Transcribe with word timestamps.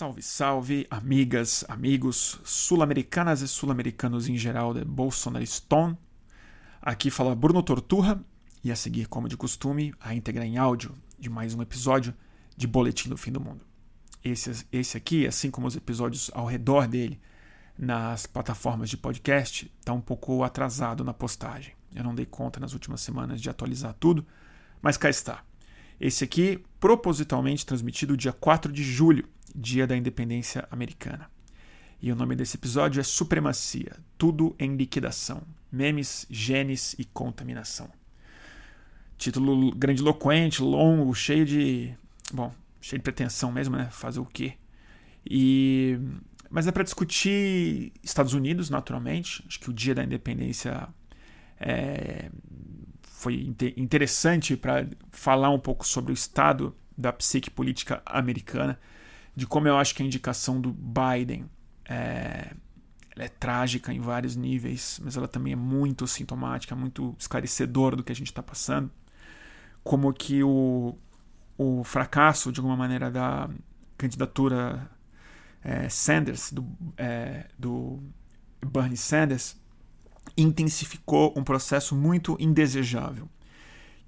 Salve, 0.00 0.22
salve, 0.22 0.86
amigas, 0.90 1.62
amigos, 1.68 2.40
sul-americanas 2.42 3.42
e 3.42 3.46
sul-americanos 3.46 4.30
em 4.30 4.34
geral 4.34 4.72
de 4.72 4.82
Bolsonaristone. 4.82 5.94
Aqui 6.80 7.10
fala 7.10 7.34
Bruno 7.34 7.62
Torturra 7.62 8.18
e 8.64 8.72
a 8.72 8.76
seguir, 8.76 9.08
como 9.08 9.28
de 9.28 9.36
costume, 9.36 9.92
a 10.00 10.14
íntegra 10.14 10.46
em 10.46 10.56
áudio 10.56 10.94
de 11.18 11.28
mais 11.28 11.54
um 11.54 11.60
episódio 11.60 12.14
de 12.56 12.66
Boletim 12.66 13.10
do 13.10 13.16
Fim 13.18 13.30
do 13.30 13.42
Mundo. 13.42 13.62
Esse, 14.24 14.64
esse 14.72 14.96
aqui, 14.96 15.26
assim 15.26 15.50
como 15.50 15.66
os 15.66 15.76
episódios 15.76 16.30
ao 16.32 16.46
redor 16.46 16.88
dele 16.88 17.20
nas 17.78 18.24
plataformas 18.24 18.88
de 18.88 18.96
podcast, 18.96 19.70
está 19.80 19.92
um 19.92 20.00
pouco 20.00 20.42
atrasado 20.42 21.04
na 21.04 21.12
postagem. 21.12 21.74
Eu 21.94 22.04
não 22.04 22.14
dei 22.14 22.24
conta 22.24 22.58
nas 22.58 22.72
últimas 22.72 23.02
semanas 23.02 23.38
de 23.38 23.50
atualizar 23.50 23.94
tudo, 24.00 24.26
mas 24.80 24.96
cá 24.96 25.10
está. 25.10 25.44
Esse 26.00 26.24
aqui, 26.24 26.64
propositalmente 26.80 27.66
transmitido 27.66 28.16
dia 28.16 28.32
4 28.32 28.72
de 28.72 28.82
julho, 28.82 29.28
dia 29.54 29.86
da 29.86 29.96
independência 29.96 30.66
americana. 30.70 31.30
E 32.02 32.10
o 32.10 32.16
nome 32.16 32.34
desse 32.34 32.56
episódio 32.56 33.00
é 33.00 33.02
Supremacia 33.02 33.96
Tudo 34.16 34.54
em 34.58 34.76
Liquidação: 34.76 35.42
Memes, 35.70 36.26
Genes 36.30 36.94
e 36.98 37.04
Contaminação. 37.04 37.90
Título 39.18 39.74
grandiloquente, 39.74 40.62
longo, 40.62 41.14
cheio 41.14 41.44
de. 41.44 41.94
Bom, 42.32 42.52
cheio 42.80 42.98
de 42.98 43.02
pretensão 43.02 43.52
mesmo, 43.52 43.76
né? 43.76 43.88
Fazer 43.90 44.20
o 44.20 44.24
quê? 44.24 44.54
E. 45.28 45.98
Mas 46.48 46.66
é 46.66 46.72
para 46.72 46.82
discutir 46.82 47.92
Estados 48.02 48.34
Unidos, 48.34 48.70
naturalmente. 48.70 49.44
Acho 49.46 49.60
que 49.60 49.70
o 49.70 49.72
dia 49.72 49.94
da 49.94 50.02
independência 50.02 50.88
é, 51.60 52.30
foi 53.02 53.54
interessante 53.76 54.56
para 54.56 54.88
falar 55.10 55.50
um 55.50 55.58
pouco 55.58 55.86
sobre 55.86 56.10
o 56.10 56.14
estado 56.14 56.74
da 56.96 57.12
psique 57.12 57.50
política 57.50 58.02
americana, 58.06 58.80
de 59.34 59.46
como 59.46 59.68
eu 59.68 59.76
acho 59.76 59.94
que 59.94 60.02
a 60.02 60.06
indicação 60.06 60.60
do 60.60 60.72
Biden 60.72 61.48
é, 61.84 62.54
é 63.16 63.28
trágica 63.28 63.92
em 63.92 64.00
vários 64.00 64.36
níveis, 64.36 65.00
mas 65.02 65.16
ela 65.16 65.28
também 65.28 65.52
é 65.52 65.56
muito 65.56 66.06
sintomática, 66.06 66.74
muito 66.74 67.14
esclarecedora 67.18 67.96
do 67.96 68.04
que 68.04 68.12
a 68.12 68.14
gente 68.14 68.28
está 68.28 68.42
passando. 68.42 68.90
Como 69.82 70.12
que 70.12 70.42
o, 70.42 70.96
o 71.56 71.82
fracasso, 71.84 72.52
de 72.52 72.60
alguma 72.60 72.76
maneira, 72.76 73.10
da 73.10 73.48
candidatura 73.96 74.90
é, 75.62 75.88
Sanders, 75.88 76.52
do, 76.52 76.66
é, 76.96 77.46
do 77.58 77.98
Bernie 78.64 78.96
Sanders, 78.96 79.56
intensificou 80.36 81.34
um 81.36 81.44
processo 81.44 81.94
muito 81.94 82.36
indesejável, 82.38 83.28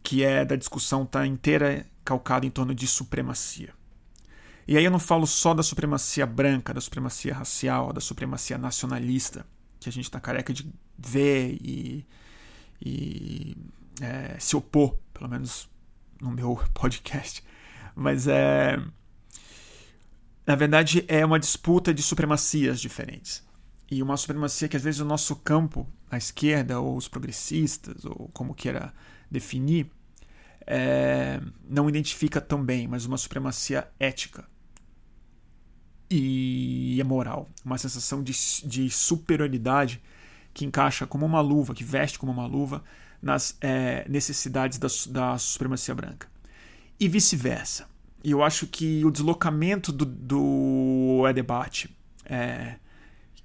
que 0.02 0.22
é 0.22 0.44
da 0.44 0.56
discussão 0.56 1.04
tá 1.04 1.26
inteira 1.26 1.86
calcada 2.04 2.46
em 2.46 2.50
torno 2.50 2.74
de 2.74 2.86
supremacia. 2.86 3.72
E 4.66 4.76
aí 4.76 4.84
eu 4.84 4.90
não 4.90 4.98
falo 4.98 5.26
só 5.26 5.52
da 5.54 5.62
supremacia 5.62 6.24
branca, 6.24 6.72
da 6.72 6.80
supremacia 6.80 7.34
racial, 7.34 7.92
da 7.92 8.00
supremacia 8.00 8.56
nacionalista, 8.56 9.44
que 9.80 9.88
a 9.88 9.92
gente 9.92 10.04
está 10.04 10.20
careca 10.20 10.52
de 10.52 10.70
ver 10.96 11.58
e, 11.60 12.06
e 12.80 13.56
é, 14.00 14.36
se 14.38 14.56
opor, 14.56 14.96
pelo 15.12 15.28
menos 15.28 15.68
no 16.20 16.30
meu 16.30 16.56
podcast. 16.72 17.42
Mas 17.94 18.26
é. 18.28 18.78
Na 20.46 20.56
verdade, 20.56 21.04
é 21.06 21.24
uma 21.24 21.38
disputa 21.38 21.94
de 21.94 22.02
supremacias 22.02 22.80
diferentes 22.80 23.44
e 23.88 24.02
uma 24.02 24.16
supremacia 24.16 24.68
que 24.68 24.76
às 24.76 24.82
vezes 24.82 25.00
o 25.00 25.04
nosso 25.04 25.36
campo, 25.36 25.86
a 26.10 26.16
esquerda 26.16 26.80
ou 26.80 26.96
os 26.96 27.06
progressistas, 27.06 28.04
ou 28.04 28.28
como 28.32 28.54
queira 28.54 28.92
definir, 29.30 29.88
é, 30.66 31.40
não 31.68 31.88
identifica 31.88 32.40
tão 32.40 32.64
bem, 32.64 32.88
mas 32.88 33.06
uma 33.06 33.16
supremacia 33.16 33.86
ética 34.00 34.44
e 36.14 37.00
é 37.00 37.04
moral, 37.04 37.48
uma 37.64 37.78
sensação 37.78 38.22
de, 38.22 38.32
de 38.64 38.90
superioridade 38.90 40.02
que 40.52 40.64
encaixa 40.64 41.06
como 41.06 41.24
uma 41.24 41.40
luva, 41.40 41.74
que 41.74 41.84
veste 41.84 42.18
como 42.18 42.30
uma 42.30 42.46
luva 42.46 42.84
nas 43.20 43.56
é, 43.60 44.06
necessidades 44.08 44.78
da, 44.78 44.88
da 45.08 45.38
supremacia 45.38 45.94
branca. 45.94 46.28
E 47.00 47.08
vice-versa. 47.08 47.88
E 48.22 48.30
eu 48.30 48.42
acho 48.42 48.66
que 48.66 49.04
o 49.04 49.10
deslocamento 49.10 49.90
do, 49.90 50.04
do 50.04 51.32
debate 51.32 51.96
é, 52.24 52.76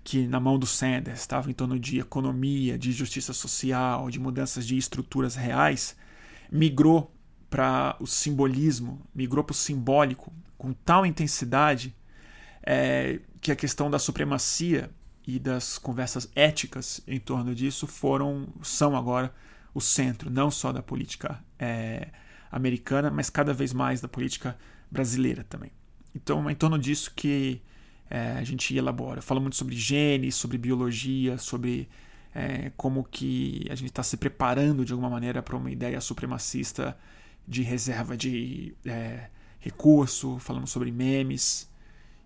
que 0.04 0.28
na 0.28 0.40
mão 0.40 0.60
do 0.60 0.66
Sanders 0.66 1.20
estava 1.20 1.50
em 1.50 1.54
torno 1.54 1.80
de 1.80 2.00
economia, 2.00 2.78
de 2.78 2.92
justiça 2.92 3.34
social, 3.34 4.10
de 4.10 4.20
mudanças 4.20 4.66
de 4.66 4.78
estruturas 4.78 5.36
reais, 5.36 5.96
migrou 6.52 7.14
para 7.50 7.96
o 8.00 8.06
simbolismo, 8.06 9.02
migrou 9.14 9.44
para 9.44 9.54
o 9.54 9.56
simbólico 9.56 10.34
com 10.58 10.74
tal 10.74 11.06
intensidade 11.06 11.96
é, 12.64 13.20
que 13.42 13.52
a 13.52 13.56
questão 13.56 13.90
da 13.90 14.00
supremacia 14.00 14.90
e 15.26 15.40
das 15.40 15.78
conversas 15.78 16.30
éticas 16.36 17.02
em 17.08 17.20
torno 17.20 17.54
disso 17.54 17.86
foram 17.86 18.48
são 18.62 18.96
agora 18.96 19.34
o 19.74 19.82
centro 19.82 20.30
não 20.30 20.50
só 20.50 20.72
da 20.72 20.82
política 20.82 21.44
é, 21.60 22.08
americana, 22.52 23.12
mas 23.12 23.30
cada 23.30 23.54
vez 23.54 23.74
mais 23.74 24.02
da 24.02 24.08
política 24.08 24.58
brasileira 24.90 25.44
também. 25.44 25.72
Então 26.16 26.50
é 26.50 26.54
em 26.54 26.56
torno 26.56 26.80
disso 26.80 27.12
que 27.16 27.62
é, 28.10 28.32
a 28.32 28.44
gente 28.44 28.76
elabora. 28.76 29.22
Fala 29.22 29.40
muito 29.40 29.56
sobre 29.56 29.76
genes, 29.76 30.36
sobre 30.36 30.58
biologia, 30.58 31.38
sobre 31.38 31.90
é, 32.34 32.72
como 32.78 33.04
que 33.04 33.66
a 33.70 33.76
gente 33.76 33.90
está 33.90 34.02
se 34.02 34.18
preparando 34.18 34.86
de 34.86 34.94
alguma 34.94 35.10
maneira 35.10 35.44
para 35.44 35.56
uma 35.56 35.70
ideia 35.70 36.00
supremacista 36.00 36.98
de 37.48 37.62
reserva 37.64 38.16
de 38.16 38.74
é, 38.86 39.30
recurso, 39.60 40.40
falamos 40.40 40.72
sobre 40.72 40.92
memes 40.92 41.70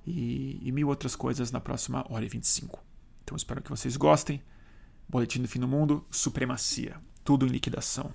e, 0.06 0.60
e, 0.62 0.72
mil 0.72 0.88
outras 0.88 1.16
coisas 1.16 1.52
na 1.52 1.60
próxima 1.60 2.06
hora 2.10 2.26
e 2.26 2.30
25. 2.30 2.84
Então 3.24 3.36
espero 3.36 3.62
que 3.62 3.70
vocês 3.70 3.96
gostem. 3.96 4.42
Boletim 5.08 5.42
do 5.42 5.48
Fim 5.48 5.60
do 5.60 5.68
Mundo, 5.68 6.06
Supremacia, 6.10 7.00
tudo 7.24 7.46
em 7.46 7.50
liquidação. 7.50 8.14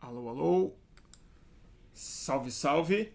Alô, 0.00 0.28
alô. 0.28 0.72
Salve, 1.92 2.50
salve. 2.50 3.12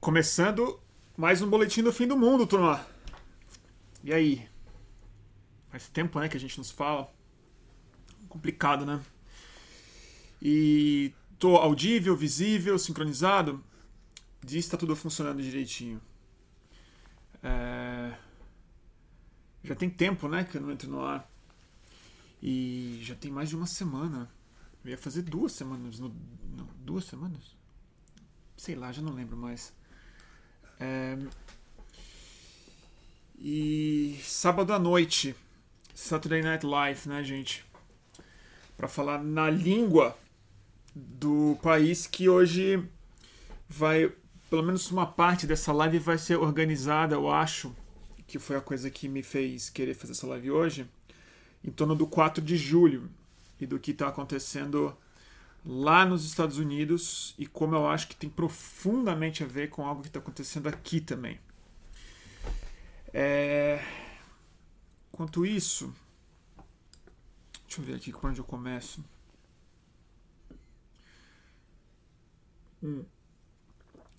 Começando 0.00 0.78
mais 1.16 1.42
um 1.42 1.50
boletim 1.50 1.82
do 1.82 1.92
fim 1.92 2.06
do 2.06 2.16
mundo, 2.16 2.46
turma. 2.46 2.86
E 4.04 4.12
aí? 4.12 4.48
Faz 5.68 5.88
tempo, 5.88 6.20
né, 6.20 6.28
que 6.28 6.36
a 6.36 6.40
gente 6.40 6.56
nos 6.58 6.70
fala. 6.70 7.12
Complicado, 8.28 8.86
né? 8.86 9.00
E 10.40 11.12
tô 11.38 11.56
audível, 11.56 12.16
visível, 12.16 12.78
sincronizado. 12.78 13.64
Diz 14.42 14.64
que 14.64 14.70
tá 14.70 14.76
tudo 14.76 14.94
funcionando 14.94 15.42
direitinho. 15.42 16.00
É... 17.42 18.14
Já 19.62 19.74
tem 19.74 19.90
tempo, 19.90 20.28
né, 20.28 20.44
que 20.44 20.56
eu 20.56 20.60
não 20.60 20.70
entro 20.70 20.88
no 20.88 21.04
ar. 21.04 21.28
E 22.42 23.00
já 23.02 23.14
tem 23.14 23.30
mais 23.30 23.48
de 23.48 23.56
uma 23.56 23.66
semana. 23.66 24.30
Eu 24.84 24.90
ia 24.90 24.98
fazer 24.98 25.22
duas 25.22 25.52
semanas. 25.52 25.98
No... 25.98 26.14
Não, 26.56 26.68
duas 26.78 27.04
semanas? 27.04 27.56
Sei 28.56 28.74
lá, 28.74 28.92
já 28.92 29.02
não 29.02 29.12
lembro 29.12 29.36
mais. 29.36 29.72
É... 30.80 31.18
E 33.38 34.18
sábado 34.22 34.72
à 34.72 34.78
noite, 34.78 35.34
Saturday 35.94 36.42
Night 36.42 36.64
Live, 36.64 37.08
né, 37.08 37.22
gente? 37.22 37.64
Para 38.76 38.88
falar 38.88 39.22
na 39.22 39.50
língua 39.50 40.16
do 40.94 41.56
país 41.62 42.06
que 42.06 42.28
hoje 42.28 42.82
vai, 43.68 44.12
pelo 44.48 44.62
menos 44.62 44.90
uma 44.90 45.06
parte 45.06 45.46
dessa 45.46 45.72
live 45.72 45.98
vai 45.98 46.18
ser 46.18 46.36
organizada, 46.36 47.14
eu 47.14 47.30
acho, 47.30 47.74
que 48.26 48.38
foi 48.38 48.56
a 48.56 48.60
coisa 48.60 48.90
que 48.90 49.08
me 49.08 49.22
fez 49.22 49.68
querer 49.70 49.94
fazer 49.94 50.12
essa 50.12 50.26
live 50.26 50.50
hoje, 50.50 50.88
em 51.62 51.70
torno 51.70 51.94
do 51.94 52.06
4 52.06 52.42
de 52.42 52.56
julho 52.56 53.10
e 53.60 53.66
do 53.66 53.78
que 53.78 53.90
está 53.90 54.08
acontecendo 54.08 54.96
lá 55.64 56.06
nos 56.06 56.24
Estados 56.24 56.58
Unidos 56.58 57.34
e 57.38 57.46
como 57.46 57.74
eu 57.74 57.86
acho 57.86 58.08
que 58.08 58.16
tem 58.16 58.30
profundamente 58.30 59.42
a 59.42 59.46
ver 59.46 59.68
com 59.68 59.86
algo 59.86 60.02
que 60.02 60.08
está 60.08 60.18
acontecendo 60.18 60.68
aqui 60.68 61.00
também. 61.00 61.38
É... 63.12 63.84
Quanto 65.10 65.44
isso, 65.44 65.92
deixa 67.66 67.80
eu 67.80 67.84
ver 67.84 67.96
aqui 67.96 68.12
por 68.12 68.30
onde 68.30 68.40
eu 68.40 68.44
começo. 68.44 69.04
Hum. 72.82 73.04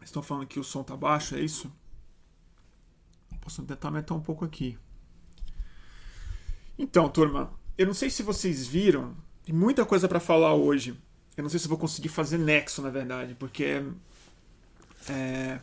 Estão 0.02 0.22
falando 0.24 0.48
que 0.48 0.60
o 0.60 0.64
som 0.64 0.84
tá 0.84 0.96
baixo, 0.96 1.36
é 1.36 1.40
isso? 1.40 1.72
Posso 3.42 3.64
tentar 3.64 3.88
aumentar 3.88 4.14
um 4.16 4.22
pouco 4.22 4.46
aqui. 4.46 4.78
Então, 6.78 7.10
turma, 7.10 7.52
eu 7.78 7.86
não 7.86 7.94
sei 7.94 8.10
se 8.10 8.24
vocês 8.24 8.68
viram, 8.68 9.16
tem 9.44 9.54
muita 9.54 9.86
coisa 9.86 10.08
para 10.08 10.20
falar 10.20 10.54
hoje. 10.54 10.98
Eu 11.36 11.44
não 11.44 11.50
sei 11.50 11.60
se 11.60 11.68
vou 11.68 11.78
conseguir 11.78 12.10
fazer 12.10 12.38
nexo, 12.38 12.82
na 12.82 12.90
verdade, 12.90 13.36
porque 13.36 13.84
é, 15.10 15.60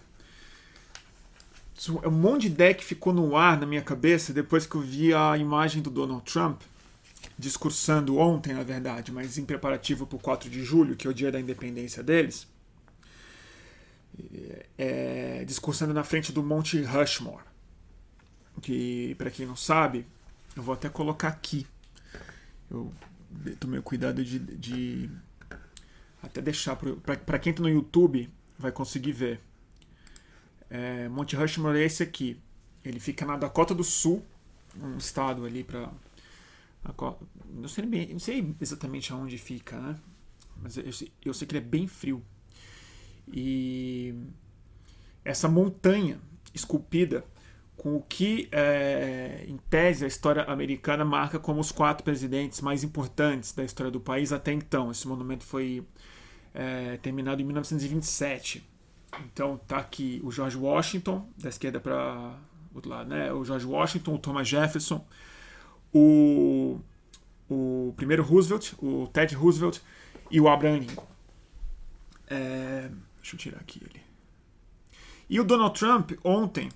é 2.03 2.09
um 2.09 2.11
monte 2.11 2.43
de 2.43 2.47
ideia 2.49 2.75
que 2.75 2.85
ficou 2.85 3.12
no 3.12 3.37
ar 3.37 3.59
na 3.59 3.67
minha 3.67 3.82
cabeça 3.82 4.32
depois 4.32 4.67
que 4.67 4.75
eu 4.75 4.81
vi 4.81 5.12
a 5.12 5.37
imagem 5.37 5.82
do 5.82 5.91
Donald 5.91 6.25
Trump 6.25 6.62
discursando 7.39 8.17
ontem, 8.17 8.55
na 8.55 8.62
verdade, 8.62 9.12
mas 9.12 9.37
em 9.37 9.44
preparativo 9.44 10.06
para 10.06 10.17
o 10.17 10.21
4 10.21 10.49
de 10.49 10.62
julho, 10.65 10.97
que 10.97 11.06
é 11.06 11.11
o 11.11 11.15
dia 11.15 11.31
da 11.31 11.39
independência 11.39 12.03
deles. 12.03 12.47
É, 14.79 15.45
discursando 15.45 15.93
na 15.93 16.05
frente 16.05 16.33
do 16.33 16.43
Monte 16.43 16.83
Rushmore. 16.83 17.45
Que, 18.61 19.15
para 19.17 19.31
quem 19.31 19.47
não 19.47 19.57
sabe, 19.57 20.07
eu 20.57 20.63
vou 20.63 20.75
até 20.75 20.89
colocar 20.89 21.29
aqui. 21.29 21.67
Eu 22.71 22.93
tomei 23.61 23.79
o 23.79 23.83
cuidado 23.83 24.25
de, 24.25 24.39
de 24.39 25.11
até 26.23 26.41
deixar 26.41 26.77
para 26.77 27.39
quem 27.39 27.51
está 27.51 27.63
no 27.63 27.69
YouTube 27.69 28.31
vai 28.59 28.73
conseguir 28.73 29.13
ver. 29.13 29.41
É, 30.71 31.09
Monte 31.09 31.37
Rushmore 31.37 31.79
é 31.79 31.85
esse 31.85 32.03
aqui. 32.03 32.41
Ele 32.85 32.99
fica 32.99 33.27
na 33.27 33.37
Dakota 33.37 33.75
do 33.75 33.85
Sul, 33.85 34.25
um 34.81 34.97
estado 34.97 35.45
ali 35.45 35.63
para 35.63 35.91
não 37.49 37.69
sei, 37.69 37.85
não 38.13 38.19
sei 38.19 38.55
exatamente 38.61 39.13
aonde 39.13 39.39
fica, 39.39 39.79
né? 39.81 39.97
Mas 40.63 40.77
eu, 40.77 40.85
eu 41.25 41.35
sei 41.35 41.47
que 41.47 41.57
ele 41.57 41.65
é 41.65 41.69
bem 41.69 41.87
frio. 41.87 42.23
E 43.32 44.14
essa 45.25 45.49
montanha 45.49 46.19
esculpida 46.55 47.25
com 47.76 47.96
o 47.96 48.02
que, 48.02 48.49
é, 48.50 49.44
em 49.46 49.58
tese, 49.69 50.05
a 50.05 50.08
história 50.08 50.43
americana 50.44 51.05
marca 51.05 51.38
como 51.38 51.61
os 51.61 51.70
quatro 51.70 52.02
presidentes 52.02 52.61
mais 52.61 52.82
importantes 52.82 53.52
da 53.52 53.64
história 53.64 53.90
do 53.90 54.00
país 54.00 54.32
até 54.32 54.52
então. 54.52 54.90
Esse 54.90 55.06
monumento 55.06 55.44
foi 55.44 55.87
é, 56.55 56.96
terminado 56.96 57.43
em 57.43 57.44
1927. 57.44 58.67
Então 59.25 59.61
tá 59.67 59.79
aqui 59.79 60.20
o 60.25 60.32
George 60.32 60.56
Washington, 60.56 61.29
da 61.38 61.49
esquerda 61.49 61.79
para 61.79 62.34
outro 62.75 62.90
lado, 62.90 63.08
né? 63.08 63.32
O 63.32 63.44
George 63.44 63.67
Washington, 63.67 64.14
o 64.14 64.19
Thomas 64.19 64.49
Jefferson, 64.49 65.05
o, 65.93 66.81
o 67.49 67.94
primeiro 67.96 68.22
Roosevelt, 68.22 68.72
o 68.79 69.06
Ted 69.12 69.34
Roosevelt 69.34 69.79
e 70.31 70.40
o 70.40 70.49
Abraham 70.49 70.79
Lincoln. 70.79 71.06
É, 72.29 72.90
deixa 73.26 73.34
eu 73.34 73.38
tirar 73.38 73.58
aqui 73.58 73.81
ele. 73.82 74.00
E 75.28 75.40
o 75.40 75.44
Donald 75.44 75.76
Trump 75.76 76.12
ontem 76.23 76.69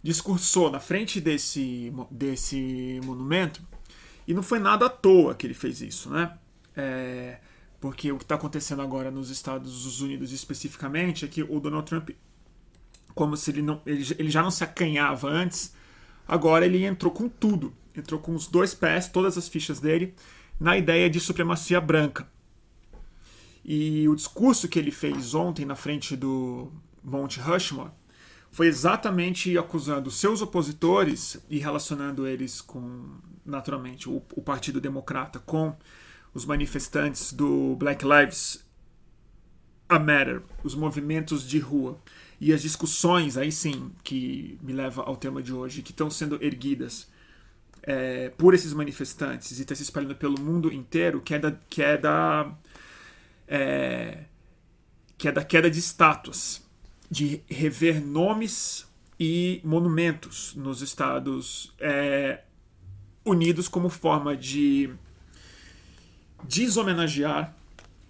discursou 0.00 0.70
na 0.70 0.78
frente 0.78 1.20
desse, 1.20 1.92
desse 2.10 3.00
monumento 3.04 3.60
e 4.26 4.32
não 4.32 4.42
foi 4.42 4.60
nada 4.60 4.86
à 4.86 4.88
toa 4.88 5.34
que 5.34 5.46
ele 5.46 5.54
fez 5.54 5.80
isso, 5.80 6.08
né? 6.10 6.38
É, 6.76 7.40
porque 7.80 8.12
o 8.12 8.16
que 8.16 8.24
está 8.24 8.36
acontecendo 8.36 8.80
agora 8.82 9.10
nos 9.10 9.30
Estados 9.30 10.00
Unidos 10.00 10.32
especificamente 10.32 11.24
é 11.24 11.28
que 11.28 11.42
o 11.42 11.58
Donald 11.58 11.86
Trump, 11.86 12.10
como 13.14 13.36
se 13.36 13.50
ele 13.50 13.62
não, 13.62 13.82
ele, 13.84 14.06
ele 14.18 14.30
já 14.30 14.42
não 14.42 14.52
se 14.52 14.62
acanhava 14.62 15.28
antes, 15.28 15.74
agora 16.26 16.64
ele 16.64 16.84
entrou 16.84 17.12
com 17.12 17.28
tudo, 17.28 17.74
entrou 17.96 18.20
com 18.20 18.34
os 18.34 18.46
dois 18.46 18.72
pés, 18.74 19.08
todas 19.08 19.36
as 19.36 19.48
fichas 19.48 19.80
dele, 19.80 20.14
na 20.60 20.76
ideia 20.76 21.10
de 21.10 21.18
supremacia 21.18 21.80
branca. 21.80 22.28
E 23.70 24.08
o 24.08 24.14
discurso 24.16 24.66
que 24.66 24.78
ele 24.78 24.90
fez 24.90 25.34
ontem 25.34 25.66
na 25.66 25.76
frente 25.76 26.16
do 26.16 26.72
Monte 27.04 27.38
Rushmore 27.38 27.90
foi 28.50 28.66
exatamente 28.66 29.58
acusando 29.58 30.10
seus 30.10 30.40
opositores 30.40 31.38
e 31.50 31.58
relacionando 31.58 32.26
eles 32.26 32.62
com, 32.62 33.18
naturalmente, 33.44 34.08
o, 34.08 34.22
o 34.34 34.40
Partido 34.40 34.80
Democrata 34.80 35.38
com 35.38 35.76
os 36.32 36.46
manifestantes 36.46 37.30
do 37.30 37.76
Black 37.76 38.06
Lives 38.06 38.64
Matter, 39.86 40.40
os 40.64 40.74
movimentos 40.74 41.46
de 41.46 41.58
rua. 41.58 42.00
E 42.40 42.54
as 42.54 42.62
discussões, 42.62 43.36
aí 43.36 43.52
sim, 43.52 43.92
que 44.02 44.58
me 44.62 44.72
leva 44.72 45.02
ao 45.02 45.14
tema 45.14 45.42
de 45.42 45.52
hoje, 45.52 45.82
que 45.82 45.90
estão 45.90 46.08
sendo 46.08 46.42
erguidas 46.42 47.06
é, 47.82 48.30
por 48.30 48.54
esses 48.54 48.72
manifestantes 48.72 49.58
e 49.58 49.62
está 49.62 49.74
se 49.74 49.82
espalhando 49.82 50.16
pelo 50.16 50.40
mundo 50.40 50.72
inteiro, 50.72 51.20
que 51.20 51.34
é 51.34 51.38
da, 51.38 51.52
que 51.68 51.82
é 51.82 51.98
da, 51.98 52.50
é, 53.48 54.24
que 55.16 55.26
é 55.26 55.32
da 55.32 55.44
queda 55.44 55.70
de 55.70 55.78
estátuas 55.78 56.66
de 57.10 57.42
rever 57.48 58.04
nomes 58.04 58.86
e 59.18 59.60
monumentos 59.64 60.54
nos 60.54 60.82
Estados 60.82 61.74
é, 61.80 62.42
Unidos 63.24 63.68
como 63.68 63.88
forma 63.88 64.36
de 64.36 64.90
deshomenagear 66.44 67.54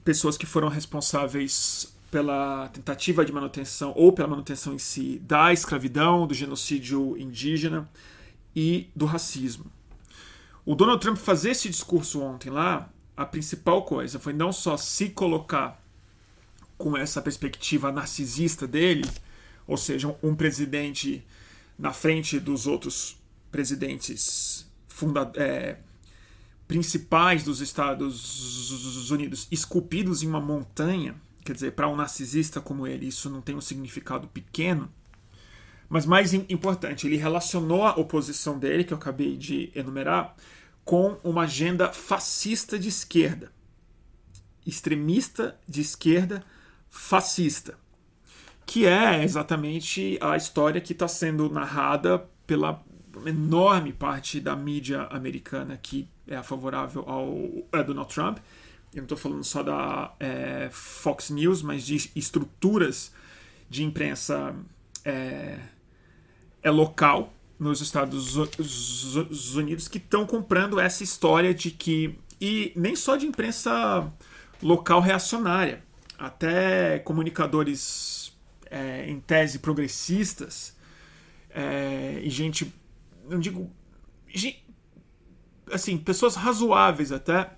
pessoas 0.04 0.36
que 0.36 0.46
foram 0.46 0.68
responsáveis 0.68 1.96
pela 2.10 2.68
tentativa 2.68 3.24
de 3.24 3.32
manutenção 3.32 3.92
ou 3.96 4.12
pela 4.12 4.28
manutenção 4.28 4.74
em 4.74 4.78
si 4.78 5.18
da 5.20 5.52
escravidão, 5.52 6.26
do 6.26 6.34
genocídio 6.34 7.16
indígena 7.18 7.88
e 8.54 8.90
do 8.94 9.06
racismo. 9.06 9.66
O 10.64 10.74
Donald 10.74 11.00
Trump 11.00 11.16
fazer 11.16 11.50
esse 11.50 11.68
discurso 11.68 12.22
ontem 12.22 12.50
lá, 12.50 12.88
a 13.18 13.26
principal 13.26 13.82
coisa 13.82 14.20
foi 14.20 14.32
não 14.32 14.52
só 14.52 14.76
se 14.76 15.08
colocar 15.08 15.82
com 16.78 16.96
essa 16.96 17.20
perspectiva 17.20 17.90
narcisista 17.90 18.64
dele, 18.64 19.04
ou 19.66 19.76
seja, 19.76 20.16
um 20.22 20.36
presidente 20.36 21.26
na 21.76 21.92
frente 21.92 22.38
dos 22.38 22.68
outros 22.68 23.20
presidentes 23.50 24.70
funda 24.86 25.32
é, 25.34 25.78
principais 26.68 27.42
dos 27.42 27.60
Estados 27.60 29.10
Unidos, 29.10 29.48
esculpidos 29.50 30.22
em 30.22 30.28
uma 30.28 30.40
montanha, 30.40 31.16
quer 31.44 31.54
dizer, 31.54 31.72
para 31.72 31.88
um 31.88 31.96
narcisista 31.96 32.60
como 32.60 32.86
ele, 32.86 33.08
isso 33.08 33.28
não 33.28 33.40
tem 33.40 33.56
um 33.56 33.60
significado 33.60 34.28
pequeno. 34.28 34.88
Mas 35.88 36.06
mais 36.06 36.34
importante, 36.34 37.08
ele 37.08 37.16
relacionou 37.16 37.84
a 37.84 37.96
oposição 37.96 38.60
dele, 38.60 38.84
que 38.84 38.92
eu 38.92 38.96
acabei 38.96 39.36
de 39.36 39.72
enumerar, 39.74 40.36
com 40.88 41.18
uma 41.22 41.42
agenda 41.42 41.92
fascista 41.92 42.78
de 42.78 42.88
esquerda, 42.88 43.52
extremista 44.66 45.54
de 45.68 45.82
esquerda 45.82 46.42
fascista, 46.88 47.78
que 48.64 48.86
é 48.86 49.22
exatamente 49.22 50.18
a 50.18 50.34
história 50.34 50.80
que 50.80 50.94
está 50.94 51.06
sendo 51.06 51.50
narrada 51.50 52.26
pela 52.46 52.82
enorme 53.26 53.92
parte 53.92 54.40
da 54.40 54.56
mídia 54.56 55.02
americana 55.10 55.76
que 55.76 56.08
é 56.26 56.42
favorável 56.42 57.04
ao 57.06 57.36
é, 57.70 57.84
Donald 57.84 58.10
Trump. 58.10 58.38
Eu 58.94 59.00
não 59.00 59.02
estou 59.02 59.18
falando 59.18 59.44
só 59.44 59.62
da 59.62 60.14
é, 60.18 60.70
Fox 60.72 61.28
News, 61.28 61.60
mas 61.60 61.84
de 61.84 62.10
estruturas 62.16 63.12
de 63.68 63.84
imprensa 63.84 64.56
é, 65.04 65.58
é 66.62 66.70
local 66.70 67.34
nos 67.58 67.80
Estados 67.80 68.36
Unidos 69.56 69.88
que 69.88 69.98
estão 69.98 70.24
comprando 70.26 70.78
essa 70.78 71.02
história 71.02 71.52
de 71.52 71.70
que 71.70 72.18
e 72.40 72.72
nem 72.76 72.94
só 72.94 73.16
de 73.16 73.26
imprensa 73.26 74.10
local 74.62 75.00
reacionária 75.00 75.82
até 76.16 77.00
comunicadores 77.00 78.32
é, 78.70 79.08
em 79.10 79.18
tese 79.18 79.58
progressistas 79.58 80.76
é, 81.50 82.20
e 82.22 82.30
gente, 82.30 82.72
não 83.28 83.40
digo, 83.40 83.70
assim, 85.72 85.96
pessoas 85.96 86.36
razoáveis 86.36 87.10
até 87.10 87.50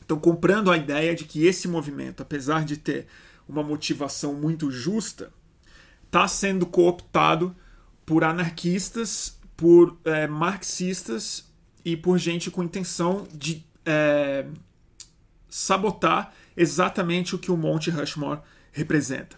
estão 0.00 0.18
comprando 0.18 0.70
a 0.70 0.76
ideia 0.76 1.14
de 1.14 1.24
que 1.24 1.46
esse 1.46 1.68
movimento, 1.68 2.22
apesar 2.22 2.64
de 2.64 2.76
ter 2.76 3.06
uma 3.48 3.62
motivação 3.62 4.34
muito 4.34 4.70
justa, 4.70 5.32
está 6.06 6.26
sendo 6.26 6.66
cooptado 6.66 7.54
por 8.08 8.24
anarquistas, 8.24 9.38
por 9.54 9.98
é, 10.02 10.26
marxistas 10.26 11.44
e 11.84 11.94
por 11.94 12.16
gente 12.16 12.50
com 12.50 12.62
intenção 12.62 13.28
de 13.30 13.62
é, 13.84 14.46
sabotar 15.46 16.32
exatamente 16.56 17.34
o 17.34 17.38
que 17.38 17.50
o 17.50 17.56
Monte 17.56 17.90
Rushmore 17.90 18.40
representa. 18.72 19.36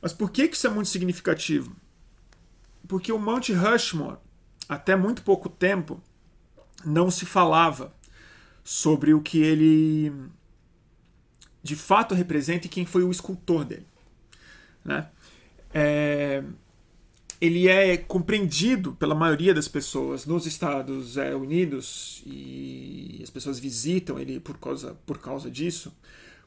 Mas 0.00 0.14
por 0.14 0.30
que 0.30 0.44
isso 0.44 0.66
é 0.66 0.70
muito 0.70 0.88
significativo? 0.88 1.76
Porque 2.88 3.12
o 3.12 3.18
Monte 3.18 3.52
Rushmore, 3.52 4.16
até 4.66 4.96
muito 4.96 5.20
pouco 5.20 5.50
tempo, 5.50 6.02
não 6.86 7.10
se 7.10 7.26
falava 7.26 7.92
sobre 8.64 9.12
o 9.12 9.20
que 9.20 9.42
ele 9.42 10.30
de 11.62 11.76
fato 11.76 12.14
representa 12.14 12.66
e 12.66 12.70
quem 12.70 12.86
foi 12.86 13.02
o 13.02 13.10
escultor 13.10 13.66
dele. 13.66 13.86
Né? 14.82 15.10
É, 15.74 16.42
ele 17.42 17.66
é 17.66 17.96
compreendido 17.96 18.92
pela 18.92 19.16
maioria 19.16 19.52
das 19.52 19.66
pessoas 19.66 20.26
nos 20.26 20.46
Estados 20.46 21.16
é, 21.16 21.34
Unidos 21.34 22.22
e 22.24 23.18
as 23.20 23.30
pessoas 23.30 23.58
visitam 23.58 24.16
ele 24.16 24.38
por 24.38 24.58
causa, 24.58 24.96
por 25.04 25.18
causa 25.18 25.50
disso 25.50 25.92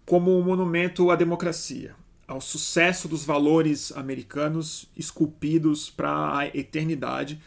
como 0.06 0.40
um 0.40 0.42
monumento 0.42 1.12
à 1.12 1.18
democracia, 1.18 1.94
ao 2.26 2.40
sucesso 2.40 3.10
dos 3.10 3.26
valores 3.26 3.92
americanos 3.92 4.90
esculpidos 4.96 5.90
para 5.90 6.38
a 6.38 6.48
eternidade, 6.48 7.42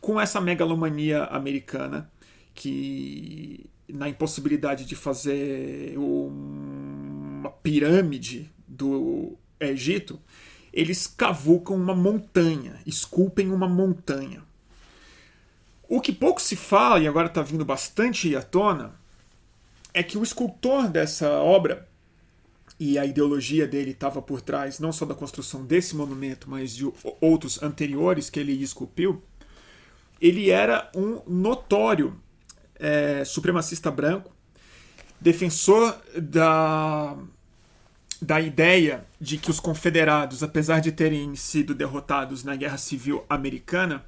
com 0.00 0.20
essa 0.20 0.40
megalomania 0.40 1.24
americana 1.24 2.08
que 2.54 3.66
na 3.88 4.08
impossibilidade 4.08 4.84
de 4.84 4.94
fazer 4.94 5.98
uma 5.98 7.50
pirâmide 7.50 8.48
do 8.68 9.36
Egito, 9.58 10.20
eles 10.72 11.06
cavucam 11.06 11.76
uma 11.76 11.94
montanha, 11.94 12.80
esculpem 12.86 13.50
uma 13.50 13.68
montanha. 13.68 14.42
O 15.88 16.00
que 16.00 16.12
pouco 16.12 16.40
se 16.40 16.56
fala, 16.56 16.98
e 17.00 17.06
agora 17.06 17.26
está 17.26 17.42
vindo 17.42 17.64
bastante 17.64 18.34
à 18.34 18.42
tona, 18.42 18.94
é 19.92 20.02
que 20.02 20.16
o 20.16 20.22
escultor 20.22 20.88
dessa 20.88 21.28
obra 21.30 21.86
e 22.80 22.98
a 22.98 23.04
ideologia 23.04 23.66
dele 23.66 23.90
estava 23.90 24.22
por 24.22 24.40
trás 24.40 24.80
não 24.80 24.90
só 24.90 25.04
da 25.04 25.14
construção 25.14 25.64
desse 25.64 25.94
monumento, 25.94 26.48
mas 26.48 26.74
de 26.74 26.90
outros 27.20 27.62
anteriores 27.62 28.30
que 28.30 28.40
ele 28.40 28.52
esculpiu, 28.62 29.22
ele 30.20 30.50
era 30.50 30.90
um 30.96 31.20
notório 31.26 32.18
é, 32.76 33.24
supremacista 33.24 33.90
branco, 33.90 34.34
defensor 35.20 36.00
da, 36.16 37.16
da 38.22 38.40
ideia 38.40 39.04
de 39.20 39.36
que 39.36 39.50
os 39.50 39.58
confederados, 39.58 40.44
apesar 40.44 40.80
de 40.80 40.92
terem 40.92 41.34
sido 41.34 41.74
derrotados 41.74 42.44
na 42.44 42.54
Guerra 42.54 42.78
Civil 42.78 43.24
Americana, 43.28 44.06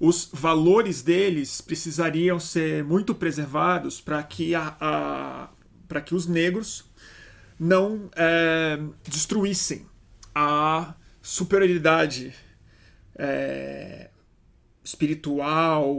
os 0.00 0.28
valores 0.32 1.00
deles 1.00 1.60
precisariam 1.60 2.40
ser 2.40 2.82
muito 2.82 3.14
preservados 3.14 4.00
para 4.00 4.20
que, 4.24 4.52
a, 4.52 4.76
a 4.80 5.48
para 5.86 6.00
que 6.00 6.12
os 6.12 6.26
negros 6.26 6.90
não 7.58 8.10
é, 8.16 8.78
destruíssem 9.08 9.86
a 10.34 10.94
superioridade 11.22 12.34
é, 13.14 14.10
espiritual, 14.82 15.94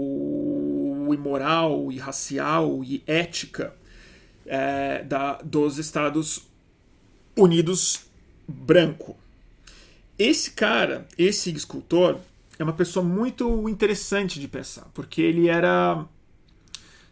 e 1.14 1.18
moral, 1.18 1.92
e 1.94 1.98
racial, 1.98 2.84
e 2.84 3.02
ética 3.08 3.74
é, 4.46 5.02
da, 5.04 5.38
dos 5.38 5.78
Estados 5.78 6.47
Unidos 7.38 8.08
branco. 8.48 9.16
Esse 10.18 10.52
cara, 10.52 11.08
esse 11.18 11.52
escultor, 11.52 12.20
é 12.58 12.64
uma 12.64 12.74
pessoa 12.74 13.06
muito 13.06 13.70
interessante 13.70 14.40
de 14.40 14.48
pensar, 14.48 14.88
porque 14.94 15.22
ele 15.22 15.48
era 15.48 16.06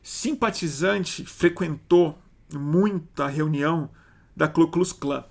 simpatizante, 0.01 1.23
frequentou 1.25 2.17
muita 2.51 3.27
reunião 3.27 3.89
da 4.35 4.47
Ku 4.47 4.67
Klux 4.67 4.91
Klan. 4.91 5.23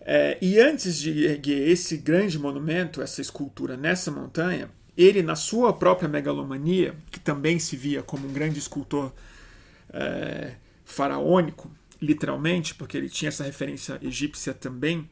É, 0.00 0.36
e 0.40 0.60
antes 0.60 0.98
de 0.98 1.24
erguer 1.24 1.68
esse 1.68 1.96
grande 1.96 2.38
monumento, 2.38 3.00
essa 3.00 3.20
escultura 3.20 3.76
nessa 3.76 4.10
montanha, 4.10 4.68
ele, 4.96 5.22
na 5.22 5.34
sua 5.34 5.72
própria 5.72 6.08
megalomania, 6.08 6.94
que 7.10 7.18
também 7.18 7.58
se 7.58 7.76
via 7.76 8.02
como 8.02 8.28
um 8.28 8.32
grande 8.32 8.58
escultor 8.58 9.12
é, 9.92 10.52
faraônico, 10.84 11.70
literalmente, 12.04 12.74
porque 12.74 12.96
ele 12.96 13.08
tinha 13.08 13.28
essa 13.28 13.44
referência 13.44 13.98
egípcia 14.02 14.54
também, 14.54 15.08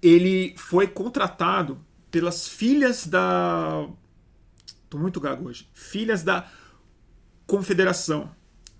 ele 0.00 0.54
foi 0.56 0.86
contratado 0.86 1.78
pelas 2.10 2.46
filhas 2.46 3.06
da. 3.06 3.88
Tô 4.88 4.98
muito 4.98 5.20
gago 5.20 5.48
hoje. 5.48 5.68
Filhas 5.74 6.22
da 6.22 6.48
Confederação, 7.46 8.30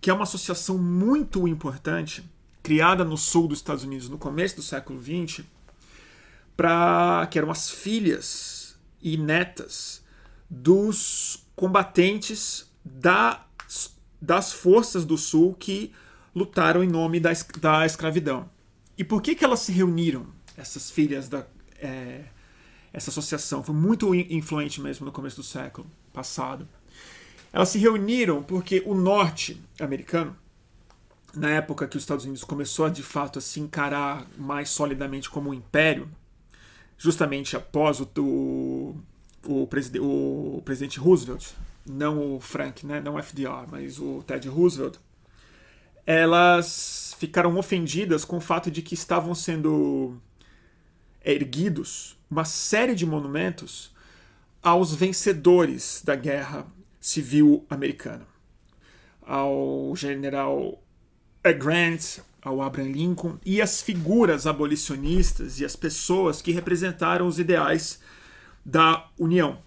que 0.01 0.09
é 0.09 0.13
uma 0.13 0.23
associação 0.23 0.79
muito 0.79 1.49
importante, 1.49 2.25
criada 2.63 3.05
no 3.05 3.17
sul 3.17 3.49
dos 3.49 3.59
Estados 3.59 3.85
Unidos 3.85 4.09
no 4.09 4.19
começo 4.19 4.57
do 4.57 4.63
século 4.63 5.03
XX, 5.03 5.45
para 6.57 7.27
que 7.31 7.39
eram 7.39 7.51
as 7.51 7.71
filhas 7.71 8.79
e 9.03 9.17
netas 9.17 10.05
dos 10.49 11.47
combatentes 11.57 12.71
da, 12.85 13.47
das 14.21 14.53
forças 14.53 15.05
do 15.05 15.19
sul 15.19 15.55
que 15.55 15.93
lutaram 16.35 16.83
em 16.83 16.89
nome 16.89 17.21
da, 17.21 17.31
da 17.61 17.87
escravidão. 17.87 18.49
E 18.97 19.05
por 19.05 19.23
que, 19.23 19.35
que 19.35 19.45
elas 19.45 19.61
se 19.61 19.73
reuniram, 19.73 20.27
essas 20.57 20.91
filhas 20.91 21.29
da, 21.29 21.47
é, 21.79 22.25
essa 22.93 23.11
associação 23.11 23.63
foi 23.63 23.75
muito 23.75 24.15
influente 24.15 24.81
mesmo 24.81 25.05
no 25.05 25.13
começo 25.13 25.37
do 25.37 25.43
século 25.43 25.87
passado. 26.13 26.69
Elas 27.53 27.69
se 27.69 27.79
reuniram 27.79 28.43
porque 28.43 28.83
o 28.87 28.95
norte 28.95 29.61
americano, 29.81 30.37
na 31.35 31.51
época 31.51 31.89
que 31.89 31.97
os 31.97 32.03
Estados 32.05 32.25
Unidos 32.25 32.45
começou 32.45 32.87
a 32.87 32.89
de 32.89 33.03
fato 33.03 33.41
a 33.41 33.43
se 33.43 33.59
encarar 33.59 34.27
mais 34.39 34.71
solidamente 34.71 35.29
como 35.29 35.51
um 35.51 35.55
império, 35.55 36.09
justamente 36.97 37.57
após 37.57 38.01
o, 38.01 38.09
o, 38.17 38.97
o, 39.45 39.67
preside, 39.67 39.99
o 39.99 40.63
presidente 40.65 41.01
Roosevelt, 41.01 41.47
não 41.85 42.37
o 42.37 42.41
Frank, 42.41 42.87
né, 42.87 43.01
não 43.01 43.17
o 43.17 43.23
FDR, 43.23 43.67
mas 43.69 43.99
o 43.99 44.23
Ted 44.23 44.49
Roosevelt, 44.49 44.99
elas 46.07 47.17
ficaram 47.19 47.57
ofendidas 47.57 48.25
com 48.25 48.37
o 48.37 48.41
fato 48.41 48.71
de 48.71 48.83
que 48.83 48.95
estavam 48.95 49.35
sendo 49.35 50.17
erguidos 51.25 52.19
uma 52.31 52.45
série 52.45 52.95
de 52.95 53.07
monumentos 53.07 53.95
aos 54.63 54.95
vencedores 54.95 56.03
da 56.05 56.17
Guerra 56.17 56.67
Civil 57.01 57.65
Americana. 57.69 58.27
Ao 59.23 59.95
general 59.97 60.83
Grant, 61.59 62.19
ao 62.43 62.61
Abraham 62.61 62.91
Lincoln 62.91 63.39
e 63.45 63.61
as 63.63 63.81
figuras 63.81 64.47
abolicionistas 64.47 65.61
e 65.61 65.65
as 65.65 65.77
pessoas 65.77 66.43
que 66.43 66.53
representaram 66.53 67.27
os 67.27 67.39
ideais 67.39 68.01
da 68.65 69.09
União, 69.19 69.59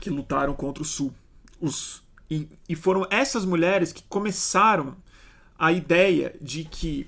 que 0.00 0.10
lutaram 0.10 0.54
contra 0.54 0.82
o 0.82 0.86
Sul. 0.86 1.12
Os, 1.60 2.02
e, 2.30 2.48
e 2.68 2.76
foram 2.76 3.06
essas 3.10 3.44
mulheres 3.44 3.92
que 3.92 4.02
começaram 4.08 4.96
a 5.60 5.70
ideia 5.70 6.34
de 6.40 6.64
que 6.64 7.06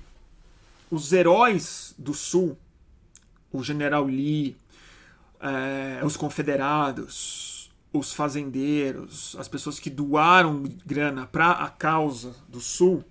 os 0.89 1.11
heróis 1.11 1.93
do 1.97 2.13
Sul 2.13 2.57
o 3.53 3.63
general 3.63 4.05
Lee, 4.05 4.57
é, 5.39 6.03
os 6.03 6.17
confederados, 6.17 7.71
os 7.93 8.11
fazendeiros, 8.11 9.35
as 9.39 9.47
pessoas 9.47 9.79
que 9.79 9.91
doaram 9.91 10.63
grana 10.83 11.27
para 11.27 11.51
a 11.51 11.69
causa 11.69 12.35
do 12.49 12.59
Sul, 12.59 13.03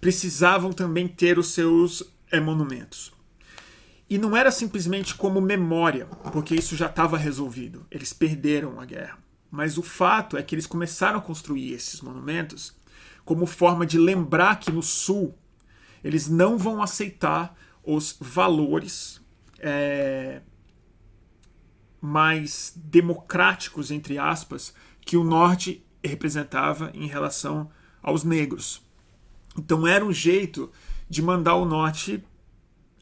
precisavam 0.00 0.72
também 0.72 1.06
ter 1.06 1.38
os 1.38 1.48
seus 1.48 2.02
é, 2.32 2.40
monumentos. 2.40 3.12
E 4.08 4.16
não 4.16 4.36
era 4.36 4.50
simplesmente 4.50 5.14
como 5.14 5.40
memória, 5.40 6.06
porque 6.32 6.54
isso 6.54 6.76
já 6.76 6.86
estava 6.86 7.18
resolvido. 7.18 7.84
Eles 7.90 8.12
perderam 8.12 8.80
a 8.80 8.84
guerra. 8.86 9.18
Mas 9.50 9.76
o 9.76 9.82
fato 9.82 10.36
é 10.36 10.42
que 10.42 10.54
eles 10.54 10.66
começaram 10.66 11.18
a 11.18 11.22
construir 11.22 11.72
esses 11.72 12.00
monumentos 12.00 12.74
como 13.26 13.44
forma 13.44 13.84
de 13.84 13.98
lembrar 13.98 14.60
que 14.60 14.70
no 14.70 14.82
Sul 14.82 15.34
eles 16.02 16.28
não 16.28 16.56
vão 16.56 16.80
aceitar 16.80 17.54
os 17.82 18.16
valores 18.20 19.20
é, 19.58 20.40
mais 22.00 22.72
democráticos, 22.76 23.90
entre 23.90 24.16
aspas, 24.16 24.72
que 25.00 25.16
o 25.16 25.24
Norte 25.24 25.84
representava 26.02 26.92
em 26.94 27.08
relação 27.08 27.68
aos 28.00 28.22
negros. 28.22 28.80
Então 29.58 29.86
era 29.86 30.04
um 30.04 30.12
jeito 30.12 30.70
de 31.08 31.20
mandar 31.20 31.56
o 31.56 31.64
Norte 31.64 32.22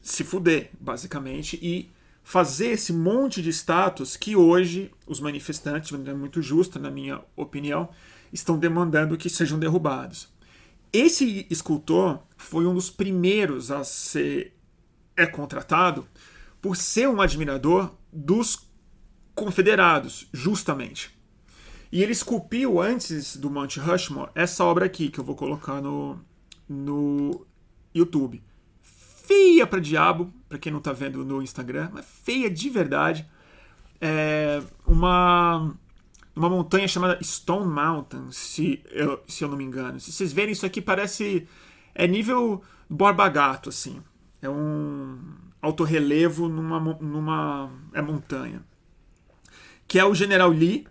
se 0.01 0.23
fuder, 0.23 0.71
basicamente, 0.79 1.59
e 1.61 1.91
fazer 2.23 2.69
esse 2.69 2.91
monte 2.91 3.43
de 3.43 3.49
status 3.49 4.17
que 4.17 4.35
hoje 4.35 4.91
os 5.05 5.19
manifestantes, 5.19 5.89
de 5.89 5.93
maneira 5.93 6.17
muito 6.17 6.41
justa, 6.41 6.79
na 6.79 6.89
minha 6.89 7.21
opinião, 7.35 7.89
estão 8.31 8.57
demandando 8.57 9.17
que 9.17 9.29
sejam 9.29 9.59
derrubados. 9.59 10.27
Esse 10.91 11.45
escultor 11.49 12.19
foi 12.37 12.65
um 12.65 12.73
dos 12.73 12.89
primeiros 12.89 13.71
a 13.71 13.83
ser 13.83 14.53
é 15.17 15.25
contratado 15.25 16.07
por 16.61 16.75
ser 16.75 17.07
um 17.07 17.21
admirador 17.21 17.95
dos 18.11 18.67
confederados, 19.33 20.27
justamente. 20.33 21.15
E 21.91 22.01
ele 22.01 22.11
esculpiu 22.11 22.81
antes 22.81 23.37
do 23.37 23.49
Monte 23.49 23.79
Rushmore 23.79 24.31
essa 24.33 24.63
obra 24.63 24.85
aqui, 24.85 25.09
que 25.09 25.19
eu 25.19 25.23
vou 25.23 25.35
colocar 25.35 25.81
no, 25.81 26.19
no 26.67 27.45
YouTube. 27.93 28.43
Feia 28.81 29.65
pra 29.65 29.79
diabo, 29.79 30.33
para 30.49 30.57
quem 30.57 30.71
não 30.71 30.79
tá 30.79 30.91
vendo 30.91 31.23
no 31.23 31.41
Instagram, 31.41 31.89
mas 31.93 32.05
feia 32.05 32.49
de 32.49 32.69
verdade. 32.69 33.25
É 34.01 34.61
uma, 34.85 35.73
uma 36.35 36.49
montanha 36.49 36.87
chamada 36.87 37.17
Stone 37.23 37.65
Mountain, 37.65 38.31
se 38.31 38.83
eu, 38.91 39.23
se 39.27 39.43
eu 39.43 39.47
não 39.47 39.57
me 39.57 39.63
engano. 39.63 39.99
Se 39.99 40.11
vocês 40.11 40.33
verem 40.33 40.51
isso 40.51 40.65
aqui, 40.65 40.81
parece. 40.81 41.47
É 41.93 42.05
nível 42.05 42.61
Borba 42.89 43.29
Gato, 43.29 43.69
assim. 43.69 44.01
É 44.41 44.49
um 44.49 45.17
altorrelevo 45.61 46.49
numa, 46.49 46.79
numa 46.99 47.71
é, 47.93 48.01
montanha. 48.01 48.63
Que 49.87 49.97
é 49.97 50.05
o 50.05 50.13
General 50.13 50.49
Lee 50.49 50.85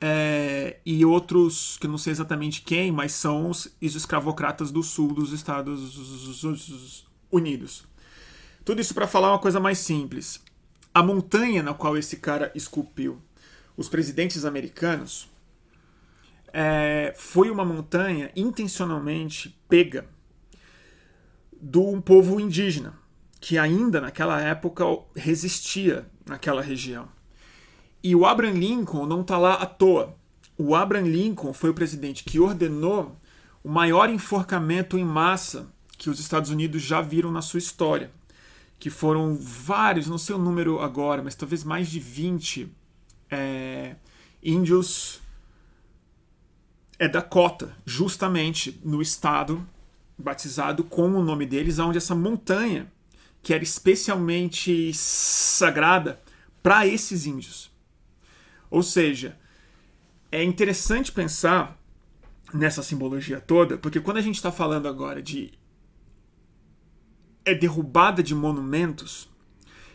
é, 0.00 0.78
e 0.84 1.04
outros, 1.04 1.76
que 1.78 1.86
eu 1.86 1.90
não 1.90 1.98
sei 1.98 2.12
exatamente 2.12 2.62
quem, 2.62 2.90
mas 2.90 3.12
são 3.12 3.50
os 3.50 3.70
escravocratas 3.80 4.70
do 4.70 4.82
sul 4.82 5.14
dos 5.14 5.32
Estados 5.32 7.04
Unidos. 7.30 7.86
Tudo 8.64 8.80
isso 8.80 8.94
para 8.94 9.06
falar 9.06 9.30
uma 9.30 9.38
coisa 9.38 9.60
mais 9.60 9.78
simples. 9.78 10.42
A 10.92 11.02
montanha 11.02 11.62
na 11.62 11.74
qual 11.74 11.96
esse 11.96 12.16
cara 12.16 12.50
esculpiu 12.54 13.20
os 13.78 13.88
presidentes 13.88 14.44
americanos 14.44 15.30
é, 16.52 17.14
foi 17.16 17.48
uma 17.48 17.64
montanha 17.64 18.28
intencionalmente 18.34 19.56
pega 19.68 20.04
de 21.52 21.78
um 21.78 22.00
povo 22.00 22.40
indígena 22.40 22.98
que 23.40 23.56
ainda 23.56 24.00
naquela 24.00 24.40
época 24.40 24.84
resistia 25.14 26.08
naquela 26.26 26.60
região. 26.60 27.08
E 28.02 28.16
o 28.16 28.26
Abraham 28.26 28.54
Lincoln 28.54 29.06
não 29.06 29.20
está 29.20 29.38
lá 29.38 29.54
à 29.54 29.66
toa. 29.66 30.16
O 30.56 30.74
Abraham 30.74 31.06
Lincoln 31.06 31.52
foi 31.52 31.70
o 31.70 31.74
presidente 31.74 32.24
que 32.24 32.40
ordenou 32.40 33.16
o 33.62 33.68
maior 33.68 34.10
enforcamento 34.10 34.98
em 34.98 35.04
massa 35.04 35.72
que 35.96 36.10
os 36.10 36.18
Estados 36.18 36.50
Unidos 36.50 36.82
já 36.82 37.00
viram 37.00 37.30
na 37.30 37.42
sua 37.42 37.58
história, 37.58 38.10
que 38.76 38.90
foram 38.90 39.36
vários, 39.40 40.08
não 40.08 40.18
sei 40.18 40.34
o 40.34 40.38
número 40.38 40.80
agora, 40.80 41.22
mas 41.22 41.36
talvez 41.36 41.62
mais 41.62 41.88
de 41.88 42.00
20 42.00 42.76
é, 43.30 43.96
índios 44.42 45.20
é 46.98 47.08
Dakota, 47.08 47.76
justamente 47.86 48.80
no 48.84 49.00
estado 49.00 49.66
batizado 50.18 50.82
com 50.82 51.12
o 51.12 51.22
nome 51.22 51.46
deles, 51.46 51.78
onde 51.78 51.98
essa 51.98 52.14
montanha, 52.14 52.90
que 53.40 53.54
era 53.54 53.62
especialmente 53.62 54.92
sagrada 54.92 56.20
para 56.62 56.86
esses 56.86 57.24
índios. 57.24 57.70
Ou 58.68 58.82
seja, 58.82 59.38
é 60.30 60.42
interessante 60.42 61.12
pensar 61.12 61.78
nessa 62.52 62.82
simbologia 62.82 63.40
toda, 63.40 63.78
porque 63.78 64.00
quando 64.00 64.16
a 64.16 64.22
gente 64.22 64.36
está 64.36 64.50
falando 64.50 64.88
agora 64.88 65.22
de 65.22 65.52
é 67.44 67.54
derrubada 67.54 68.22
de 68.22 68.34
monumentos, 68.34 69.28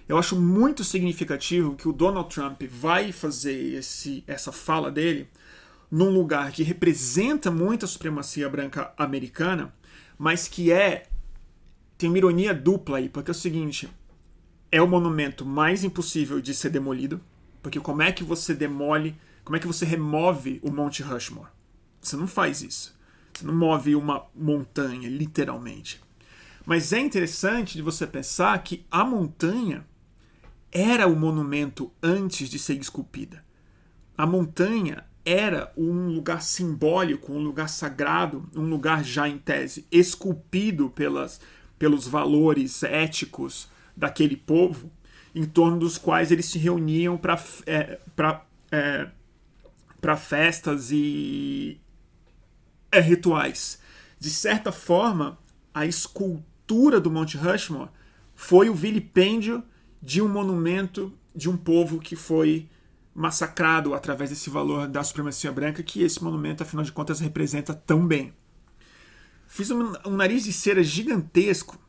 eu 0.07 0.17
acho 0.17 0.39
muito 0.39 0.83
significativo 0.83 1.75
que 1.75 1.87
o 1.87 1.93
Donald 1.93 2.33
Trump 2.33 2.61
vai 2.63 3.11
fazer 3.11 3.75
esse, 3.75 4.23
essa 4.27 4.51
fala 4.51 4.91
dele 4.91 5.29
num 5.89 6.09
lugar 6.09 6.51
que 6.51 6.63
representa 6.63 7.49
muito 7.51 7.85
a 7.85 7.87
supremacia 7.87 8.49
branca 8.49 8.93
americana, 8.97 9.73
mas 10.17 10.47
que 10.47 10.71
é 10.71 11.07
tem 11.97 12.09
uma 12.09 12.17
ironia 12.17 12.53
dupla 12.53 12.97
aí, 12.97 13.07
porque 13.07 13.31
é 13.31 13.33
o 13.33 13.35
seguinte, 13.35 13.89
é 14.71 14.81
o 14.81 14.87
monumento 14.87 15.45
mais 15.45 15.83
impossível 15.83 16.41
de 16.41 16.53
ser 16.53 16.69
demolido, 16.69 17.21
porque 17.61 17.79
como 17.79 18.01
é 18.01 18.11
que 18.11 18.23
você 18.23 18.53
demole, 18.53 19.15
como 19.45 19.55
é 19.55 19.59
que 19.59 19.67
você 19.67 19.85
remove 19.85 20.59
o 20.63 20.71
Monte 20.71 21.01
Rushmore? 21.03 21.49
Você 22.01 22.17
não 22.17 22.27
faz 22.27 22.61
isso. 22.61 22.97
Você 23.33 23.45
não 23.45 23.55
move 23.55 23.95
uma 23.95 24.25
montanha, 24.35 25.07
literalmente. 25.07 26.01
Mas 26.65 26.91
é 26.91 26.99
interessante 26.99 27.75
de 27.75 27.81
você 27.81 28.05
pensar 28.05 28.61
que 28.61 28.85
a 28.91 29.03
montanha 29.03 29.85
era 30.73 31.07
o 31.07 31.15
monumento 31.15 31.91
antes 32.01 32.49
de 32.49 32.57
ser 32.57 32.79
esculpida. 32.79 33.45
A 34.17 34.25
montanha 34.25 35.05
era 35.23 35.71
um 35.77 36.07
lugar 36.07 36.41
simbólico, 36.41 37.31
um 37.31 37.39
lugar 37.39 37.69
sagrado, 37.69 38.49
um 38.55 38.63
lugar 38.63 39.03
já 39.03 39.29
em 39.29 39.37
tese 39.37 39.85
esculpido 39.91 40.89
pelas, 40.89 41.39
pelos 41.77 42.07
valores 42.07 42.81
éticos 42.83 43.69
daquele 43.95 44.35
povo, 44.35 44.91
em 45.35 45.45
torno 45.45 45.77
dos 45.77 45.97
quais 45.97 46.31
eles 46.31 46.47
se 46.47 46.57
reuniam 46.57 47.17
para 47.17 47.41
é, 47.65 47.99
é, 48.71 49.07
festas 50.17 50.91
e 50.91 51.79
é, 52.91 52.99
rituais. 52.99 53.79
De 54.19 54.29
certa 54.29 54.71
forma, 54.71 55.37
a 55.73 55.85
escultura 55.85 56.99
do 56.99 57.11
Monte 57.11 57.37
Rushmore 57.37 57.89
foi 58.35 58.69
o 58.69 58.75
vilipêndio 58.75 59.63
de 60.03 60.21
um 60.21 60.27
monumento 60.27 61.13
de 61.33 61.49
um 61.49 61.55
povo 61.55 61.97
que 61.97 62.13
foi 62.13 62.69
massacrado 63.15 63.93
através 63.93 64.29
desse 64.29 64.49
valor 64.49 64.87
da 64.87 65.01
supremacia 65.01 65.49
branca 65.49 65.81
que 65.81 66.03
esse 66.03 66.21
monumento, 66.21 66.61
afinal 66.61 66.83
de 66.83 66.91
contas, 66.91 67.21
representa 67.21 67.73
tão 67.73 68.05
bem. 68.05 68.33
Fiz 69.47 69.71
um, 69.71 69.93
um 70.05 70.15
nariz 70.17 70.43
de 70.43 70.51
cera 70.51 70.83
gigantesco 70.83 71.79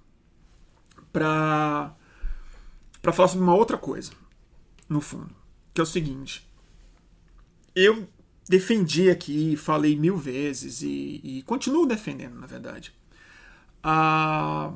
para 1.12 1.92
para 3.02 3.12
falar 3.12 3.28
sobre 3.28 3.44
uma 3.44 3.54
outra 3.54 3.76
coisa, 3.76 4.12
no 4.88 4.99
fundo, 4.99 5.35
que 5.75 5.80
é 5.80 5.85
o 5.85 5.87
seguinte. 5.87 6.49
Eu 7.75 8.09
defendi 8.49 9.11
aqui, 9.11 9.56
falei 9.56 9.94
mil 9.94 10.16
vezes 10.16 10.80
e, 10.80 11.21
e 11.23 11.42
continuo 11.42 11.85
defendendo, 11.85 12.38
na 12.38 12.47
verdade, 12.47 12.94
a, 13.83 14.73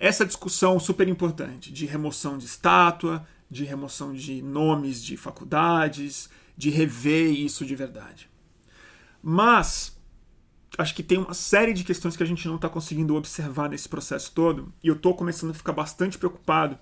essa 0.00 0.24
discussão 0.24 0.80
super 0.80 1.06
importante 1.06 1.70
de 1.70 1.84
remoção 1.84 2.38
de 2.38 2.46
estátua, 2.46 3.26
de 3.50 3.64
remoção 3.64 4.14
de 4.14 4.40
nomes 4.40 5.04
de 5.04 5.14
faculdades, 5.14 6.30
de 6.56 6.70
rever 6.70 7.30
isso 7.38 7.66
de 7.66 7.76
verdade. 7.76 8.26
Mas 9.22 9.94
acho 10.78 10.94
que 10.94 11.02
tem 11.02 11.18
uma 11.18 11.34
série 11.34 11.74
de 11.74 11.84
questões 11.84 12.16
que 12.16 12.22
a 12.22 12.26
gente 12.26 12.48
não 12.48 12.56
está 12.56 12.66
conseguindo 12.66 13.14
observar 13.14 13.68
nesse 13.68 13.86
processo 13.86 14.32
todo, 14.32 14.72
e 14.82 14.88
eu 14.88 14.94
estou 14.94 15.14
começando 15.14 15.50
a 15.50 15.54
ficar 15.54 15.72
bastante 15.72 16.16
preocupado 16.16 16.78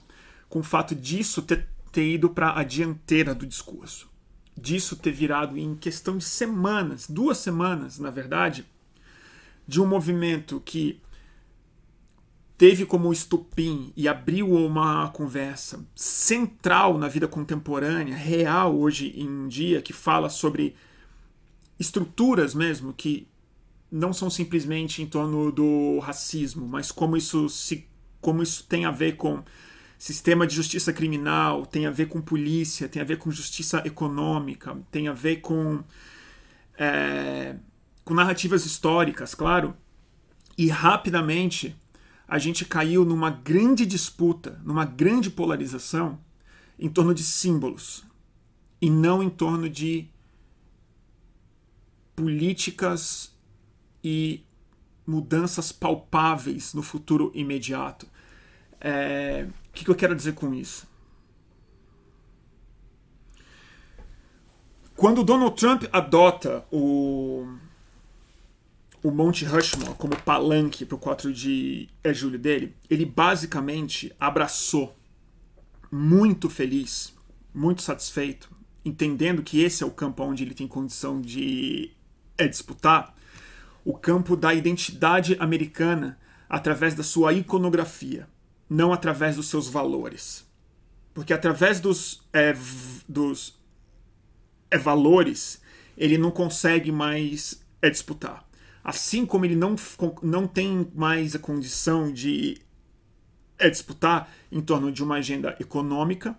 com 0.48 0.60
o 0.60 0.64
fato 0.64 0.94
disso 0.94 1.42
ter, 1.42 1.66
ter 1.90 2.06
ido 2.06 2.30
para 2.30 2.56
a 2.56 2.62
dianteira 2.62 3.34
do 3.34 3.46
discurso. 3.46 4.08
Disso 4.56 4.94
ter 4.94 5.10
virado 5.10 5.58
em 5.58 5.74
questão 5.74 6.16
de 6.16 6.24
semanas, 6.24 7.08
duas 7.08 7.38
semanas, 7.38 7.98
na 7.98 8.10
verdade, 8.10 8.64
de 9.66 9.80
um 9.80 9.86
movimento 9.86 10.62
que 10.64 11.00
teve 12.58 12.84
como 12.84 13.12
estupim 13.12 13.92
e 13.96 14.08
abriu 14.08 14.52
uma 14.52 15.08
conversa 15.10 15.86
central 15.94 16.98
na 16.98 17.06
vida 17.06 17.28
contemporânea, 17.28 18.16
real 18.16 18.76
hoje 18.76 19.14
em 19.16 19.46
dia, 19.46 19.80
que 19.80 19.92
fala 19.92 20.28
sobre 20.28 20.74
estruturas 21.78 22.56
mesmo 22.56 22.92
que 22.92 23.28
não 23.90 24.12
são 24.12 24.28
simplesmente 24.28 25.00
em 25.00 25.06
torno 25.06 25.52
do 25.52 26.00
racismo, 26.00 26.66
mas 26.66 26.90
como 26.90 27.16
isso 27.16 27.48
se 27.48 27.86
como 28.20 28.42
isso 28.42 28.64
tem 28.64 28.84
a 28.84 28.90
ver 28.90 29.14
com 29.14 29.44
sistema 29.96 30.44
de 30.44 30.56
justiça 30.56 30.92
criminal, 30.92 31.64
tem 31.64 31.86
a 31.86 31.90
ver 31.92 32.06
com 32.06 32.20
polícia, 32.20 32.88
tem 32.88 33.00
a 33.00 33.04
ver 33.04 33.18
com 33.18 33.30
justiça 33.30 33.80
econômica, 33.86 34.76
tem 34.90 35.06
a 35.06 35.12
ver 35.12 35.36
com 35.36 35.82
é, 36.76 37.54
com 38.04 38.14
narrativas 38.14 38.66
históricas, 38.66 39.32
claro. 39.32 39.76
E 40.56 40.68
rapidamente 40.68 41.76
a 42.28 42.38
gente 42.38 42.66
caiu 42.66 43.06
numa 43.06 43.30
grande 43.30 43.86
disputa, 43.86 44.60
numa 44.62 44.84
grande 44.84 45.30
polarização 45.30 46.20
em 46.78 46.88
torno 46.88 47.14
de 47.14 47.24
símbolos 47.24 48.04
e 48.80 48.90
não 48.90 49.22
em 49.22 49.30
torno 49.30 49.68
de 49.68 50.06
políticas 52.14 53.34
e 54.04 54.44
mudanças 55.06 55.72
palpáveis 55.72 56.74
no 56.74 56.82
futuro 56.82 57.32
imediato. 57.34 58.06
É, 58.78 59.48
o 59.70 59.72
que, 59.72 59.84
que 59.84 59.90
eu 59.90 59.94
quero 59.94 60.14
dizer 60.14 60.34
com 60.34 60.52
isso? 60.52 60.86
Quando 64.94 65.24
Donald 65.24 65.56
Trump 65.56 65.84
adota 65.92 66.66
o 66.70 67.46
o 69.02 69.10
Monte 69.10 69.44
Rushmore 69.44 69.94
como 69.94 70.16
palanque 70.22 70.84
para 70.84 70.96
o 70.96 70.98
4 70.98 71.32
de 71.32 71.88
é, 72.02 72.12
julho 72.12 72.38
dele, 72.38 72.74
ele 72.90 73.04
basicamente 73.04 74.14
abraçou, 74.18 74.96
muito 75.90 76.50
feliz, 76.50 77.14
muito 77.54 77.80
satisfeito, 77.80 78.50
entendendo 78.84 79.42
que 79.42 79.62
esse 79.62 79.82
é 79.82 79.86
o 79.86 79.90
campo 79.90 80.22
onde 80.22 80.42
ele 80.42 80.54
tem 80.54 80.66
condição 80.66 81.20
de 81.20 81.92
é, 82.36 82.46
disputar, 82.46 83.14
o 83.84 83.94
campo 83.96 84.36
da 84.36 84.52
identidade 84.52 85.36
americana 85.40 86.18
através 86.48 86.94
da 86.94 87.02
sua 87.02 87.32
iconografia, 87.32 88.28
não 88.68 88.92
através 88.92 89.36
dos 89.36 89.48
seus 89.48 89.68
valores. 89.68 90.46
Porque 91.14 91.32
através 91.32 91.80
dos, 91.80 92.22
é, 92.32 92.54
dos 93.08 93.58
é, 94.70 94.76
valores, 94.76 95.62
ele 95.96 96.18
não 96.18 96.30
consegue 96.30 96.92
mais 96.92 97.64
é, 97.80 97.88
disputar 97.88 98.47
assim 98.88 99.26
como 99.26 99.44
ele 99.44 99.54
não, 99.54 99.76
não 100.22 100.46
tem 100.46 100.88
mais 100.94 101.36
a 101.36 101.38
condição 101.38 102.10
de 102.10 102.56
é, 103.58 103.68
disputar 103.68 104.32
em 104.50 104.62
torno 104.62 104.90
de 104.90 105.04
uma 105.04 105.16
agenda 105.16 105.54
econômica, 105.60 106.34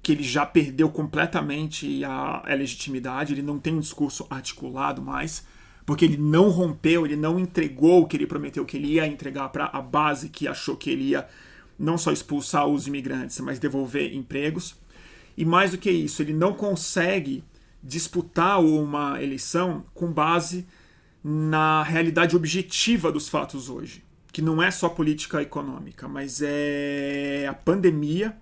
que 0.00 0.12
ele 0.12 0.22
já 0.22 0.46
perdeu 0.46 0.88
completamente 0.90 2.04
a, 2.04 2.48
a 2.48 2.54
legitimidade, 2.54 3.32
ele 3.32 3.42
não 3.42 3.58
tem 3.58 3.74
um 3.74 3.80
discurso 3.80 4.28
articulado 4.30 5.02
mais, 5.02 5.44
porque 5.84 6.04
ele 6.04 6.16
não 6.16 6.50
rompeu, 6.50 7.04
ele 7.04 7.16
não 7.16 7.36
entregou 7.36 8.02
o 8.02 8.06
que 8.06 8.16
ele 8.16 8.28
prometeu 8.28 8.64
que 8.64 8.76
ele 8.76 8.92
ia 8.92 9.04
entregar 9.04 9.48
para 9.48 9.64
a 9.64 9.82
base 9.82 10.28
que 10.28 10.46
achou 10.46 10.76
que 10.76 10.90
ele 10.90 11.02
ia 11.02 11.26
não 11.76 11.98
só 11.98 12.12
expulsar 12.12 12.64
os 12.68 12.86
imigrantes, 12.86 13.40
mas 13.40 13.58
devolver 13.58 14.14
empregos. 14.14 14.76
E 15.36 15.44
mais 15.44 15.72
do 15.72 15.78
que 15.78 15.90
isso, 15.90 16.22
ele 16.22 16.32
não 16.32 16.52
consegue 16.52 17.42
disputar 17.82 18.60
uma 18.60 19.20
eleição 19.20 19.84
com 19.92 20.12
base 20.12 20.64
na 21.22 21.82
realidade 21.82 22.36
objetiva 22.36 23.10
dos 23.10 23.28
fatos 23.28 23.68
hoje, 23.68 24.04
que 24.32 24.40
não 24.40 24.62
é 24.62 24.70
só 24.70 24.88
política 24.88 25.42
econômica, 25.42 26.06
mas 26.06 26.40
é 26.42 27.46
a 27.48 27.54
pandemia 27.54 28.36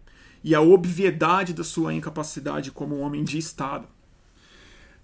e 0.45 0.55
a 0.55 0.61
obviedade 0.61 1.53
da 1.53 1.65
sua 1.65 1.93
incapacidade 1.95 2.71
como 2.71 2.99
homem 2.99 3.25
de 3.25 3.39
Estado. 3.39 3.89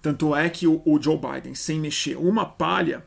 Tanto 0.00 0.34
é 0.34 0.50
que 0.50 0.66
o, 0.66 0.82
Joe 1.00 1.16
Biden, 1.16 1.54
sem 1.54 1.80
mexer 1.80 2.16
uma 2.16 2.44
palha, 2.44 3.06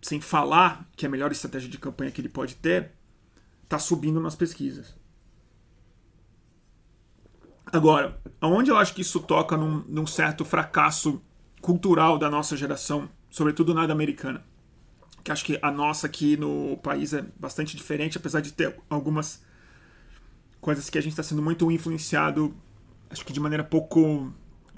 sem 0.00 0.20
falar 0.20 0.88
que 0.96 1.04
é 1.04 1.08
a 1.08 1.10
melhor 1.10 1.32
estratégia 1.32 1.68
de 1.68 1.78
campanha 1.78 2.10
que 2.10 2.20
ele 2.20 2.28
pode 2.28 2.54
ter, 2.56 2.92
está 3.64 3.78
subindo 3.78 4.20
nas 4.20 4.36
pesquisas. 4.36 4.96
Agora, 7.66 8.18
aonde 8.40 8.70
eu 8.70 8.76
acho 8.76 8.94
que 8.94 9.02
isso 9.02 9.20
toca 9.20 9.56
num, 9.56 9.84
num 9.86 10.06
certo 10.06 10.44
fracasso 10.44 11.20
cultural 11.60 12.18
da 12.18 12.30
nossa 12.30 12.56
geração 12.56 13.10
sobretudo 13.30 13.74
na 13.74 13.84
americana, 13.84 14.44
que 15.22 15.32
acho 15.32 15.44
que 15.44 15.58
a 15.60 15.70
nossa 15.70 16.06
aqui 16.06 16.36
no 16.36 16.76
país 16.78 17.12
é 17.12 17.22
bastante 17.38 17.76
diferente, 17.76 18.16
apesar 18.16 18.40
de 18.40 18.52
ter 18.52 18.78
algumas 18.88 19.42
coisas 20.60 20.88
que 20.90 20.98
a 20.98 21.00
gente 21.00 21.12
está 21.12 21.22
sendo 21.22 21.42
muito 21.42 21.70
influenciado, 21.70 22.54
acho 23.10 23.24
que 23.24 23.32
de 23.32 23.40
maneira 23.40 23.64
pouco, 23.64 24.32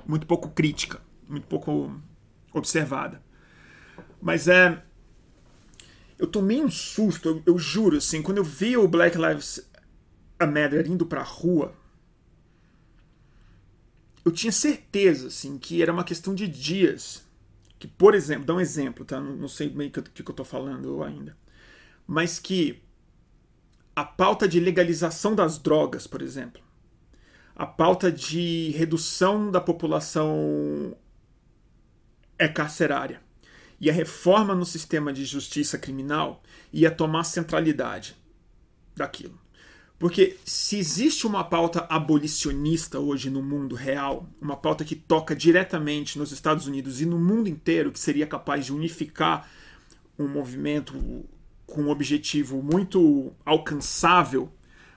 muito 0.07 0.27
pouco 0.27 0.51
crítica, 0.51 1.01
muito 1.29 1.47
pouco 1.47 2.01
observada. 2.53 3.23
Mas 4.21 4.49
é, 4.49 4.83
eu 6.19 6.27
tomei 6.27 6.63
um 6.63 6.71
susto, 6.71 7.29
eu, 7.29 7.43
eu 7.47 7.59
juro, 7.59 7.97
assim, 7.97 8.23
quando 8.23 8.39
eu 8.39 8.45
vi 8.45 8.77
o 8.77 8.87
Black 8.87 9.17
Lives 9.17 9.69
Matter 10.39 10.87
indo 10.87 11.07
pra 11.07 11.23
rua, 11.23 11.75
eu 14.25 14.31
tinha 14.31 14.53
certeza, 14.53 15.29
assim, 15.29 15.59
que 15.59 15.83
era 15.83 15.93
uma 15.93 16.05
questão 16.05 16.35
de 16.35 16.47
dias. 16.47 17.25
Que, 17.81 17.88
por 17.88 18.14
exemplo, 18.14 18.45
dá 18.45 18.55
um 18.55 18.61
exemplo, 18.61 19.07
tá? 19.07 19.19
Não, 19.19 19.35
não 19.35 19.49
sei 19.49 19.71
bem 19.71 19.88
o 19.88 19.90
que, 19.90 20.23
que 20.23 20.31
eu 20.31 20.35
tô 20.35 20.45
falando 20.45 21.03
ainda. 21.03 21.35
Mas 22.07 22.38
que 22.38 22.83
a 23.97 24.05
pauta 24.05 24.47
de 24.47 24.61
legalização 24.61 25.35
das 25.35 25.59
drogas, 25.59 26.07
por 26.07 26.21
exemplo, 26.21 26.62
a 27.57 27.64
pauta 27.66 28.12
de 28.12 28.71
redução 28.77 29.51
da 29.51 29.62
população 29.62 30.95
é 32.38 32.47
carcerária 32.49 33.23
e 33.81 33.88
a 33.88 33.93
reforma 33.95 34.55
no 34.55 34.66
sistema 34.66 35.11
de 35.11 35.25
justiça 35.25 35.79
criminal 35.79 36.43
ia 36.71 36.90
tomar 36.90 37.25
centralidade 37.25 38.14
daquilo. 38.95 39.40
Porque 40.01 40.39
se 40.47 40.79
existe 40.79 41.27
uma 41.27 41.45
pauta 41.45 41.87
abolicionista 41.87 42.99
hoje 42.99 43.29
no 43.29 43.43
mundo 43.43 43.75
real, 43.75 44.27
uma 44.41 44.57
pauta 44.57 44.83
que 44.83 44.97
toca 44.97 45.37
diretamente 45.37 46.19
nos 46.19 46.33
Estados 46.33 46.67
Unidos 46.67 47.03
e 47.03 47.07
no 47.07 47.19
mundo 47.19 47.51
inteiro, 47.51 47.93
que 47.93 48.01
seria 48.01 48.27
capaz 48.27 48.65
de 48.65 48.73
unificar 48.73 49.47
um 50.19 50.27
movimento 50.27 50.95
com 51.67 51.83
um 51.83 51.91
objetivo 51.91 52.63
muito 52.63 53.31
alcançável, 53.45 54.51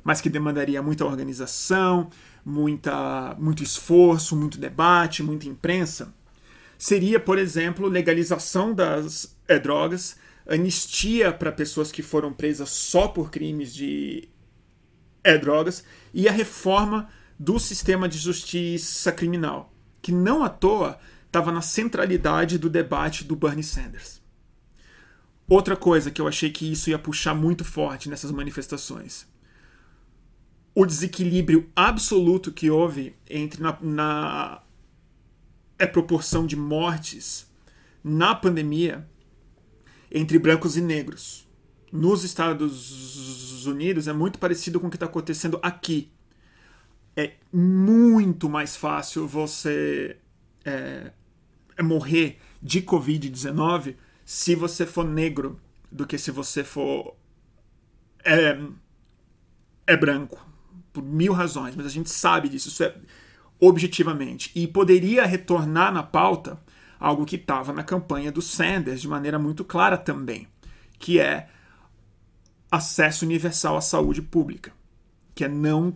mas 0.06 0.22
que 0.22 0.30
demandaria 0.30 0.82
muita 0.82 1.04
organização, 1.04 2.10
muita, 2.46 3.36
muito 3.38 3.62
esforço, 3.62 4.38
muito 4.38 4.58
debate, 4.58 5.22
muita 5.22 5.50
imprensa, 5.50 6.14
seria, 6.78 7.20
por 7.20 7.38
exemplo, 7.38 7.90
legalização 7.90 8.74
das 8.74 9.36
é, 9.50 9.60
drogas, 9.60 10.16
anistia 10.48 11.34
para 11.34 11.52
pessoas 11.52 11.92
que 11.92 12.02
foram 12.02 12.32
presas 12.32 12.70
só 12.70 13.10
por 13.10 13.30
crimes 13.30 13.76
de 13.76 14.30
é 15.24 15.38
drogas 15.38 15.84
e 16.14 16.28
a 16.28 16.32
reforma 16.32 17.10
do 17.40 17.60
sistema 17.60 18.08
de 18.08 18.18
justiça 18.18 19.12
criminal, 19.12 19.74
que 20.02 20.12
não 20.12 20.44
à 20.44 20.50
toa 20.50 21.00
estava 21.26 21.52
na 21.52 21.62
centralidade 21.62 22.58
do 22.58 22.70
debate 22.70 23.24
do 23.24 23.36
Bernie 23.36 23.64
Sanders. 23.64 24.22
Outra 25.48 25.76
coisa 25.76 26.12
que 26.12 26.22
eu 26.22 26.28
achei 26.28 26.50
que 26.50 26.72
isso 26.72 26.90
ia 26.90 27.00
puxar 27.00 27.34
muito 27.34 27.66
forte 27.66 28.10
nessas 28.10 28.32
manifestações. 28.32 29.28
O 30.76 30.86
desequilíbrio 30.86 31.70
absoluto 31.76 32.52
que 32.52 32.70
houve 32.70 33.16
entre 33.30 33.62
na, 33.62 33.78
na 33.82 34.64
é 35.78 35.86
proporção 35.86 36.46
de 36.46 36.56
mortes 36.56 37.48
na 38.04 38.34
pandemia 38.34 39.08
entre 40.12 40.40
brancos 40.40 40.78
e 40.78 40.82
negros 40.82 41.43
nos 41.94 42.24
Estados 42.24 43.68
Unidos 43.68 44.08
é 44.08 44.14
muito 44.14 44.40
parecido 44.40 44.80
com 44.80 44.88
o 44.88 44.90
que 44.90 44.96
está 44.96 45.06
acontecendo 45.06 45.60
aqui. 45.62 46.12
É 47.16 47.34
muito 47.54 48.50
mais 48.50 48.76
fácil 48.76 49.28
você 49.28 50.18
é, 50.66 51.12
é 51.78 51.84
morrer 51.84 52.40
de 52.60 52.82
Covid-19 52.82 53.96
se 54.26 54.56
você 54.56 54.88
for 54.88 55.06
negro 55.06 55.60
do 55.92 56.08
que 56.08 56.18
se 56.18 56.32
você 56.32 56.64
for 56.64 57.16
é, 58.26 58.60
é 59.86 59.96
branco. 59.96 60.44
Por 60.92 61.04
mil 61.04 61.32
razões, 61.32 61.76
mas 61.76 61.86
a 61.86 61.90
gente 61.90 62.10
sabe 62.10 62.50
disso, 62.50 62.70
isso 62.70 62.84
é 62.84 62.96
objetivamente. 63.60 64.52
E 64.56 64.68
poderia 64.68 65.28
retornar 65.28 65.94
na 65.94 66.02
pauta 66.02 66.60
algo 67.00 67.24
que 67.24 67.36
estava 67.36 67.72
na 67.72 67.84
campanha 67.84 68.32
do 68.32 68.42
Sanders 68.42 69.00
de 69.00 69.08
maneira 69.08 69.38
muito 69.38 69.64
clara 69.64 69.96
também, 69.96 70.48
que 70.98 71.20
é 71.20 71.50
acesso 72.74 73.24
universal 73.24 73.78
à 73.78 73.82
saúde 73.82 74.20
pública, 74.20 74.74
que 75.36 75.44
é 75.44 75.48
não 75.48 75.96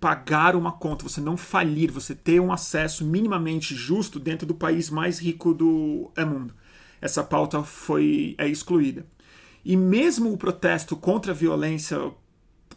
pagar 0.00 0.56
uma 0.56 0.72
conta, 0.72 1.06
você 1.06 1.20
não 1.20 1.36
falir, 1.36 1.90
você 1.90 2.14
ter 2.14 2.40
um 2.40 2.50
acesso 2.50 3.04
minimamente 3.04 3.74
justo 3.74 4.18
dentro 4.18 4.46
do 4.46 4.54
país 4.54 4.88
mais 4.88 5.18
rico 5.18 5.52
do 5.52 6.10
mundo. 6.18 6.54
Essa 7.02 7.22
pauta 7.22 7.62
foi 7.62 8.34
é 8.38 8.48
excluída. 8.48 9.06
E 9.62 9.76
mesmo 9.76 10.32
o 10.32 10.38
protesto 10.38 10.96
contra 10.96 11.32
a 11.32 11.34
violência 11.34 11.98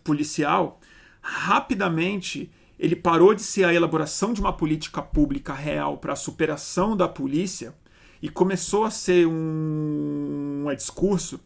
policial, 0.03 0.77
rapidamente 1.21 2.51
ele 2.77 2.95
parou 2.95 3.33
de 3.33 3.41
ser 3.41 3.63
a 3.63 3.73
elaboração 3.73 4.33
de 4.33 4.41
uma 4.41 4.51
política 4.51 5.01
pública 5.01 5.53
real 5.53 5.97
para 5.97 6.11
a 6.11 6.17
superação 6.17 6.95
da 6.95 7.07
polícia 7.07 7.73
e 8.21 8.27
começou 8.27 8.83
a 8.83 8.91
ser 8.91 9.25
um, 9.25 10.65
um 10.67 10.75
discurso 10.75 11.39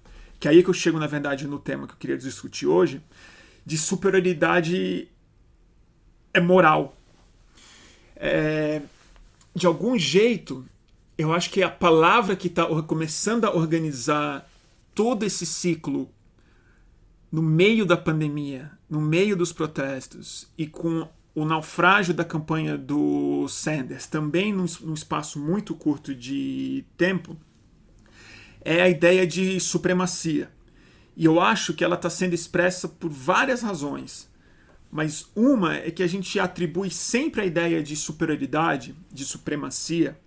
que 0.44 0.48
é 0.50 0.52
aí 0.52 0.62
que 0.62 0.70
eu 0.70 0.74
chego, 0.74 1.00
na 1.00 1.08
verdade, 1.08 1.48
no 1.48 1.58
tema 1.58 1.88
que 1.88 1.94
eu 1.94 1.98
queria 1.98 2.18
discutir 2.18 2.68
hoje, 2.68 3.02
de 3.66 3.78
superioridade 3.78 5.08
é 6.34 6.42
moral. 6.42 6.98
É, 8.18 8.82
de 9.56 9.66
algum 9.66 9.98
jeito, 9.98 10.66
eu 11.18 11.32
acho 11.32 11.50
que 11.50 11.64
a 11.64 11.70
palavra 11.70 12.36
que 12.36 12.48
está 12.48 12.66
começando 12.82 13.46
a 13.46 13.56
organizar 13.56 14.46
todo 14.94 15.24
esse 15.24 15.46
ciclo 15.46 16.10
no 17.32 17.42
meio 17.42 17.86
da 17.86 17.96
pandemia, 17.96 18.70
no 18.90 19.00
meio 19.00 19.38
dos 19.38 19.54
protestos 19.54 20.50
e 20.58 20.68
com 20.68 21.08
o 21.34 21.46
naufrágio 21.46 22.14
da 22.14 22.26
campanha 22.26 22.78
do 22.78 23.48
Sanders, 23.48 24.08
também 24.08 24.52
num, 24.52 24.66
num 24.82 24.94
espaço 24.94 25.40
muito 25.40 25.74
curto 25.74 26.14
de 26.14 26.84
tempo, 26.98 27.38
é 28.66 28.82
a 28.82 28.90
ideia 28.90 29.26
de 29.26 29.60
supremacia. 29.60 30.52
E 31.16 31.26
eu 31.26 31.40
acho 31.40 31.74
que 31.74 31.84
ela 31.84 31.96
está 31.96 32.10
sendo 32.10 32.34
expressa 32.34 32.88
por 32.88 33.10
várias 33.10 33.62
razões. 33.62 34.30
Mas 34.92 35.28
uma 35.36 35.76
é 35.76 35.92
que 35.92 36.04
a 36.04 36.08
gente 36.08 36.40
atribui 36.40 36.90
sempre 36.90 37.42
a 37.42 37.46
ideia 37.46 37.82
de 37.82 37.96
superioridade, 37.96 38.96
de 39.12 39.26
supremacia, 39.26 40.20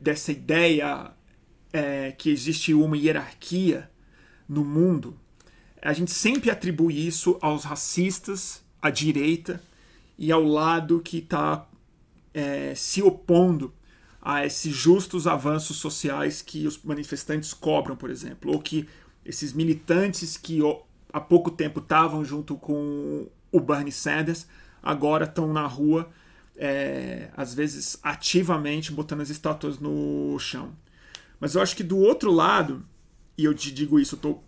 dessa 0.00 0.32
ideia 0.32 1.12
é, 1.72 2.12
que 2.12 2.30
existe 2.30 2.74
uma 2.74 2.96
hierarquia 2.96 3.90
no 4.48 4.64
mundo. 4.64 5.18
A 5.80 5.92
gente 5.92 6.10
sempre 6.10 6.50
atribui 6.50 7.06
isso 7.06 7.38
aos 7.40 7.64
racistas, 7.64 8.62
à 8.80 8.90
direita 8.90 9.62
e 10.18 10.32
ao 10.32 10.42
lado 10.42 11.00
que 11.00 11.18
está 11.18 11.66
é, 12.34 12.74
se 12.74 13.02
opondo 13.02 13.72
a 14.28 14.44
esses 14.44 14.76
justos 14.76 15.26
avanços 15.26 15.78
sociais 15.78 16.42
que 16.42 16.66
os 16.66 16.82
manifestantes 16.82 17.54
cobram, 17.54 17.96
por 17.96 18.10
exemplo, 18.10 18.52
ou 18.52 18.60
que 18.60 18.86
esses 19.24 19.54
militantes 19.54 20.36
que 20.36 20.60
há 21.10 21.18
pouco 21.18 21.50
tempo 21.50 21.80
estavam 21.80 22.22
junto 22.22 22.54
com 22.54 23.26
o 23.50 23.58
Bernie 23.58 23.90
Sanders 23.90 24.46
agora 24.82 25.24
estão 25.24 25.50
na 25.50 25.66
rua, 25.66 26.10
é, 26.58 27.30
às 27.34 27.54
vezes 27.54 27.98
ativamente 28.02 28.92
botando 28.92 29.22
as 29.22 29.30
estátuas 29.30 29.78
no 29.78 30.38
chão. 30.38 30.76
Mas 31.40 31.54
eu 31.54 31.62
acho 31.62 31.74
que 31.74 31.82
do 31.82 31.96
outro 31.96 32.30
lado, 32.30 32.84
e 33.38 33.46
eu 33.46 33.54
te 33.54 33.72
digo 33.72 33.98
isso, 33.98 34.14
estou 34.14 34.44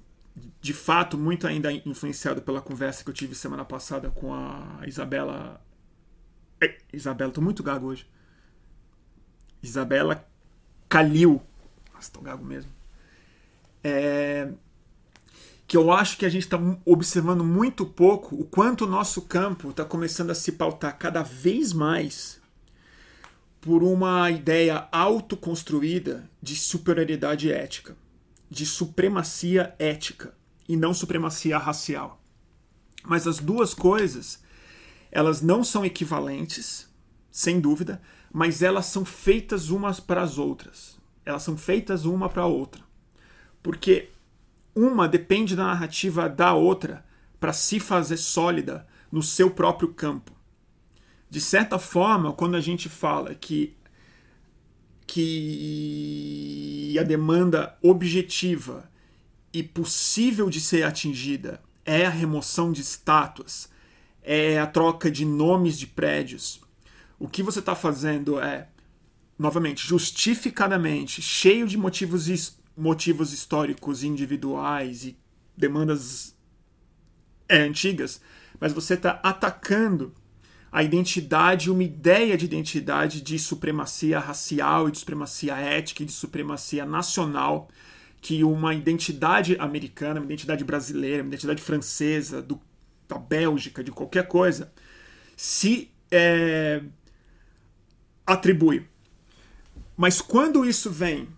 de 0.60 0.74
fato 0.74 1.16
muito 1.16 1.46
ainda 1.46 1.72
influenciado 1.72 2.42
pela 2.42 2.60
conversa 2.60 3.02
que 3.02 3.08
eu 3.08 3.14
tive 3.14 3.34
semana 3.34 3.64
passada 3.64 4.10
com 4.10 4.34
a 4.34 4.82
Isabela. 4.86 5.58
É, 6.62 6.76
Isabela, 6.92 7.30
estou 7.30 7.42
muito 7.42 7.62
gago 7.62 7.86
hoje 7.86 8.06
Isabela 9.62 10.26
Calil. 10.88 11.42
Nossa, 11.94 12.10
tô 12.10 12.20
gago 12.20 12.44
mesmo. 12.44 12.70
É, 13.82 14.48
que 15.70 15.76
eu 15.76 15.92
acho 15.92 16.18
que 16.18 16.26
a 16.26 16.28
gente 16.28 16.42
está 16.42 16.58
observando 16.84 17.44
muito 17.44 17.86
pouco 17.86 18.34
o 18.34 18.44
quanto 18.44 18.84
o 18.84 18.88
nosso 18.88 19.22
campo 19.22 19.70
está 19.70 19.84
começando 19.84 20.30
a 20.30 20.34
se 20.34 20.50
pautar 20.50 20.98
cada 20.98 21.22
vez 21.22 21.72
mais 21.72 22.40
por 23.60 23.84
uma 23.84 24.28
ideia 24.32 24.88
autoconstruída 24.90 26.28
de 26.42 26.56
superioridade 26.56 27.52
ética, 27.52 27.96
de 28.50 28.66
supremacia 28.66 29.72
ética 29.78 30.34
e 30.68 30.76
não 30.76 30.92
supremacia 30.92 31.56
racial. 31.56 32.20
Mas 33.04 33.28
as 33.28 33.38
duas 33.38 33.72
coisas, 33.72 34.42
elas 35.12 35.40
não 35.40 35.62
são 35.62 35.84
equivalentes, 35.84 36.89
sem 37.30 37.60
dúvida, 37.60 38.00
mas 38.32 38.62
elas 38.62 38.86
são 38.86 39.04
feitas 39.04 39.70
umas 39.70 40.00
para 40.00 40.22
as 40.22 40.38
outras. 40.38 40.98
Elas 41.24 41.42
são 41.42 41.56
feitas 41.56 42.04
uma 42.04 42.28
para 42.28 42.42
a 42.42 42.46
outra. 42.46 42.82
Porque 43.62 44.08
uma 44.74 45.08
depende 45.08 45.54
da 45.54 45.64
narrativa 45.64 46.28
da 46.28 46.54
outra 46.54 47.04
para 47.38 47.52
se 47.52 47.80
fazer 47.80 48.16
sólida 48.16 48.86
no 49.10 49.22
seu 49.22 49.50
próprio 49.50 49.88
campo. 49.88 50.32
De 51.28 51.40
certa 51.40 51.78
forma, 51.78 52.32
quando 52.32 52.56
a 52.56 52.60
gente 52.60 52.88
fala 52.88 53.34
que 53.34 53.76
que 55.06 56.96
a 56.96 57.02
demanda 57.02 57.76
objetiva 57.82 58.88
e 59.52 59.60
possível 59.60 60.48
de 60.48 60.60
ser 60.60 60.84
atingida 60.84 61.60
é 61.84 62.06
a 62.06 62.10
remoção 62.10 62.70
de 62.70 62.80
estátuas, 62.80 63.68
é 64.22 64.60
a 64.60 64.68
troca 64.68 65.10
de 65.10 65.24
nomes 65.24 65.76
de 65.76 65.88
prédios. 65.88 66.60
O 67.20 67.28
que 67.28 67.42
você 67.42 67.58
está 67.58 67.74
fazendo 67.74 68.40
é, 68.40 68.66
novamente, 69.38 69.86
justificadamente, 69.86 71.20
cheio 71.20 71.68
de 71.68 71.76
motivos, 71.76 72.58
motivos 72.74 73.32
históricos 73.34 74.02
individuais 74.02 75.04
e 75.04 75.18
demandas 75.54 76.34
é, 77.46 77.58
antigas, 77.58 78.22
mas 78.58 78.72
você 78.72 78.94
está 78.94 79.20
atacando 79.22 80.14
a 80.72 80.82
identidade, 80.82 81.70
uma 81.70 81.82
ideia 81.82 82.38
de 82.38 82.46
identidade 82.46 83.20
de 83.20 83.38
supremacia 83.38 84.18
racial 84.18 84.88
e 84.88 84.92
de 84.92 84.98
supremacia 84.98 85.56
ética 85.56 86.02
e 86.02 86.06
de 86.06 86.12
supremacia 86.12 86.86
nacional 86.86 87.68
que 88.20 88.42
uma 88.44 88.74
identidade 88.74 89.56
americana, 89.58 90.20
uma 90.20 90.26
identidade 90.26 90.64
brasileira, 90.64 91.22
uma 91.22 91.28
identidade 91.28 91.60
francesa, 91.60 92.40
do, 92.40 92.58
da 93.06 93.18
Bélgica, 93.18 93.84
de 93.84 93.90
qualquer 93.90 94.26
coisa, 94.26 94.72
se 95.36 95.90
é, 96.10 96.82
atribui. 98.32 98.86
Mas 99.96 100.20
quando 100.20 100.64
isso 100.64 100.90
vem 100.90 101.28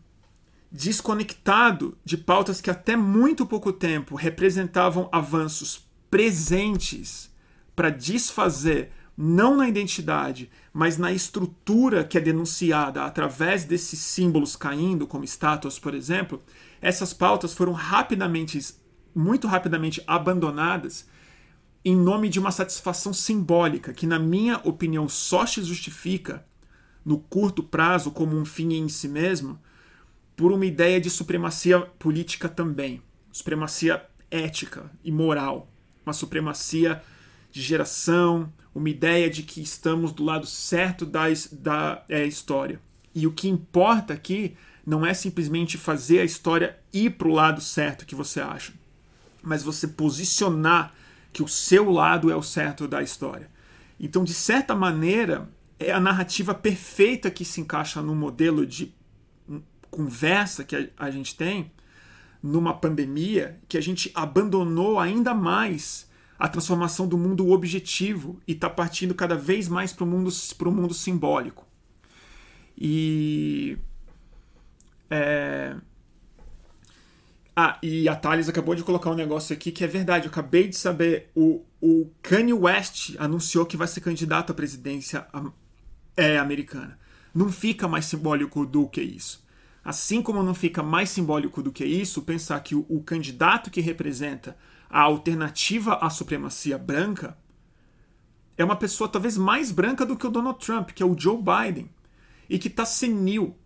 desconectado 0.70 1.98
de 2.04 2.16
pautas 2.16 2.60
que 2.60 2.70
até 2.70 2.96
muito 2.96 3.44
pouco 3.44 3.72
tempo 3.72 4.14
representavam 4.14 5.08
avanços 5.10 5.86
presentes 6.10 7.30
para 7.74 7.90
desfazer 7.90 8.92
não 9.16 9.56
na 9.56 9.68
identidade, 9.68 10.50
mas 10.72 10.96
na 10.96 11.12
estrutura 11.12 12.04
que 12.04 12.16
é 12.16 12.20
denunciada 12.20 13.04
através 13.04 13.64
desses 13.64 13.98
símbolos 13.98 14.56
caindo, 14.56 15.06
como 15.06 15.24
estátuas, 15.24 15.78
por 15.78 15.94
exemplo, 15.94 16.42
essas 16.80 17.12
pautas 17.12 17.52
foram 17.52 17.72
rapidamente, 17.72 18.58
muito 19.14 19.46
rapidamente 19.46 20.02
abandonadas 20.06 21.06
em 21.84 21.96
nome 21.96 22.28
de 22.28 22.38
uma 22.38 22.50
satisfação 22.50 23.12
simbólica 23.12 23.92
que, 23.92 24.06
na 24.06 24.18
minha 24.18 24.58
opinião, 24.64 25.08
só 25.08 25.44
se 25.44 25.62
justifica 25.62 26.44
no 27.04 27.18
curto 27.18 27.62
prazo 27.62 28.10
como 28.10 28.36
um 28.36 28.44
fim 28.44 28.74
em 28.74 28.88
si 28.88 29.08
mesmo 29.08 29.58
por 30.36 30.52
uma 30.52 30.66
ideia 30.66 31.00
de 31.00 31.10
supremacia 31.10 31.80
política 31.80 32.48
também, 32.48 33.02
supremacia 33.30 34.04
ética 34.30 34.90
e 35.04 35.12
moral, 35.12 35.70
uma 36.04 36.12
supremacia 36.12 37.02
de 37.50 37.60
geração, 37.60 38.52
uma 38.74 38.88
ideia 38.88 39.28
de 39.28 39.42
que 39.42 39.60
estamos 39.60 40.12
do 40.12 40.24
lado 40.24 40.46
certo 40.46 41.04
da, 41.04 41.26
da 41.52 42.02
é, 42.08 42.24
história. 42.24 42.80
E 43.14 43.26
o 43.26 43.32
que 43.32 43.48
importa 43.48 44.14
aqui 44.14 44.56
não 44.86 45.04
é 45.04 45.12
simplesmente 45.12 45.76
fazer 45.76 46.20
a 46.20 46.24
história 46.24 46.78
ir 46.92 47.10
para 47.10 47.28
o 47.28 47.32
lado 47.32 47.60
certo 47.60 48.06
que 48.06 48.14
você 48.14 48.40
acha, 48.40 48.72
mas 49.42 49.62
você 49.62 49.86
posicionar 49.86 50.94
que 51.32 51.42
o 51.42 51.48
seu 51.48 51.90
lado 51.90 52.30
é 52.30 52.36
o 52.36 52.42
certo 52.42 52.88
da 52.88 53.02
história. 53.02 53.50
Então, 54.00 54.24
de 54.24 54.34
certa 54.34 54.74
maneira, 54.74 55.48
é 55.86 55.92
a 55.92 56.00
narrativa 56.00 56.54
perfeita 56.54 57.30
que 57.30 57.44
se 57.44 57.60
encaixa 57.60 58.02
no 58.02 58.14
modelo 58.14 58.66
de 58.66 58.94
conversa 59.90 60.64
que 60.64 60.90
a, 60.96 61.10
gente 61.10 61.36
tem 61.36 61.70
numa 62.42 62.72
pandemia 62.74 63.60
que 63.68 63.76
a 63.76 63.80
gente 63.80 64.10
abandonou 64.14 64.98
ainda 64.98 65.34
mais 65.34 66.10
a 66.38 66.48
transformação 66.48 67.06
do 67.06 67.18
mundo 67.18 67.50
objetivo 67.50 68.40
e 68.48 68.52
está 68.52 68.68
partindo 68.68 69.14
cada 69.14 69.36
vez 69.36 69.68
mais 69.68 69.92
para 69.92 70.04
o 70.04 70.06
mundo, 70.06 70.30
mundo 70.66 70.94
simbólico. 70.94 71.66
E 72.76 73.78
é... 75.10 75.76
Ah, 77.54 77.78
e 77.82 78.08
a 78.08 78.16
Thales 78.16 78.48
acabou 78.48 78.74
de 78.74 78.82
colocar 78.82 79.10
um 79.10 79.14
negócio 79.14 79.54
aqui 79.54 79.70
que 79.70 79.84
é 79.84 79.86
verdade. 79.86 80.24
Eu 80.24 80.30
acabei 80.30 80.68
de 80.68 80.74
saber. 80.74 81.30
O, 81.34 81.62
o 81.82 82.10
Kanye 82.22 82.54
West 82.54 83.14
anunciou 83.18 83.66
que 83.66 83.76
vai 83.76 83.86
ser 83.86 84.00
candidato 84.00 84.50
à 84.50 84.54
presidência 84.54 85.26
é, 86.16 86.38
americana. 86.38 86.98
Não 87.34 87.50
fica 87.50 87.88
mais 87.88 88.04
simbólico 88.04 88.66
do 88.66 88.88
que 88.88 89.00
isso. 89.00 89.44
Assim 89.84 90.22
como 90.22 90.42
não 90.42 90.54
fica 90.54 90.82
mais 90.82 91.10
simbólico 91.10 91.62
do 91.62 91.72
que 91.72 91.84
isso, 91.84 92.22
pensar 92.22 92.60
que 92.60 92.74
o, 92.74 92.86
o 92.88 93.02
candidato 93.02 93.70
que 93.70 93.80
representa 93.80 94.56
a 94.88 95.00
alternativa 95.00 95.94
à 95.96 96.10
supremacia 96.10 96.78
branca 96.78 97.36
é 98.56 98.64
uma 98.64 98.76
pessoa 98.76 99.08
talvez 99.08 99.36
mais 99.36 99.72
branca 99.72 100.04
do 100.04 100.16
que 100.16 100.26
o 100.26 100.30
Donald 100.30 100.64
Trump, 100.64 100.90
que 100.90 101.02
é 101.02 101.06
o 101.06 101.18
Joe 101.18 101.38
Biden, 101.38 101.90
e 102.48 102.58
que 102.58 102.68
está 102.68 102.84
senil 102.84 103.56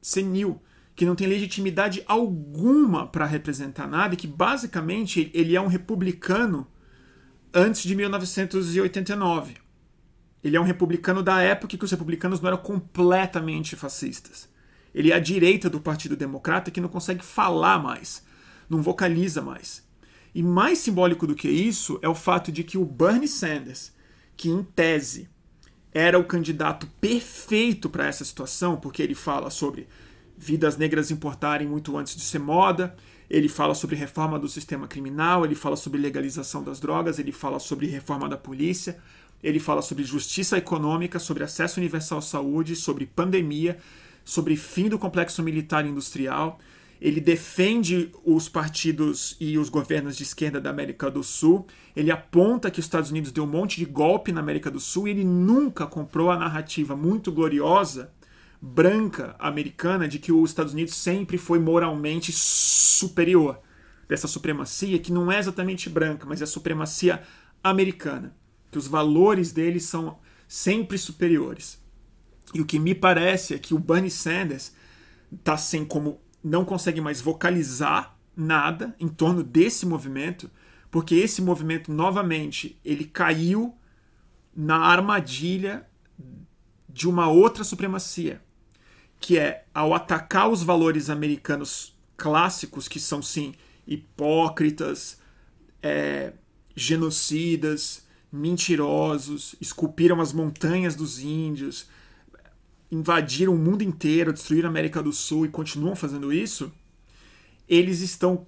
senil, 0.00 0.60
que 0.94 1.04
não 1.04 1.14
tem 1.14 1.26
legitimidade 1.26 2.02
alguma 2.06 3.06
para 3.06 3.26
representar 3.26 3.86
nada 3.86 4.14
e 4.14 4.16
que 4.16 4.26
basicamente 4.26 5.30
ele 5.34 5.54
é 5.54 5.60
um 5.60 5.66
republicano 5.66 6.66
antes 7.52 7.82
de 7.82 7.94
1989. 7.94 9.56
Ele 10.42 10.56
é 10.56 10.60
um 10.60 10.64
republicano 10.64 11.22
da 11.22 11.40
época 11.42 11.76
que 11.76 11.84
os 11.84 11.90
republicanos 11.90 12.40
não 12.40 12.48
eram 12.48 12.58
completamente 12.58 13.74
fascistas. 13.76 14.48
Ele 14.94 15.12
é 15.12 15.14
a 15.14 15.20
direita 15.20 15.68
do 15.68 15.80
Partido 15.80 16.16
Democrata 16.16 16.70
que 16.70 16.80
não 16.80 16.88
consegue 16.88 17.24
falar 17.24 17.78
mais, 17.78 18.24
não 18.68 18.82
vocaliza 18.82 19.42
mais. 19.42 19.86
E 20.34 20.42
mais 20.42 20.78
simbólico 20.78 21.26
do 21.26 21.34
que 21.34 21.48
isso 21.48 21.98
é 22.02 22.08
o 22.08 22.14
fato 22.14 22.52
de 22.52 22.62
que 22.62 22.78
o 22.78 22.84
Bernie 22.84 23.28
Sanders, 23.28 23.92
que 24.36 24.48
em 24.48 24.62
tese 24.62 25.28
era 25.92 26.18
o 26.18 26.24
candidato 26.24 26.86
perfeito 27.00 27.88
para 27.88 28.06
essa 28.06 28.24
situação, 28.24 28.76
porque 28.76 29.02
ele 29.02 29.14
fala 29.14 29.50
sobre 29.50 29.88
vidas 30.36 30.76
negras 30.76 31.10
importarem 31.10 31.66
muito 31.66 31.96
antes 31.96 32.14
de 32.14 32.22
ser 32.22 32.38
moda, 32.38 32.94
ele 33.28 33.48
fala 33.48 33.74
sobre 33.74 33.96
reforma 33.96 34.38
do 34.38 34.48
sistema 34.48 34.86
criminal, 34.86 35.44
ele 35.44 35.54
fala 35.54 35.76
sobre 35.76 36.00
legalização 36.00 36.62
das 36.62 36.78
drogas, 36.78 37.18
ele 37.18 37.32
fala 37.32 37.58
sobre 37.58 37.86
reforma 37.86 38.28
da 38.28 38.36
polícia, 38.36 38.98
ele 39.42 39.60
fala 39.60 39.82
sobre 39.82 40.04
justiça 40.04 40.58
econômica, 40.58 41.18
sobre 41.18 41.44
acesso 41.44 41.80
universal 41.80 42.18
à 42.18 42.22
saúde, 42.22 42.74
sobre 42.74 43.06
pandemia, 43.06 43.78
sobre 44.24 44.56
fim 44.56 44.88
do 44.88 44.98
complexo 44.98 45.42
militar 45.42 45.86
e 45.86 45.88
industrial, 45.88 46.58
ele 47.00 47.20
defende 47.20 48.10
os 48.24 48.48
partidos 48.48 49.36
e 49.38 49.56
os 49.56 49.68
governos 49.68 50.16
de 50.16 50.24
esquerda 50.24 50.60
da 50.60 50.70
América 50.70 51.10
do 51.10 51.22
Sul, 51.22 51.66
ele 51.94 52.10
aponta 52.10 52.70
que 52.70 52.80
os 52.80 52.86
Estados 52.86 53.10
Unidos 53.10 53.30
deu 53.30 53.44
um 53.44 53.48
monte 53.48 53.76
de 53.76 53.84
golpe 53.84 54.32
na 54.32 54.40
América 54.40 54.70
do 54.70 54.80
Sul 54.80 55.06
e 55.06 55.12
ele 55.12 55.24
nunca 55.24 55.86
comprou 55.86 56.30
a 56.30 56.36
narrativa 56.36 56.96
muito 56.96 57.30
gloriosa 57.30 58.10
branca 58.60 59.36
americana 59.38 60.08
de 60.08 60.18
que 60.18 60.32
os 60.32 60.50
Estados 60.50 60.72
Unidos 60.72 60.94
sempre 60.94 61.38
foi 61.38 61.60
moralmente 61.60 62.32
superior 62.32 63.60
dessa 64.08 64.26
supremacia 64.26 64.98
que 64.98 65.12
não 65.12 65.30
é 65.30 65.38
exatamente 65.38 65.88
branca, 65.88 66.26
mas 66.26 66.40
é 66.40 66.44
a 66.44 66.46
supremacia 66.46 67.22
americana, 67.62 68.34
que 68.70 68.78
os 68.78 68.86
valores 68.86 69.52
deles 69.52 69.84
são 69.84 70.18
sempre 70.46 70.96
superiores. 70.98 71.80
E 72.54 72.60
o 72.60 72.66
que 72.66 72.78
me 72.78 72.94
parece 72.94 73.54
é 73.54 73.58
que 73.58 73.74
o 73.74 73.78
Bernie 73.78 74.10
Sanders 74.10 74.72
está 75.32 75.56
sem 75.56 75.84
como 75.84 76.20
não 76.42 76.64
consegue 76.64 77.00
mais 77.00 77.20
vocalizar 77.20 78.16
nada 78.36 78.94
em 78.98 79.08
torno 79.08 79.42
desse 79.42 79.84
movimento, 79.84 80.50
porque 80.90 81.14
esse 81.16 81.42
movimento 81.42 81.92
novamente 81.92 82.80
ele 82.84 83.04
caiu 83.04 83.76
na 84.54 84.78
armadilha 84.78 85.86
de 86.88 87.08
uma 87.08 87.28
outra 87.28 87.62
supremacia, 87.64 88.40
que 89.20 89.38
é 89.38 89.64
ao 89.74 89.92
atacar 89.92 90.48
os 90.48 90.62
valores 90.62 91.10
americanos 91.10 91.96
clássicos, 92.16 92.88
que 92.88 92.98
são 92.98 93.20
sim 93.20 93.54
hipócritas, 93.86 95.20
é, 95.82 96.32
genocidas, 96.74 98.06
mentirosos, 98.30 99.54
esculpiram 99.60 100.20
as 100.20 100.32
montanhas 100.32 100.94
dos 100.94 101.18
índios, 101.18 101.88
invadiram 102.90 103.54
o 103.54 103.58
mundo 103.58 103.82
inteiro, 103.82 104.32
destruíram 104.32 104.68
a 104.68 104.70
América 104.70 105.02
do 105.02 105.12
Sul 105.12 105.46
e 105.46 105.50
continuam 105.50 105.96
fazendo 105.96 106.32
isso, 106.32 106.72
eles 107.68 108.00
estão 108.00 108.46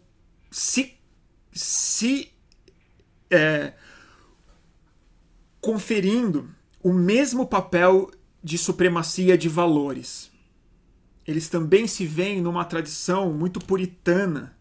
se, 0.51 0.95
se 1.53 2.31
é, 3.31 3.75
conferindo 5.61 6.49
o 6.83 6.93
mesmo 6.93 7.47
papel 7.47 8.11
de 8.43 8.57
supremacia 8.57 9.37
de 9.37 9.49
valores. 9.49 10.31
Eles 11.27 11.49
também 11.49 11.87
se 11.87 12.07
veem 12.07 12.41
numa 12.41 12.65
tradição 12.65 13.33
muito 13.33 13.61
puritana 13.61 14.57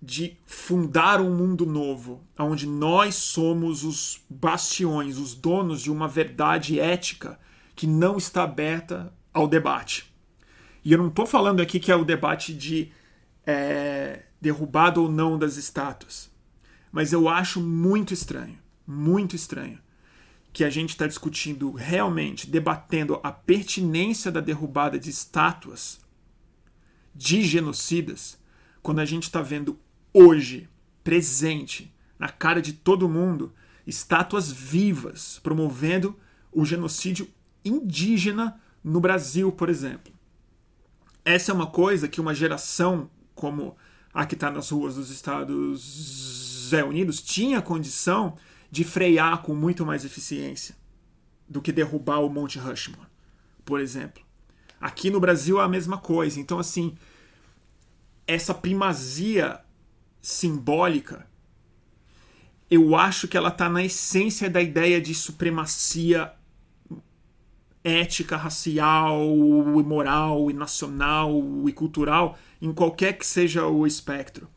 de 0.00 0.36
fundar 0.46 1.20
um 1.20 1.34
mundo 1.34 1.66
novo, 1.66 2.24
onde 2.38 2.66
nós 2.66 3.16
somos 3.16 3.82
os 3.82 4.24
bastiões, 4.30 5.18
os 5.18 5.34
donos 5.34 5.82
de 5.82 5.90
uma 5.90 6.06
verdade 6.06 6.78
ética 6.78 7.38
que 7.74 7.86
não 7.86 8.16
está 8.16 8.44
aberta 8.44 9.12
ao 9.32 9.48
debate. 9.48 10.12
E 10.84 10.92
eu 10.92 10.98
não 10.98 11.08
estou 11.08 11.26
falando 11.26 11.60
aqui 11.60 11.80
que 11.80 11.90
é 11.90 11.96
o 11.96 12.04
debate 12.04 12.54
de 12.54 12.92
é, 13.44 14.22
derrubada 14.40 15.00
ou 15.00 15.10
não 15.10 15.38
das 15.38 15.56
estátuas. 15.56 16.30
Mas 16.92 17.12
eu 17.12 17.28
acho 17.28 17.60
muito 17.60 18.14
estranho, 18.14 18.58
muito 18.86 19.34
estranho, 19.34 19.78
que 20.52 20.64
a 20.64 20.70
gente 20.70 20.90
está 20.90 21.06
discutindo 21.06 21.72
realmente, 21.72 22.48
debatendo 22.48 23.20
a 23.22 23.30
pertinência 23.30 24.30
da 24.30 24.40
derrubada 24.40 24.98
de 24.98 25.10
estátuas 25.10 26.00
de 27.14 27.42
genocidas, 27.42 28.38
quando 28.80 29.00
a 29.00 29.04
gente 29.04 29.24
está 29.24 29.42
vendo 29.42 29.78
hoje, 30.12 30.68
presente, 31.02 31.92
na 32.18 32.28
cara 32.28 32.60
de 32.60 32.72
todo 32.72 33.08
mundo, 33.08 33.52
estátuas 33.86 34.50
vivas 34.50 35.40
promovendo 35.42 36.18
o 36.52 36.64
genocídio 36.64 37.28
indígena 37.64 38.60
no 38.82 39.00
Brasil, 39.00 39.50
por 39.52 39.68
exemplo. 39.68 40.12
Essa 41.24 41.52
é 41.52 41.54
uma 41.54 41.66
coisa 41.66 42.08
que 42.08 42.20
uma 42.20 42.34
geração 42.34 43.10
como 43.34 43.76
a 44.12 44.26
que 44.26 44.34
está 44.34 44.50
nas 44.50 44.70
ruas 44.70 44.96
dos 44.96 45.10
Estados 45.10 46.72
Unidos 46.72 47.22
tinha 47.22 47.62
condição 47.62 48.36
de 48.70 48.84
frear 48.84 49.42
com 49.42 49.54
muito 49.54 49.86
mais 49.86 50.04
eficiência 50.04 50.74
do 51.48 51.62
que 51.62 51.72
derrubar 51.72 52.18
o 52.18 52.28
Monte 52.28 52.58
Rushmore, 52.58 53.08
por 53.64 53.80
exemplo. 53.80 54.22
Aqui 54.80 55.10
no 55.10 55.20
Brasil 55.20 55.60
é 55.60 55.64
a 55.64 55.68
mesma 55.68 55.98
coisa. 55.98 56.38
Então, 56.38 56.58
assim, 56.58 56.94
essa 58.26 58.52
primazia 58.52 59.60
simbólica, 60.20 61.26
eu 62.70 62.94
acho 62.96 63.26
que 63.26 63.36
ela 63.36 63.48
está 63.48 63.68
na 63.68 63.82
essência 63.82 64.50
da 64.50 64.60
ideia 64.60 65.00
de 65.00 65.14
supremacia 65.14 66.32
ética, 67.82 68.36
racial, 68.36 69.24
e 69.24 69.82
moral, 69.82 70.50
e 70.50 70.54
nacional, 70.54 71.32
e 71.66 71.72
cultural, 71.72 72.38
em 72.60 72.72
qualquer 72.72 73.16
que 73.16 73.26
seja 73.26 73.66
o 73.66 73.86
espectro. 73.86 74.48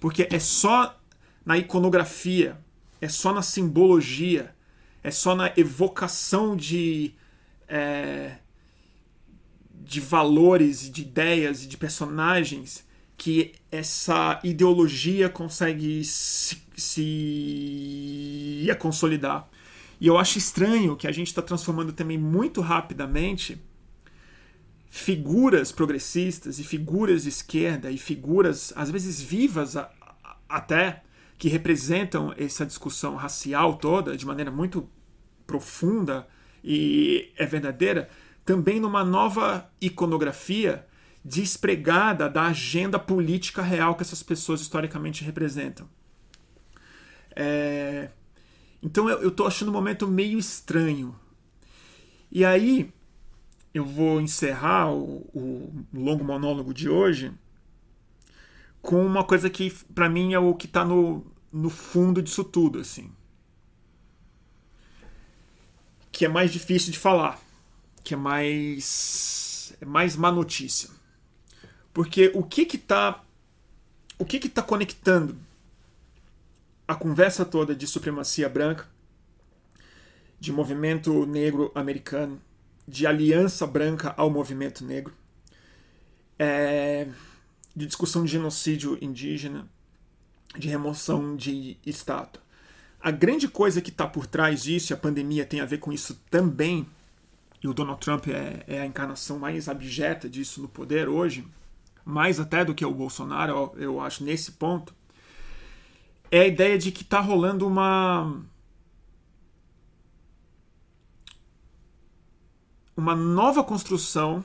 Porque 0.00 0.26
é 0.30 0.38
só 0.38 0.98
na 1.44 1.58
iconografia, 1.58 2.58
é 3.00 3.08
só 3.08 3.32
na 3.32 3.42
simbologia, 3.42 4.54
é 5.02 5.10
só 5.10 5.34
na 5.34 5.52
evocação 5.56 6.56
de. 6.56 7.14
É, 7.68 8.38
de 9.80 10.00
valores, 10.00 10.90
de 10.90 11.00
ideias 11.00 11.64
e 11.64 11.66
de 11.66 11.76
personagens 11.76 12.86
que 13.18 13.52
essa 13.70 14.38
ideologia 14.44 15.28
consegue 15.28 16.04
se, 16.04 16.56
se 16.76 18.66
consolidar. 18.78 19.50
E 20.00 20.06
eu 20.06 20.16
acho 20.16 20.38
estranho 20.38 20.96
que 20.96 21.08
a 21.08 21.12
gente 21.12 21.26
está 21.26 21.42
transformando 21.42 21.92
também 21.92 22.16
muito 22.16 22.60
rapidamente 22.60 23.60
figuras 24.88 25.72
progressistas 25.72 26.60
e 26.60 26.64
figuras 26.64 27.24
de 27.24 27.30
esquerda 27.30 27.90
e 27.90 27.98
figuras, 27.98 28.72
às 28.76 28.88
vezes 28.88 29.20
vivas 29.20 29.76
a, 29.76 29.90
a, 30.22 30.36
até, 30.48 31.02
que 31.36 31.48
representam 31.48 32.32
essa 32.38 32.64
discussão 32.64 33.16
racial 33.16 33.76
toda 33.76 34.16
de 34.16 34.24
maneira 34.24 34.50
muito 34.50 34.88
profunda 35.44 36.26
e 36.62 37.32
é 37.36 37.44
verdadeira, 37.44 38.08
também 38.44 38.78
numa 38.78 39.04
nova 39.04 39.68
iconografia 39.80 40.86
despregada 41.24 42.28
da 42.28 42.46
agenda 42.46 42.98
política 42.98 43.62
real 43.62 43.94
que 43.94 44.02
essas 44.02 44.22
pessoas 44.22 44.60
historicamente 44.60 45.24
representam. 45.24 45.88
É... 47.34 48.10
Então 48.82 49.08
eu, 49.08 49.28
estou 49.28 49.46
achando 49.46 49.68
um 49.68 49.74
momento 49.74 50.06
meio 50.06 50.38
estranho. 50.38 51.14
E 52.30 52.44
aí 52.44 52.92
eu 53.74 53.84
vou 53.84 54.20
encerrar 54.20 54.92
o, 54.92 55.28
o 55.34 55.86
longo 55.92 56.24
monólogo 56.24 56.72
de 56.72 56.88
hoje 56.88 57.32
com 58.80 59.04
uma 59.04 59.24
coisa 59.24 59.50
que 59.50 59.70
para 59.94 60.08
mim 60.08 60.32
é 60.32 60.38
o 60.38 60.54
que 60.54 60.66
está 60.66 60.84
no, 60.84 61.26
no 61.52 61.68
fundo 61.68 62.22
disso 62.22 62.44
tudo, 62.44 62.78
assim. 62.78 63.10
Que 66.10 66.24
é 66.24 66.28
mais 66.28 66.52
difícil 66.52 66.92
de 66.92 66.98
falar, 66.98 67.40
que 68.02 68.14
é 68.14 68.16
mais 68.16 69.76
é 69.80 69.84
mais 69.84 70.16
má 70.16 70.32
notícia. 70.32 70.97
Porque 71.98 72.30
o 72.32 72.44
que 72.44 72.64
que 72.64 72.78
tá 72.78 73.24
o 74.20 74.24
que 74.24 74.38
que 74.38 74.48
tá 74.48 74.62
conectando 74.62 75.36
a 76.86 76.94
conversa 76.94 77.44
toda 77.44 77.74
de 77.74 77.88
supremacia 77.88 78.48
branca, 78.48 78.86
de 80.38 80.52
movimento 80.52 81.26
negro 81.26 81.72
americano, 81.74 82.40
de 82.86 83.04
aliança 83.04 83.66
branca 83.66 84.14
ao 84.16 84.30
movimento 84.30 84.84
negro, 84.84 85.12
é, 86.38 87.08
de 87.74 87.84
discussão 87.84 88.24
de 88.24 88.30
genocídio 88.30 88.96
indígena, 89.02 89.68
de 90.56 90.68
remoção 90.68 91.34
de 91.34 91.78
estátua. 91.84 92.40
A 93.00 93.10
grande 93.10 93.48
coisa 93.48 93.82
que 93.82 93.90
está 93.90 94.06
por 94.06 94.24
trás 94.24 94.62
disso, 94.62 94.92
e 94.92 94.94
a 94.94 94.96
pandemia 94.96 95.44
tem 95.44 95.60
a 95.60 95.66
ver 95.66 95.78
com 95.78 95.92
isso 95.92 96.22
também, 96.30 96.86
e 97.60 97.66
o 97.66 97.74
Donald 97.74 98.00
Trump 98.00 98.28
é, 98.28 98.62
é, 98.68 98.82
a 98.82 98.86
encarnação 98.86 99.36
mais 99.36 99.68
abjeta 99.68 100.28
disso 100.28 100.62
no 100.62 100.68
poder 100.68 101.08
hoje, 101.08 101.44
mais 102.08 102.40
até 102.40 102.64
do 102.64 102.74
que 102.74 102.86
o 102.86 102.94
Bolsonaro, 102.94 103.74
eu 103.76 104.00
acho, 104.00 104.24
nesse 104.24 104.52
ponto, 104.52 104.94
é 106.30 106.40
a 106.40 106.46
ideia 106.46 106.78
de 106.78 106.90
que 106.90 107.02
está 107.02 107.20
rolando 107.20 107.66
uma. 107.66 108.42
Uma 112.96 113.14
nova 113.14 113.62
construção 113.62 114.42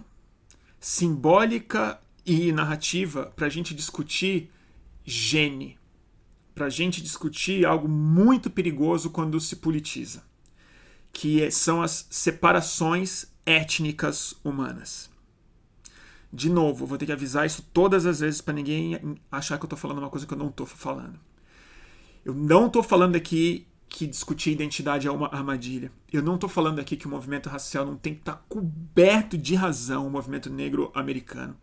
simbólica 0.78 2.00
e 2.26 2.52
narrativa 2.52 3.32
para 3.36 3.48
a 3.48 3.50
gente 3.50 3.74
discutir 3.74 4.52
gene, 5.06 5.80
para 6.54 6.66
a 6.66 6.70
gente 6.70 7.02
discutir 7.02 7.66
algo 7.66 7.88
muito 7.88 8.50
perigoso 8.50 9.10
quando 9.10 9.40
se 9.40 9.56
politiza, 9.56 10.22
que 11.12 11.42
é, 11.42 11.50
são 11.50 11.82
as 11.82 12.06
separações 12.12 13.26
étnicas 13.46 14.36
humanas. 14.44 15.13
De 16.36 16.50
novo, 16.50 16.88
vou 16.88 16.98
ter 16.98 17.06
que 17.06 17.12
avisar 17.12 17.46
isso 17.46 17.62
todas 17.72 18.08
as 18.08 18.20
vezes 18.20 18.42
para 18.42 18.56
ninguém 18.56 19.20
achar 19.32 19.60
que 19.60 19.64
eu 19.64 19.68
estou 19.68 19.78
falando 19.78 20.00
uma 20.00 20.10
coisa 20.10 20.26
que 20.26 20.34
eu 20.34 20.38
não 20.38 20.48
estou 20.48 20.66
falando. 20.66 21.20
Eu 22.26 22.34
não 22.34 22.66
estou 22.66 22.82
falando 22.82 23.16
aqui 23.16 23.68
que 23.88 24.08
discutir 24.08 24.50
identidade 24.50 25.08
é 25.08 25.12
uma 25.12 25.28
armadilha. 25.28 25.92
Eu 26.12 26.24
não 26.24 26.34
estou 26.34 26.50
falando 26.50 26.80
aqui 26.80 26.98
que 26.98 27.06
o 27.06 27.10
movimento 27.10 27.50
racial 27.50 27.86
não 27.86 27.96
tem 27.96 28.16
que 28.16 28.22
estar 28.22 28.34
tá 28.34 28.42
coberto 28.50 29.38
de 29.38 29.54
razão, 29.54 30.08
o 30.08 30.10
movimento 30.10 30.50
negro 30.50 30.92
americano. 30.96 31.56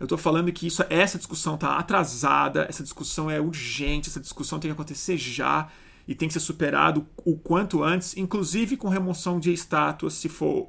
Eu 0.00 0.06
estou 0.06 0.18
falando 0.18 0.50
que 0.50 0.66
isso, 0.66 0.84
essa 0.90 1.16
discussão 1.16 1.54
está 1.54 1.76
atrasada, 1.76 2.66
essa 2.68 2.82
discussão 2.82 3.30
é 3.30 3.40
urgente, 3.40 4.08
essa 4.08 4.18
discussão 4.18 4.58
tem 4.58 4.68
que 4.68 4.72
acontecer 4.72 5.16
já 5.16 5.68
e 6.08 6.14
tem 6.16 6.26
que 6.26 6.34
ser 6.34 6.40
superado 6.40 7.06
o 7.24 7.36
quanto 7.36 7.84
antes, 7.84 8.16
inclusive 8.16 8.76
com 8.76 8.88
remoção 8.88 9.38
de 9.38 9.52
estátuas, 9.52 10.14
se 10.14 10.28
for 10.28 10.68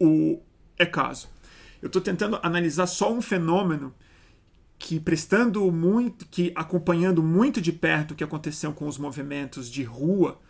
o 0.00 0.40
é 0.76 0.84
caso. 0.84 1.28
Eu 1.82 1.88
estou 1.88 2.00
tentando 2.00 2.38
analisar 2.42 2.86
só 2.86 3.12
um 3.12 3.20
fenômeno 3.20 3.92
que 4.78 4.98
prestando 5.00 5.70
muito, 5.70 6.26
que 6.26 6.52
acompanhando 6.54 7.22
muito 7.22 7.60
de 7.60 7.72
perto 7.72 8.12
o 8.12 8.14
que 8.14 8.24
aconteceu 8.24 8.72
com 8.72 8.86
os 8.86 8.96
movimentos 8.96 9.68
de 9.68 9.82
rua 9.82 10.40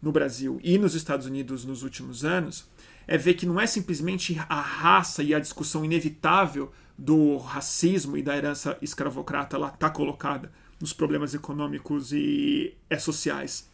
no 0.00 0.12
Brasil 0.12 0.60
e 0.62 0.78
nos 0.78 0.94
Estados 0.94 1.26
Unidos 1.26 1.64
nos 1.64 1.82
últimos 1.82 2.24
anos, 2.24 2.68
é 3.06 3.18
ver 3.18 3.34
que 3.34 3.46
não 3.46 3.60
é 3.60 3.66
simplesmente 3.66 4.38
a 4.48 4.60
raça 4.60 5.22
e 5.22 5.34
a 5.34 5.40
discussão 5.40 5.84
inevitável 5.84 6.72
do 6.96 7.36
racismo 7.36 8.16
e 8.16 8.22
da 8.22 8.36
herança 8.36 8.78
escravocrata 8.80 9.58
lá 9.58 9.68
está 9.68 9.90
colocada 9.90 10.52
nos 10.80 10.92
problemas 10.92 11.34
econômicos 11.34 12.12
e 12.12 12.76
é, 12.88 12.98
sociais, 12.98 13.70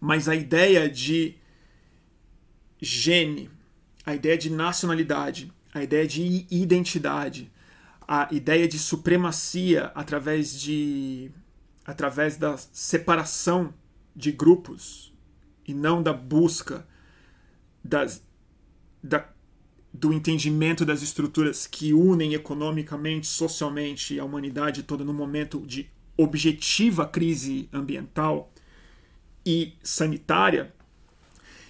mas 0.00 0.28
a 0.28 0.34
ideia 0.34 0.88
de 0.88 1.36
gene, 2.80 3.50
a 4.04 4.14
ideia 4.14 4.36
de 4.36 4.50
nacionalidade, 4.50 5.52
a 5.74 5.82
ideia 5.82 6.06
de 6.06 6.46
identidade, 6.48 7.50
a 8.06 8.28
ideia 8.30 8.68
de 8.68 8.78
supremacia 8.78 9.86
através 9.94 10.58
de 10.58 11.32
através 11.84 12.38
da 12.38 12.56
separação 12.56 13.74
de 14.16 14.32
grupos 14.32 15.12
e 15.66 15.74
não 15.74 16.02
da 16.02 16.14
busca 16.14 16.86
das, 17.82 18.24
da, 19.02 19.28
do 19.92 20.12
entendimento 20.12 20.84
das 20.86 21.02
estruturas 21.02 21.66
que 21.66 21.92
unem 21.92 22.32
economicamente, 22.32 23.26
socialmente 23.26 24.18
a 24.18 24.24
humanidade 24.24 24.84
toda 24.84 25.04
no 25.04 25.12
momento 25.12 25.60
de 25.66 25.90
objetiva 26.16 27.06
crise 27.06 27.68
ambiental 27.70 28.50
e 29.44 29.74
sanitária, 29.82 30.72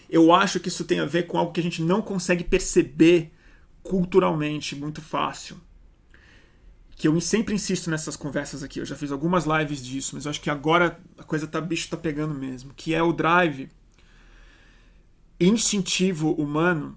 eu 0.09 0.33
acho 0.33 0.61
que 0.61 0.69
isso 0.69 0.85
tem 0.85 1.01
a 1.01 1.07
ver 1.07 1.27
com 1.27 1.39
algo 1.39 1.51
que 1.51 1.61
a 1.61 1.63
gente 1.63 1.83
não 1.83 2.01
consegue 2.01 2.45
perceber 2.45 3.34
culturalmente 3.85 4.75
muito 4.75 5.01
fácil. 5.01 5.61
Que 6.97 7.07
eu 7.07 7.21
sempre 7.21 7.55
insisto 7.55 7.91
nessas 7.91 8.17
conversas 8.17 8.63
aqui, 8.63 8.81
eu 8.81 8.87
já 8.87 8.97
fiz 8.97 9.13
algumas 9.13 9.45
lives 9.45 9.85
disso, 9.85 10.15
mas 10.15 10.27
acho 10.27 10.41
que 10.41 10.51
agora 10.51 10.99
a 11.19 11.23
coisa 11.23 11.47
tá 11.47 11.61
bicho 11.61 11.89
tá 11.89 11.97
pegando 11.97 12.35
mesmo, 12.35 12.73
que 12.75 12.95
é 12.95 13.03
o 13.03 13.13
drive 13.13 13.69
instintivo 15.39 16.33
humano 16.33 16.97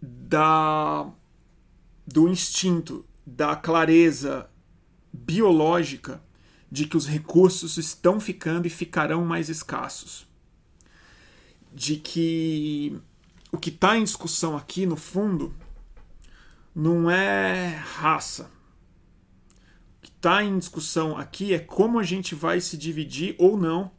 da 0.00 1.10
do 2.06 2.26
instinto, 2.26 3.04
da 3.26 3.54
clareza 3.54 4.48
biológica 5.12 6.22
de 6.70 6.86
que 6.86 6.96
os 6.96 7.06
recursos 7.06 7.76
estão 7.76 8.18
ficando 8.18 8.66
e 8.66 8.70
ficarão 8.70 9.24
mais 9.26 9.50
escassos. 9.50 10.26
De 11.72 11.96
que 11.96 12.98
o 13.52 13.58
que 13.58 13.68
está 13.68 13.98
em 13.98 14.04
discussão 14.04 14.56
aqui, 14.56 14.86
no 14.86 14.96
fundo, 14.96 15.54
não 16.78 17.10
é 17.10 17.70
raça, 17.74 18.48
está 20.00 20.44
em 20.44 20.56
discussão 20.56 21.18
aqui 21.18 21.52
é 21.52 21.58
como 21.58 21.98
a 21.98 22.04
gente 22.04 22.36
vai 22.36 22.60
se 22.60 22.76
dividir 22.76 23.34
ou 23.36 23.56
não 23.56 23.90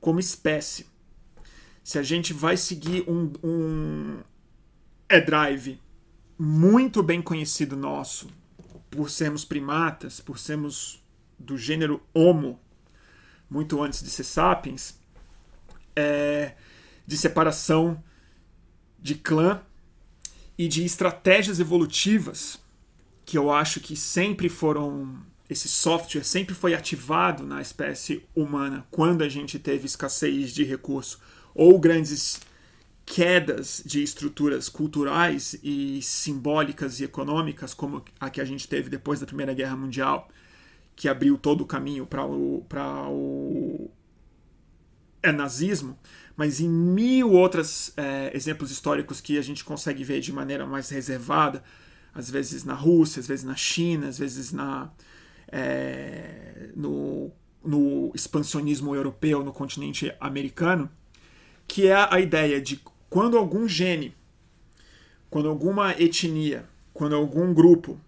como 0.00 0.18
espécie. 0.18 0.86
Se 1.84 2.00
a 2.00 2.02
gente 2.02 2.32
vai 2.32 2.56
seguir 2.56 3.08
um, 3.08 3.32
um 3.44 4.18
e-drive 5.08 5.80
muito 6.36 7.00
bem 7.00 7.22
conhecido 7.22 7.76
nosso, 7.76 8.28
por 8.90 9.08
sermos 9.08 9.44
primatas, 9.44 10.20
por 10.20 10.36
sermos 10.36 11.00
do 11.38 11.56
gênero 11.56 12.02
Homo, 12.12 12.60
muito 13.48 13.80
antes 13.80 14.02
de 14.02 14.10
ser 14.10 14.24
sapiens, 14.24 14.98
é, 15.94 16.56
de 17.06 17.16
separação 17.16 18.02
de 18.98 19.14
clã 19.14 19.62
e 20.58 20.68
de 20.68 20.84
estratégias 20.84 21.60
evolutivas 21.60 22.58
que 23.24 23.36
eu 23.36 23.50
acho 23.50 23.80
que 23.80 23.96
sempre 23.96 24.48
foram 24.48 25.18
esse 25.48 25.68
software 25.68 26.24
sempre 26.24 26.54
foi 26.54 26.74
ativado 26.74 27.44
na 27.44 27.60
espécie 27.60 28.24
humana 28.34 28.86
quando 28.90 29.22
a 29.22 29.28
gente 29.28 29.58
teve 29.58 29.86
escassez 29.86 30.52
de 30.52 30.64
recurso 30.64 31.20
ou 31.54 31.78
grandes 31.78 32.40
quedas 33.04 33.82
de 33.86 34.02
estruturas 34.02 34.68
culturais 34.68 35.56
e 35.62 36.00
simbólicas 36.02 36.98
e 36.98 37.04
econômicas 37.04 37.72
como 37.72 38.04
a 38.18 38.28
que 38.28 38.40
a 38.40 38.44
gente 38.44 38.66
teve 38.66 38.90
depois 38.90 39.20
da 39.20 39.26
Primeira 39.26 39.54
Guerra 39.54 39.76
Mundial 39.76 40.28
que 40.96 41.08
abriu 41.08 41.36
todo 41.36 41.60
o 41.60 41.66
caminho 41.66 42.06
para 42.06 42.24
o, 42.24 42.64
para 42.66 43.06
o 43.08 43.90
é, 45.22 45.30
nazismo, 45.30 45.98
mas 46.36 46.60
em 46.60 46.68
mil 46.68 47.32
outros 47.32 47.92
é, 47.96 48.30
exemplos 48.34 48.70
históricos 48.70 49.20
que 49.20 49.38
a 49.38 49.42
gente 49.42 49.64
consegue 49.64 50.04
ver 50.04 50.20
de 50.20 50.32
maneira 50.32 50.66
mais 50.66 50.90
reservada, 50.90 51.62
às 52.14 52.30
vezes 52.30 52.64
na 52.64 52.74
Rússia, 52.74 53.20
às 53.20 53.26
vezes 53.26 53.44
na 53.44 53.56
China, 53.56 54.08
às 54.08 54.18
vezes 54.18 54.52
na, 54.52 54.90
é, 55.48 56.70
no, 56.76 57.32
no 57.64 58.12
expansionismo 58.14 58.94
europeu, 58.94 59.42
no 59.42 59.52
continente 59.52 60.14
americano, 60.20 60.90
que 61.66 61.86
é 61.86 61.94
a 61.94 62.20
ideia 62.20 62.60
de 62.60 62.80
quando 63.08 63.38
algum 63.38 63.66
gene, 63.66 64.14
quando 65.30 65.48
alguma 65.48 65.92
etnia, 65.92 66.66
quando 66.92 67.14
algum 67.14 67.52
grupo 67.52 67.98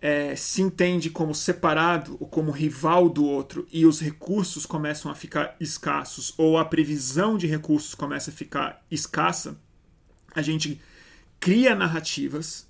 é, 0.00 0.36
se 0.36 0.62
entende 0.62 1.10
como 1.10 1.34
separado 1.34 2.16
ou 2.20 2.28
como 2.28 2.50
rival 2.50 3.08
do 3.08 3.24
outro 3.24 3.66
e 3.72 3.84
os 3.84 4.00
recursos 4.00 4.64
começam 4.64 5.10
a 5.10 5.14
ficar 5.14 5.56
escassos 5.58 6.32
ou 6.38 6.56
a 6.56 6.64
previsão 6.64 7.36
de 7.36 7.46
recursos 7.46 7.94
começa 7.94 8.30
a 8.30 8.34
ficar 8.34 8.84
escassa, 8.90 9.60
a 10.34 10.42
gente 10.42 10.80
cria 11.40 11.74
narrativas 11.74 12.68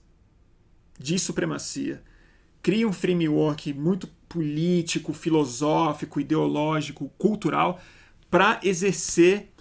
de 0.99 1.19
supremacia, 1.19 2.03
cria 2.63 2.89
um 2.89 2.93
framework 2.93 3.73
muito 3.73 4.07
político, 4.29 5.13
filosófico, 5.13 6.21
ideológico, 6.21 7.11
cultural 7.19 7.81
para 8.31 8.61
exercer 8.63 9.53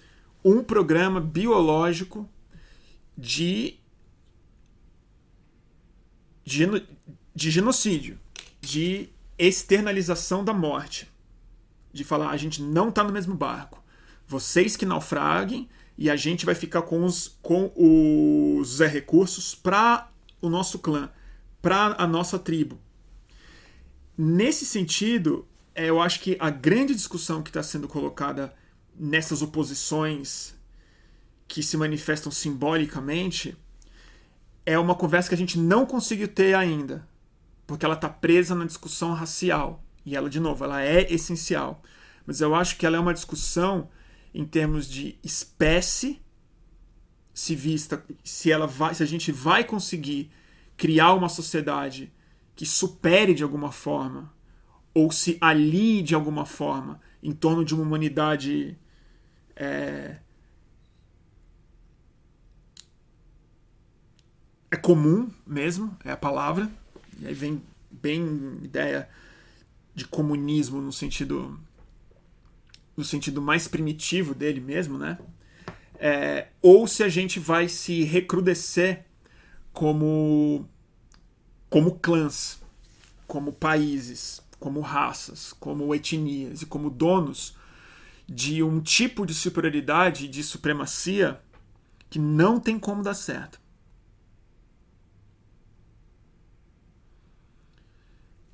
um 0.44 0.62
programa 0.62 1.20
biológico 1.20 2.28
de, 3.16 3.78
de 6.44 6.66
de 7.38 7.52
genocídio, 7.52 8.18
de 8.60 9.10
externalização 9.38 10.44
da 10.44 10.52
morte. 10.52 11.08
De 11.92 12.02
falar, 12.02 12.30
a 12.30 12.36
gente 12.36 12.60
não 12.60 12.88
está 12.88 13.04
no 13.04 13.12
mesmo 13.12 13.32
barco. 13.32 13.80
Vocês 14.26 14.76
que 14.76 14.84
naufraguem 14.84 15.68
e 15.96 16.10
a 16.10 16.16
gente 16.16 16.44
vai 16.44 16.56
ficar 16.56 16.82
com 16.82 17.04
os, 17.04 17.38
com 17.40 17.70
os 17.76 18.80
recursos 18.80 19.54
para 19.54 20.10
o 20.42 20.48
nosso 20.48 20.80
clã, 20.80 21.12
para 21.62 21.94
a 21.96 22.08
nossa 22.08 22.40
tribo. 22.40 22.80
Nesse 24.16 24.66
sentido, 24.66 25.46
é, 25.76 25.88
eu 25.88 26.02
acho 26.02 26.18
que 26.18 26.36
a 26.40 26.50
grande 26.50 26.92
discussão 26.92 27.40
que 27.40 27.50
está 27.50 27.62
sendo 27.62 27.86
colocada 27.86 28.52
nessas 28.98 29.42
oposições 29.42 30.56
que 31.46 31.62
se 31.62 31.76
manifestam 31.76 32.32
simbolicamente 32.32 33.56
é 34.66 34.76
uma 34.76 34.96
conversa 34.96 35.28
que 35.28 35.36
a 35.36 35.38
gente 35.38 35.56
não 35.56 35.86
conseguiu 35.86 36.26
ter 36.26 36.52
ainda 36.52 37.07
porque 37.68 37.84
ela 37.84 37.94
está 37.94 38.08
presa 38.08 38.54
na 38.54 38.64
discussão 38.64 39.12
racial. 39.12 39.84
E 40.04 40.16
ela, 40.16 40.30
de 40.30 40.40
novo, 40.40 40.64
ela 40.64 40.82
é 40.82 41.12
essencial. 41.12 41.82
Mas 42.26 42.40
eu 42.40 42.54
acho 42.54 42.78
que 42.78 42.86
ela 42.86 42.96
é 42.96 43.00
uma 43.00 43.12
discussão 43.12 43.90
em 44.34 44.44
termos 44.46 44.88
de 44.88 45.18
espécie 45.22 46.20
se 47.34 47.54
vista, 47.54 48.02
se 48.24 48.50
ela 48.50 48.66
vai, 48.66 48.94
se 48.94 49.02
a 49.02 49.06
gente 49.06 49.30
vai 49.30 49.62
conseguir 49.62 50.30
criar 50.78 51.12
uma 51.12 51.28
sociedade 51.28 52.10
que 52.56 52.64
supere 52.64 53.34
de 53.34 53.42
alguma 53.42 53.70
forma 53.70 54.32
ou 54.94 55.12
se 55.12 55.36
alie 55.38 56.02
de 56.02 56.14
alguma 56.14 56.46
forma 56.46 57.00
em 57.22 57.32
torno 57.32 57.64
de 57.64 57.74
uma 57.74 57.84
humanidade 57.84 58.78
é, 59.54 60.16
é 64.70 64.76
comum 64.76 65.30
mesmo, 65.46 65.96
é 66.02 66.10
a 66.10 66.16
palavra. 66.16 66.70
E 67.18 67.26
aí 67.26 67.34
vem 67.34 67.62
bem 67.90 68.58
ideia 68.62 69.08
de 69.94 70.06
comunismo 70.06 70.80
no 70.80 70.92
sentido 70.92 71.58
no 72.96 73.04
sentido 73.04 73.40
mais 73.40 73.68
primitivo 73.68 74.34
dele 74.34 74.60
mesmo, 74.60 74.98
né? 74.98 75.18
É, 76.00 76.48
ou 76.60 76.86
se 76.86 77.02
a 77.02 77.08
gente 77.08 77.38
vai 77.38 77.68
se 77.68 78.02
recrudescer 78.04 79.04
como 79.72 80.68
como 81.70 81.98
clãs, 81.98 82.60
como 83.26 83.52
países, 83.52 84.40
como 84.58 84.80
raças, 84.80 85.52
como 85.52 85.94
etnias 85.94 86.62
e 86.62 86.66
como 86.66 86.90
donos 86.90 87.56
de 88.28 88.62
um 88.62 88.80
tipo 88.80 89.24
de 89.24 89.34
superioridade, 89.34 90.28
de 90.28 90.42
supremacia 90.42 91.40
que 92.10 92.18
não 92.18 92.58
tem 92.58 92.78
como 92.78 93.02
dar 93.02 93.14
certo. 93.14 93.60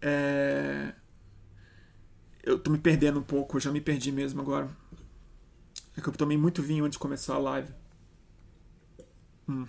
É... 0.06 0.92
Eu 2.42 2.58
tô 2.58 2.70
me 2.70 2.76
perdendo 2.76 3.18
um 3.18 3.22
pouco, 3.22 3.56
eu 3.56 3.60
já 3.60 3.72
me 3.72 3.80
perdi 3.80 4.12
mesmo 4.12 4.42
agora. 4.42 4.68
É 5.96 6.00
que 6.00 6.06
eu 6.06 6.12
tomei 6.12 6.36
muito 6.36 6.62
vinho 6.62 6.84
antes 6.84 6.96
de 6.96 7.00
começar 7.00 7.36
a 7.36 7.38
live. 7.38 7.72
Hum. 9.48 9.66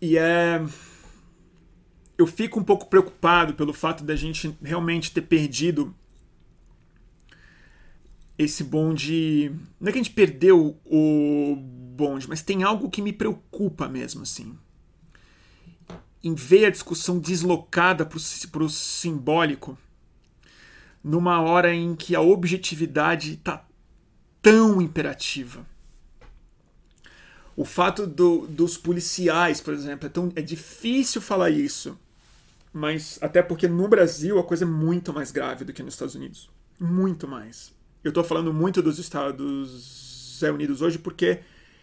E 0.00 0.16
é. 0.16 0.64
Eu 2.16 2.26
fico 2.26 2.60
um 2.60 2.64
pouco 2.64 2.86
preocupado 2.86 3.54
pelo 3.54 3.72
fato 3.72 4.04
da 4.04 4.14
gente 4.14 4.56
realmente 4.62 5.10
ter 5.10 5.22
perdido 5.22 5.92
esse 8.38 8.62
bonde. 8.62 9.50
Não 9.80 9.88
é 9.88 9.92
que 9.92 9.98
a 9.98 10.02
gente 10.02 10.14
perdeu 10.14 10.78
o 10.84 11.56
bonde, 11.56 12.28
mas 12.28 12.42
tem 12.42 12.62
algo 12.62 12.88
que 12.88 13.02
me 13.02 13.12
preocupa 13.12 13.88
mesmo, 13.88 14.22
assim 14.22 14.56
em 16.26 16.34
ver 16.34 16.64
a 16.64 16.70
discussão 16.70 17.20
deslocada 17.20 18.04
para 18.04 18.64
o 18.64 18.68
simbólico, 18.68 19.78
numa 21.02 21.40
hora 21.40 21.72
em 21.72 21.94
que 21.94 22.16
a 22.16 22.20
objetividade 22.20 23.34
está 23.34 23.64
tão 24.42 24.82
imperativa. 24.82 25.64
O 27.54 27.64
fato 27.64 28.08
do, 28.08 28.44
dos 28.48 28.76
policiais, 28.76 29.60
por 29.60 29.72
exemplo, 29.72 30.06
é, 30.06 30.08
tão, 30.08 30.32
é 30.34 30.42
difícil 30.42 31.20
falar 31.20 31.50
isso, 31.50 31.96
mas 32.72 33.20
até 33.22 33.40
porque 33.40 33.68
no 33.68 33.86
Brasil 33.86 34.36
a 34.36 34.42
coisa 34.42 34.64
é 34.64 34.66
muito 34.66 35.12
mais 35.12 35.30
grave 35.30 35.64
do 35.64 35.72
que 35.72 35.80
nos 35.80 35.94
Estados 35.94 36.16
Unidos. 36.16 36.50
Muito 36.80 37.28
mais. 37.28 37.72
Eu 38.02 38.08
estou 38.08 38.24
falando 38.24 38.52
muito 38.52 38.82
dos 38.82 38.98
Estados 38.98 40.42
Unidos 40.42 40.82
hoje 40.82 40.98
porque 40.98 41.38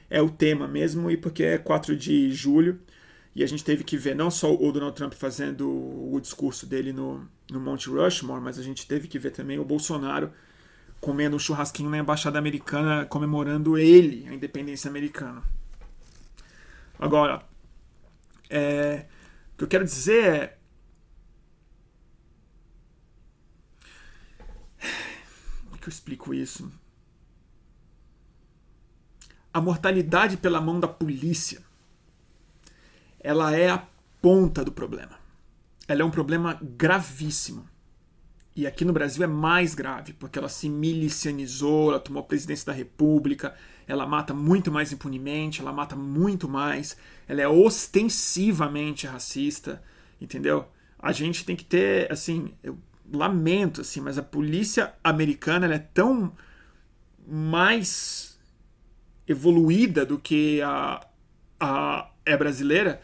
é 0.10 0.22
o 0.22 0.30
tema 0.30 0.68
mesmo 0.68 1.10
e 1.10 1.16
porque 1.16 1.44
é 1.44 1.58
4 1.58 1.96
de 1.96 2.30
julho 2.34 2.78
e 3.36 3.44
a 3.44 3.48
gente 3.48 3.64
teve 3.64 3.84
que 3.84 3.98
ver 3.98 4.16
não 4.16 4.30
só 4.30 4.54
o 4.54 4.72
Donald 4.72 4.96
Trump 4.96 5.14
fazendo 5.14 5.68
o 5.68 6.20
discurso 6.20 6.68
dele 6.68 6.94
no, 6.94 7.28
no 7.50 7.60
Monte 7.60 7.90
Rushmore, 7.90 8.42
mas 8.42 8.60
a 8.60 8.64
gente 8.64 8.86
teve 8.86 9.08
que 9.08 9.18
ver 9.18 9.32
também 9.32 9.58
o 9.58 9.66
Bolsonaro 9.66 10.32
comendo 11.02 11.36
um 11.36 11.40
churrasquinho 11.40 11.90
na 11.90 11.98
embaixada 11.98 12.38
americana, 12.38 13.06
comemorando 13.06 13.78
ele, 13.78 14.28
a 14.30 14.34
independência 14.34 14.88
americana. 14.88 15.44
Agora, 17.00 17.44
é, 18.50 19.08
o 19.54 19.58
que 19.58 19.64
eu 19.64 19.68
quero 19.68 19.84
dizer 19.84 20.24
é. 20.24 20.58
Como 25.64 25.76
é 25.76 25.78
que 25.80 25.88
eu 25.88 25.92
explico 25.92 26.34
isso? 26.36 26.72
A 29.52 29.60
mortalidade 29.60 30.38
pela 30.38 30.62
mão 30.62 30.80
da 30.80 30.88
polícia 30.88 31.63
ela 33.24 33.56
é 33.56 33.70
a 33.70 33.84
ponta 34.22 34.64
do 34.64 34.72
problema. 34.72 35.18
Ela 35.88 36.02
é 36.02 36.06
um 36.06 36.12
problema 36.12 36.60
gravíssimo. 36.62 37.66
E 38.56 38.68
aqui 38.68 38.86
no 38.86 38.94
Brasil 38.94 39.24
é 39.24 39.28
mais 39.28 39.74
grave, 39.74 40.14
porque 40.14 40.38
ela 40.38 40.50
se 40.50 40.70
milicianizou, 40.70 41.90
ela 41.90 42.00
tomou 42.00 42.22
a 42.22 42.26
presidência 42.26 42.68
da 42.68 42.74
República, 42.74 43.56
ela 43.88 44.06
mata 44.06 44.34
muito 44.34 44.72
mais 44.72 44.92
impunemente, 44.92 45.60
ela 45.60 45.74
mata 45.74 45.96
muito 45.96 46.48
mais, 46.48 46.96
ela 47.28 47.42
é 47.42 47.48
ostensivamente 47.48 49.08
racista 49.08 49.82
Entendeu? 50.24 50.66
A 50.98 51.12
gente 51.12 51.44
tem 51.44 51.54
que 51.54 51.66
ter, 51.66 52.10
assim, 52.10 52.54
eu 52.64 52.80
lamento, 53.12 53.82
assim, 53.82 54.00
mas 54.00 54.18
a 54.18 54.24
polícia 54.24 54.94
americana 55.04 55.68
é 55.74 55.78
tão 55.78 56.34
mais 57.28 58.40
evoluída 59.28 60.06
do 60.06 60.18
que 60.18 60.62
a, 60.62 61.06
a 61.60 62.10
é 62.26 62.38
brasileira 62.38 63.02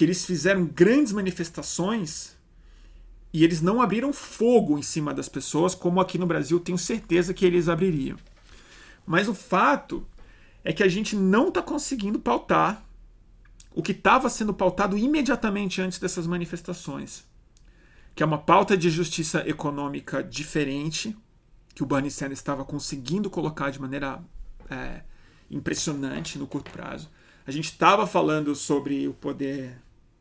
que 0.00 0.04
eles 0.04 0.24
fizeram 0.24 0.64
grandes 0.64 1.12
manifestações 1.12 2.34
e 3.34 3.44
eles 3.44 3.60
não 3.60 3.82
abriram 3.82 4.14
fogo 4.14 4.78
em 4.78 4.82
cima 4.82 5.12
das 5.12 5.28
pessoas, 5.28 5.74
como 5.74 6.00
aqui 6.00 6.16
no 6.16 6.26
Brasil 6.26 6.58
tenho 6.58 6.78
certeza 6.78 7.34
que 7.34 7.44
eles 7.44 7.68
abririam. 7.68 8.16
Mas 9.04 9.28
o 9.28 9.34
fato 9.34 10.06
é 10.64 10.72
que 10.72 10.82
a 10.82 10.88
gente 10.88 11.14
não 11.14 11.48
está 11.48 11.60
conseguindo 11.60 12.18
pautar 12.18 12.82
o 13.74 13.82
que 13.82 13.92
estava 13.92 14.30
sendo 14.30 14.54
pautado 14.54 14.96
imediatamente 14.96 15.82
antes 15.82 15.98
dessas 15.98 16.26
manifestações, 16.26 17.22
que 18.14 18.22
é 18.22 18.26
uma 18.26 18.38
pauta 18.38 18.78
de 18.78 18.88
justiça 18.88 19.46
econômica 19.46 20.24
diferente, 20.24 21.14
que 21.74 21.82
o 21.82 21.86
Bernie 21.86 22.10
Sanders 22.10 22.38
estava 22.38 22.64
conseguindo 22.64 23.28
colocar 23.28 23.68
de 23.68 23.78
maneira 23.78 24.18
é, 24.70 25.02
impressionante 25.50 26.38
no 26.38 26.46
curto 26.46 26.70
prazo. 26.70 27.10
A 27.46 27.50
gente 27.50 27.66
estava 27.66 28.06
falando 28.06 28.54
sobre 28.54 29.06
o 29.06 29.12
poder 29.12 29.76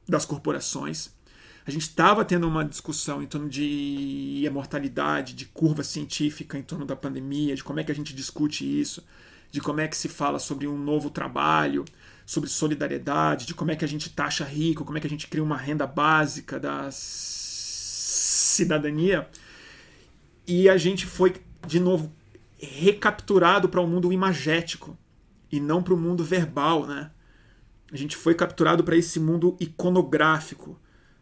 das 0.09 0.25
corporações. 0.25 1.11
A 1.65 1.71
gente 1.71 1.83
estava 1.83 2.25
tendo 2.25 2.47
uma 2.47 2.65
discussão 2.65 3.21
em 3.21 3.27
torno 3.27 3.47
de 3.47 4.41
imortalidade, 4.43 5.35
de 5.35 5.45
curva 5.45 5.83
científica 5.83 6.57
em 6.57 6.63
torno 6.63 6.85
da 6.85 6.95
pandemia, 6.95 7.55
de 7.55 7.63
como 7.63 7.79
é 7.79 7.83
que 7.83 7.91
a 7.91 7.95
gente 7.95 8.15
discute 8.15 8.65
isso, 8.65 9.03
de 9.51 9.61
como 9.61 9.79
é 9.79 9.87
que 9.87 9.95
se 9.95 10.09
fala 10.09 10.39
sobre 10.39 10.67
um 10.67 10.77
novo 10.77 11.11
trabalho, 11.11 11.85
sobre 12.25 12.49
solidariedade, 12.49 13.45
de 13.45 13.53
como 13.53 13.71
é 13.71 13.75
que 13.75 13.85
a 13.85 13.87
gente 13.87 14.09
taxa 14.09 14.43
rico, 14.45 14.83
como 14.83 14.97
é 14.97 15.01
que 15.01 15.07
a 15.07 15.09
gente 15.09 15.27
cria 15.27 15.43
uma 15.43 15.57
renda 15.57 15.85
básica 15.85 16.59
da 16.59 16.89
cidadania. 18.59 19.27
E 20.47 20.67
a 20.69 20.77
gente 20.77 21.05
foi, 21.05 21.35
de 21.67 21.79
novo, 21.79 22.11
recapturado 22.57 23.69
para 23.69 23.79
o 23.79 23.83
um 23.83 23.87
mundo 23.87 24.11
imagético 24.11 24.97
e 25.51 25.59
não 25.59 25.83
para 25.83 25.93
o 25.93 25.97
mundo 25.97 26.23
verbal, 26.23 26.87
né? 26.87 27.11
A 27.91 27.97
gente 27.97 28.15
foi 28.15 28.35
capturado 28.35 28.83
para 28.83 28.95
esse 28.95 29.19
mundo 29.19 29.57
iconográfico 29.59 30.79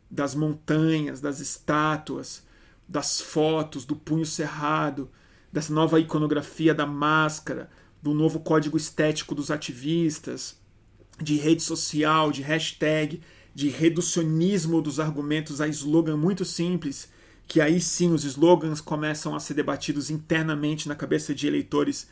das 0.09 0.36
montanhas, 0.36 1.22
das 1.22 1.39
estátuas, 1.39 2.45
das 2.88 3.20
fotos, 3.22 3.86
do 3.86 3.95
punho 3.95 4.26
cerrado, 4.26 5.09
dessa 5.51 5.74
nova 5.74 5.99
iconografia 5.99 6.74
da 6.74 6.86
máscara, 6.86 7.70
do 8.01 8.13
novo 8.13 8.39
código 8.39 8.78
estético 8.78 9.34
dos 9.34 9.49
ativistas, 9.49 10.59
de 11.22 11.36
rede 11.36 11.63
social, 11.63 12.32
de 12.32 12.41
hashtag, 12.41 13.22
de 13.53 13.70
reducionismo 13.70 14.82
dos 14.82 14.99
argumentos 14.99 15.59
a 15.59 15.68
slogan 15.68 16.15
muito 16.15 16.45
simples, 16.45 17.09
que 17.47 17.59
aí 17.59 17.82
sim 17.82 18.11
os 18.11 18.24
slogans 18.24 18.82
começam 18.82 19.36
a 19.36 19.39
ser 19.39 19.53
debatidos 19.53 20.09
internamente 20.09 20.88
na 20.88 20.95
cabeça 20.95 21.34
de 21.34 21.47
eleitores 21.47 22.07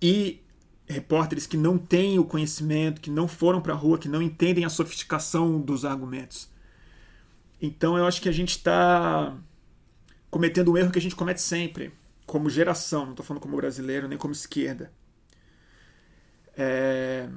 e 0.00 0.40
repórteres 0.86 1.46
que 1.46 1.56
não 1.56 1.78
têm 1.78 2.18
o 2.18 2.24
conhecimento, 2.24 3.00
que 3.00 3.10
não 3.10 3.26
foram 3.26 3.60
para 3.60 3.72
a 3.72 3.76
rua, 3.76 3.98
que 3.98 4.08
não 4.08 4.22
entendem 4.22 4.64
a 4.64 4.68
sofisticação 4.68 5.60
dos 5.60 5.84
argumentos. 5.84 6.48
Então 7.60 7.96
eu 7.96 8.06
acho 8.06 8.20
que 8.20 8.28
a 8.28 8.32
gente 8.32 8.50
está 8.50 9.36
cometendo 10.30 10.72
um 10.72 10.76
erro 10.76 10.90
que 10.90 10.98
a 10.98 11.02
gente 11.02 11.14
comete 11.14 11.40
sempre, 11.40 11.92
como 12.26 12.50
geração, 12.50 13.04
não 13.04 13.10
estou 13.12 13.24
falando 13.24 13.42
como 13.42 13.56
brasileiro 13.56 14.08
nem 14.08 14.18
como 14.18 14.32
esquerda. 14.32 14.92
É... 16.56 17.28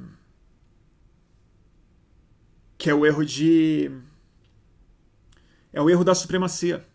Que 2.78 2.90
é 2.90 2.94
o 2.94 3.06
erro 3.06 3.26
de. 3.26 3.92
É 5.72 5.82
o 5.82 5.90
erro 5.90 6.04
da 6.04 6.14
supremacia. 6.14 6.86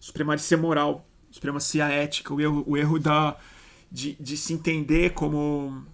Supremacia 0.00 0.56
moral, 0.56 1.06
supremacia 1.30 1.86
ética, 1.86 2.32
o 2.32 2.40
erro, 2.40 2.64
o 2.66 2.76
erro 2.76 2.98
da, 2.98 3.36
de, 3.90 4.14
de 4.14 4.36
se 4.36 4.52
entender 4.52 5.14
como. 5.14 5.84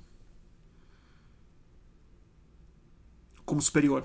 como 3.45 3.61
superior 3.61 4.05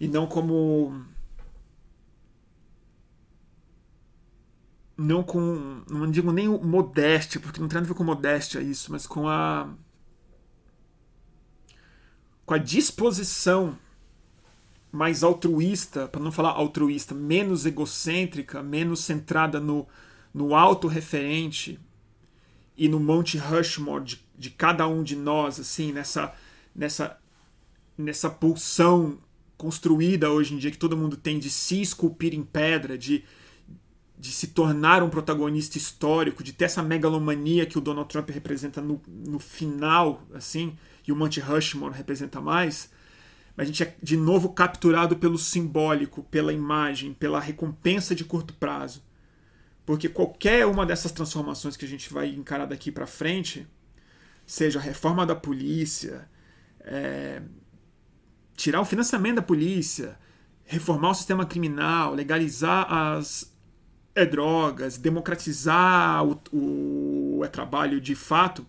e 0.00 0.08
não 0.08 0.26
como 0.26 1.04
não 4.96 5.22
com 5.22 5.82
não 5.90 6.10
digo 6.10 6.32
nem 6.32 6.48
modéstia 6.48 7.40
porque 7.40 7.60
não 7.60 7.68
tem 7.68 7.74
nada 7.74 7.86
a 7.86 7.88
ver 7.88 7.96
com 7.96 8.04
modéstia 8.04 8.60
isso 8.60 8.90
mas 8.90 9.06
com 9.06 9.28
a 9.28 9.74
com 12.46 12.54
a 12.54 12.58
disposição 12.58 13.78
mais 14.94 15.24
altruísta, 15.24 16.06
para 16.06 16.20
não 16.20 16.30
falar 16.30 16.50
altruísta, 16.50 17.14
menos 17.14 17.66
egocêntrica, 17.66 18.62
menos 18.62 19.00
centrada 19.00 19.58
no, 19.58 19.88
no 20.32 20.54
autorreferente 20.54 21.80
e 22.76 22.88
no 22.88 22.98
Monte 22.98 23.38
Rushmore 23.38 24.04
de, 24.04 24.24
de 24.36 24.50
cada 24.50 24.86
um 24.86 25.02
de 25.02 25.16
nós, 25.16 25.60
assim, 25.60 25.92
nessa, 25.92 26.32
nessa, 26.74 27.18
nessa 27.96 28.28
pulsão 28.28 29.18
construída 29.56 30.30
hoje 30.30 30.54
em 30.54 30.58
dia 30.58 30.70
que 30.70 30.78
todo 30.78 30.96
mundo 30.96 31.16
tem 31.16 31.38
de 31.38 31.48
se 31.48 31.80
esculpir 31.80 32.34
em 32.34 32.42
pedra, 32.42 32.98
de, 32.98 33.24
de 34.18 34.32
se 34.32 34.48
tornar 34.48 35.02
um 35.02 35.08
protagonista 35.08 35.78
histórico, 35.78 36.42
de 36.42 36.52
ter 36.52 36.64
essa 36.64 36.82
megalomania 36.82 37.64
que 37.64 37.78
o 37.78 37.80
Donald 37.80 38.08
Trump 38.08 38.30
representa 38.30 38.80
no, 38.80 39.00
no 39.06 39.38
final, 39.38 40.22
assim, 40.34 40.76
e 41.06 41.12
o 41.12 41.16
Monte 41.16 41.40
Rushmore 41.40 41.94
representa 41.94 42.40
mais, 42.40 42.90
a 43.56 43.64
gente 43.64 43.82
é 43.82 43.94
de 44.02 44.16
novo 44.16 44.52
capturado 44.52 45.16
pelo 45.16 45.38
simbólico, 45.38 46.24
pela 46.24 46.52
imagem, 46.52 47.14
pela 47.14 47.38
recompensa 47.38 48.14
de 48.14 48.24
curto 48.24 48.52
prazo. 48.54 49.02
Porque 49.86 50.08
qualquer 50.08 50.66
uma 50.66 50.86
dessas 50.86 51.12
transformações 51.12 51.76
que 51.76 51.84
a 51.84 51.88
gente 51.88 52.12
vai 52.12 52.28
encarar 52.28 52.66
daqui 52.66 52.90
para 52.90 53.06
frente, 53.06 53.66
seja 54.46 54.78
a 54.78 54.82
reforma 54.82 55.26
da 55.26 55.36
polícia, 55.36 56.28
é, 56.80 57.42
tirar 58.56 58.80
o 58.80 58.84
financiamento 58.84 59.36
da 59.36 59.42
polícia, 59.42 60.18
reformar 60.64 61.10
o 61.10 61.14
sistema 61.14 61.44
criminal, 61.44 62.14
legalizar 62.14 62.86
as 62.90 63.54
é, 64.14 64.24
drogas, 64.24 64.96
democratizar 64.96 66.24
o, 66.24 66.40
o 66.52 67.44
é, 67.44 67.48
trabalho 67.48 68.00
de 68.00 68.14
fato, 68.14 68.66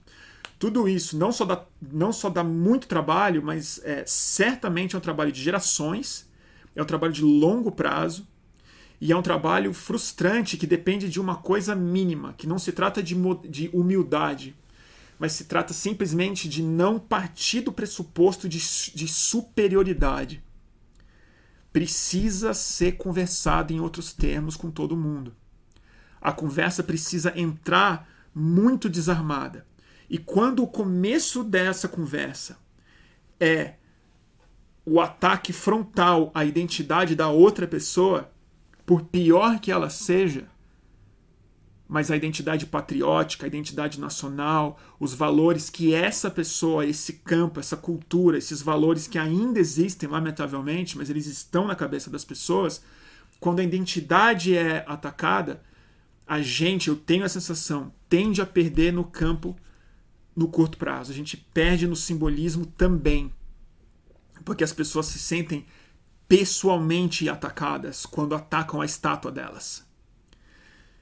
tudo 0.57 0.88
isso 0.88 1.18
não 1.18 1.32
só 1.32 1.45
dá, 1.45 1.66
não 1.82 2.11
só 2.11 2.30
dá 2.30 2.43
muito 2.43 2.88
trabalho, 2.88 3.41
mas 3.43 3.80
é, 3.84 4.03
certamente 4.05 4.95
é 4.95 4.97
um 4.97 5.01
trabalho 5.01 5.32
de 5.32 5.41
gerações, 5.41 6.30
é 6.76 6.82
um 6.82 6.86
trabalho 6.86 7.13
de 7.13 7.22
longo 7.22 7.72
prazo 7.72 8.28
e 9.00 9.12
é 9.12 9.16
um 9.16 9.22
trabalho 9.22 9.74
frustrante 9.74 10.58
que 10.58 10.68
depende 10.68 11.10
de 11.10 11.20
uma 11.20 11.36
coisa 11.36 11.76
mínima, 11.76 12.34
que 12.34 12.48
não 12.48 12.58
se 12.58 12.72
trata 12.72 13.04
de, 13.04 13.16
de 13.50 13.70
humildade, 13.74 14.56
mas 15.20 15.34
se 15.34 15.46
trata 15.46 15.74
simplesmente 15.74 16.48
de 16.48 16.62
não 16.62 17.00
partir 17.00 17.62
do 17.62 17.72
pressuposto 17.72 18.48
de, 18.48 18.58
de 18.58 19.08
superioridade. 19.08 20.43
Precisa 21.72 22.54
ser 22.54 22.93
conversado 22.93 23.74
em 23.74 23.80
outros 23.80 24.14
termos 24.14 24.56
com 24.56 24.72
todo 24.72 24.96
mundo. 24.96 25.36
A 26.22 26.32
conversa 26.32 26.84
precisa 26.84 27.38
entrar 27.38 28.10
muito 28.34 28.89
desarmada. 28.89 29.66
E 30.10 30.18
quando 30.18 30.64
o 30.64 30.68
começo 30.68 31.43
dessa 31.43 31.88
conversa 31.88 32.58
é 33.39 33.76
o 34.86 35.02
ataque 35.02 35.52
frontal 35.52 36.32
à 36.34 36.46
identidade 36.46 37.16
da 37.16 37.28
outra 37.28 37.68
pessoa, 37.68 38.32
por 38.86 39.04
pior 39.04 39.60
que 39.60 39.72
ela 39.72 39.90
seja, 39.90 40.48
mas 41.88 42.10
a 42.10 42.16
identidade 42.16 42.66
patriótica, 42.66 43.46
a 43.46 43.48
identidade 43.48 44.00
nacional, 44.00 44.80
os 45.00 45.14
valores 45.14 45.70
que 45.70 45.94
essa 45.94 46.32
pessoa, 46.32 46.86
esse 46.86 47.14
campo, 47.14 47.60
essa 47.60 47.78
cultura, 47.78 48.38
esses 48.38 48.62
valores 48.62 49.08
que 49.08 49.20
ainda 49.20 49.60
existem, 49.60 50.10
lamentavelmente, 50.10 50.98
mas 50.98 51.10
eles 51.10 51.28
estão 51.28 51.68
na 51.68 51.76
cabeça 51.76 52.10
das 52.10 52.26
pessoas, 52.26 52.82
quando 53.40 53.60
a 53.60 53.64
identidade 53.64 54.58
é 54.58 54.84
atacada, 54.88 55.62
a 56.26 56.42
gente, 56.42 56.88
eu 56.88 56.96
tenho 56.96 57.24
a 57.24 57.30
sensação, 57.30 57.94
tende 58.10 58.42
a 58.42 58.46
perder 58.46 58.92
no 58.92 59.04
campo 59.04 59.56
no 60.36 60.48
curto 60.48 60.78
prazo. 60.78 61.12
A 61.12 61.16
gente 61.16 61.38
perde 61.38 61.88
no 61.88 61.96
simbolismo 61.96 62.66
também, 62.66 63.32
porque 64.44 64.64
as 64.64 64.74
pessoas 64.74 65.06
se 65.06 65.20
sentem 65.20 65.66
pessoalmente 66.28 67.30
atacadas 67.30 68.06
quando 68.06 68.36
atacam 68.36 68.82
a 68.82 68.86
estátua 68.86 69.32
delas. 69.32 69.86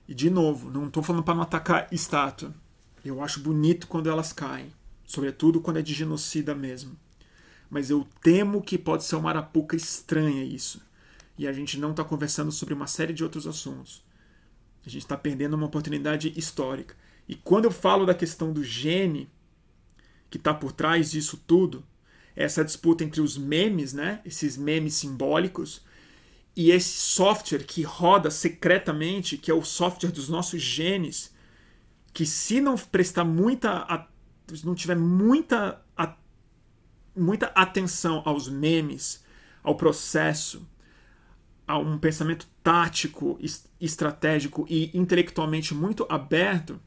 E 0.08 0.14
de 0.14 0.30
novo, 0.30 0.70
não 0.70 0.88
estou 0.88 1.02
falando 1.02 1.24
para 1.24 1.36
não 1.36 1.44
atacar 1.44 1.88
estátua. 1.92 2.54
Eu 3.04 3.22
acho 3.22 3.40
bonito 3.40 3.88
quando 3.88 4.10
elas 4.10 4.34
caem, 4.34 4.72
sobretudo 5.06 5.62
quando 5.62 5.78
é 5.78 5.82
de 5.82 5.94
genocida 5.94 6.54
mesmo. 6.54 6.98
Mas 7.70 7.90
eu 7.90 8.08
temo 8.22 8.62
que 8.62 8.78
pode 8.78 9.04
ser 9.04 9.16
uma 9.16 9.30
arapuca 9.30 9.76
estranha 9.76 10.44
isso. 10.44 10.82
E 11.38 11.48
a 11.48 11.54
gente 11.54 11.80
não 11.80 11.92
está 11.92 12.04
conversando 12.04 12.52
sobre 12.52 12.74
uma 12.74 12.88
série 12.88 13.14
de 13.14 13.24
outros 13.24 13.48
assuntos. 13.48 14.04
A 14.86 14.90
gente 14.90 15.04
está 15.04 15.18
perdendo 15.18 15.56
uma 15.56 15.66
oportunidade 15.66 16.34
histórica. 16.38 16.96
E 17.28 17.36
quando 17.36 17.66
eu 17.66 17.72
falo 17.72 18.06
da 18.06 18.14
questão 18.14 18.52
do 18.52 18.64
gene 18.64 19.30
que 20.30 20.38
está 20.38 20.54
por 20.54 20.72
trás 20.72 21.12
disso 21.12 21.42
tudo, 21.48 21.84
essa 22.36 22.64
disputa 22.64 23.04
entre 23.04 23.22
os 23.22 23.38
memes, 23.38 23.94
né? 23.94 24.22
Esses 24.26 24.58
memes 24.58 24.96
simbólicos 24.96 25.82
e 26.56 26.72
esse 26.72 26.90
software 26.90 27.66
que 27.66 27.82
roda 27.82 28.30
secretamente, 28.30 29.38
que 29.38 29.50
é 29.50 29.54
o 29.54 29.64
software 29.64 30.12
dos 30.12 30.30
nossos 30.30 30.62
genes, 30.62 31.34
que 32.14 32.26
se 32.26 32.62
não 32.62 32.76
prestar 32.78 33.24
muita. 33.24 34.08
Se 34.54 34.66
não 34.66 34.76
tiver 34.76 34.96
muita, 34.96 35.82
muita 37.16 37.48
atenção 37.56 38.22
aos 38.26 38.50
memes, 38.50 39.24
ao 39.64 39.76
processo, 39.76 40.68
a 41.66 41.78
um 41.78 41.98
pensamento 41.98 42.46
tático, 42.62 43.40
estratégico 43.80 44.66
e 44.70 44.92
intelectualmente 44.94 45.74
muito 45.74 46.06
aberto, 46.10 46.80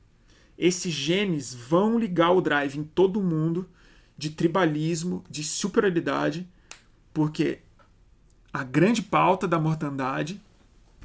esses 0.57 0.93
genes 0.93 1.55
vão 1.55 1.99
ligar 1.99 2.33
o 2.33 2.41
drive 2.41 2.79
em 2.79 2.85
todo 2.85 3.23
mundo 3.23 3.69
de 4.17 4.31
tribalismo, 4.31 5.25
de 5.31 5.45
superioridade, 5.45 6.49
porque 7.13 7.61
a 8.53 8.65
grande 8.65 9.03
pauta 9.03 9.47
da 9.47 9.59
mortandade, 9.59 10.41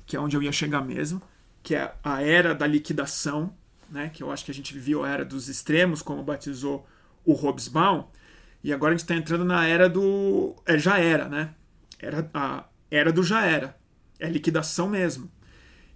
que 0.06 0.16
é 0.16 0.20
onde 0.20 0.36
eu 0.36 0.44
ia 0.44 0.52
chegar 0.52 0.82
mesmo, 0.82 1.22
que 1.62 1.76
é 1.76 1.94
a 2.04 2.22
era 2.22 2.56
da 2.56 2.66
liquidação, 2.66 3.54
né, 3.90 4.10
que 4.10 4.24
eu 4.24 4.32
acho 4.32 4.46
que 4.46 4.52
a 4.52 4.54
gente 4.54 4.74
viveu 4.74 5.04
a 5.04 5.10
era 5.10 5.26
dos 5.26 5.50
extremos, 5.50 6.02
como 6.02 6.24
batizou 6.24 6.88
o 7.26 7.34
Hobsbawm, 7.34 8.06
e 8.64 8.72
agora 8.72 8.94
a 8.94 8.98
gente 8.98 9.04
está 9.04 9.16
entrando 9.16 9.44
na 9.44 9.66
era 9.66 9.90
do. 9.90 10.56
É, 10.66 10.78
já 10.78 11.00
era, 11.00 11.28
né? 11.28 11.54
Era, 12.00 12.30
a 12.34 12.66
era 12.90 13.12
do 13.12 13.24
já 13.24 13.44
era. 13.46 13.76
É 14.20 14.30
liquidação 14.30 14.88
mesmo. 14.88 15.32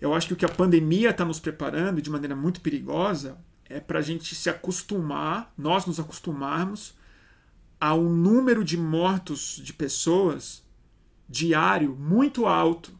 Eu 0.01 0.13
acho 0.13 0.27
que 0.27 0.33
o 0.33 0.35
que 0.35 0.45
a 0.45 0.49
pandemia 0.49 1.11
está 1.11 1.23
nos 1.23 1.39
preparando 1.39 2.01
de 2.01 2.09
maneira 2.09 2.35
muito 2.35 2.61
perigosa 2.61 3.37
é 3.69 3.79
para 3.79 3.99
a 3.99 4.01
gente 4.01 4.35
se 4.35 4.49
acostumar, 4.49 5.53
nós 5.57 5.85
nos 5.85 5.99
acostumarmos 5.99 6.95
a 7.85 7.93
um 7.93 8.09
número 8.09 8.63
de 8.63 8.75
mortos 8.75 9.61
de 9.63 9.71
pessoas 9.71 10.63
diário 11.29 11.95
muito 11.95 12.47
alto. 12.47 12.99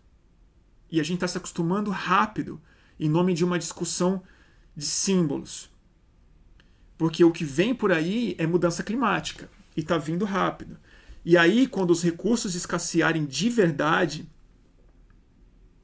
E 0.91 0.99
a 0.99 1.03
gente 1.03 1.15
está 1.15 1.27
se 1.27 1.39
acostumando 1.39 1.89
rápido 1.89 2.61
em 2.99 3.09
nome 3.09 3.33
de 3.33 3.43
uma 3.43 3.57
discussão 3.57 4.21
de 4.75 4.85
símbolos. 4.85 5.71
Porque 6.99 7.23
o 7.25 7.31
que 7.31 7.43
vem 7.43 7.73
por 7.73 7.91
aí 7.91 8.35
é 8.37 8.45
mudança 8.45 8.83
climática 8.83 9.49
e 9.75 9.79
está 9.79 9.97
vindo 9.97 10.23
rápido. 10.23 10.77
E 11.25 11.35
aí, 11.35 11.65
quando 11.65 11.89
os 11.89 12.03
recursos 12.03 12.53
escassearem 12.53 13.25
de 13.25 13.49
verdade, 13.49 14.29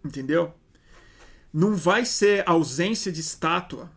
entendeu? 0.05 0.53
Não 1.51 1.75
vai 1.75 2.05
ser 2.05 2.47
a 2.47 2.51
ausência 2.51 3.11
de 3.11 3.21
estátua 3.21 3.91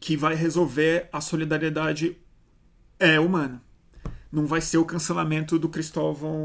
que 0.00 0.16
vai 0.16 0.34
resolver 0.34 1.10
a 1.12 1.20
solidariedade 1.20 2.16
é 2.98 3.20
humana. 3.20 3.65
Não 4.36 4.44
vai 4.44 4.60
ser 4.60 4.76
o 4.76 4.84
cancelamento 4.84 5.58
do 5.58 5.66
Cristóvão 5.66 6.36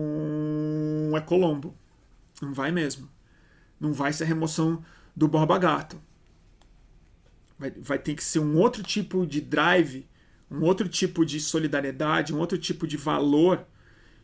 é 1.13 1.19
Colombo. 1.19 1.75
Não 2.41 2.53
vai 2.53 2.71
mesmo. 2.71 3.09
Não 3.77 3.91
vai 3.91 4.13
ser 4.13 4.23
a 4.23 4.27
remoção 4.27 4.81
do 5.13 5.27
Borba 5.27 5.57
Gato. 5.57 6.01
Vai, 7.59 7.71
vai 7.71 7.99
ter 7.99 8.15
que 8.15 8.23
ser 8.23 8.39
um 8.39 8.57
outro 8.57 8.81
tipo 8.81 9.27
de 9.27 9.41
drive, 9.41 10.07
um 10.49 10.61
outro 10.61 10.87
tipo 10.87 11.25
de 11.25 11.37
solidariedade, 11.41 12.33
um 12.33 12.39
outro 12.39 12.57
tipo 12.57 12.87
de 12.87 12.95
valor 12.95 13.67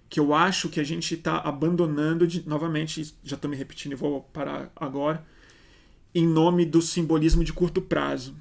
que 0.07 0.17
eu 0.17 0.33
acho 0.33 0.69
que 0.69 0.79
a 0.79 0.83
gente 0.85 1.15
está 1.15 1.39
abandonando 1.39 2.25
de, 2.25 2.47
novamente, 2.47 3.13
já 3.21 3.35
estou 3.35 3.51
me 3.51 3.57
repetindo 3.57 3.91
e 3.91 3.95
vou 3.95 4.21
parar 4.21 4.71
agora, 4.77 5.25
em 6.15 6.25
nome 6.25 6.65
do 6.65 6.81
simbolismo 6.81 7.43
de 7.43 7.51
curto 7.51 7.81
prazo. 7.81 8.33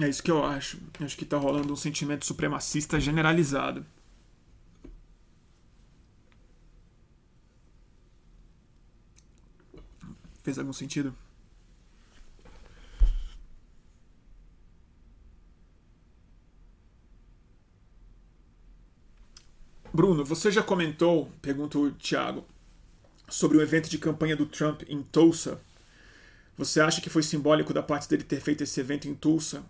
É 0.00 0.08
isso 0.08 0.22
que 0.22 0.30
eu 0.30 0.44
acho. 0.44 0.78
Acho 1.00 1.16
que 1.16 1.24
está 1.24 1.36
rolando 1.36 1.72
um 1.72 1.76
sentimento 1.76 2.24
supremacista 2.24 2.98
generalizado. 3.00 3.84
Fez 10.42 10.58
algum 10.58 10.72
sentido? 10.72 11.14
Bruno, 19.92 20.24
você 20.24 20.50
já 20.50 20.62
comentou, 20.62 21.30
pergunta 21.42 21.78
o 21.78 21.90
Thiago, 21.92 22.44
sobre 23.28 23.58
o 23.58 23.62
evento 23.62 23.88
de 23.90 23.98
campanha 23.98 24.36
do 24.36 24.46
Trump 24.46 24.82
em 24.88 25.02
Tulsa. 25.02 25.60
Você 26.56 26.80
acha 26.80 27.00
que 27.00 27.10
foi 27.10 27.22
simbólico 27.22 27.72
da 27.74 27.82
parte 27.82 28.08
dele 28.08 28.24
ter 28.24 28.40
feito 28.40 28.62
esse 28.64 28.80
evento 28.80 29.08
em 29.08 29.14
Tulsa? 29.14 29.64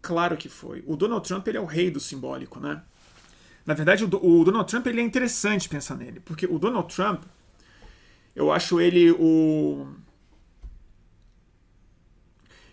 Claro 0.00 0.36
que 0.36 0.48
foi. 0.48 0.82
O 0.86 0.96
Donald 0.96 1.26
Trump 1.26 1.46
ele 1.48 1.58
é 1.58 1.60
o 1.60 1.66
rei 1.66 1.90
do 1.90 2.00
simbólico, 2.00 2.60
né? 2.60 2.82
Na 3.66 3.74
verdade, 3.74 4.04
o, 4.04 4.08
o 4.08 4.44
Donald 4.44 4.68
Trump 4.70 4.86
ele 4.86 5.00
é 5.00 5.04
interessante 5.04 5.68
pensar 5.68 5.96
nele, 5.96 6.20
porque 6.20 6.46
o 6.46 6.58
Donald 6.58 6.94
Trump, 6.94 7.24
eu 8.34 8.50
acho 8.50 8.80
ele 8.80 9.10
o 9.10 9.86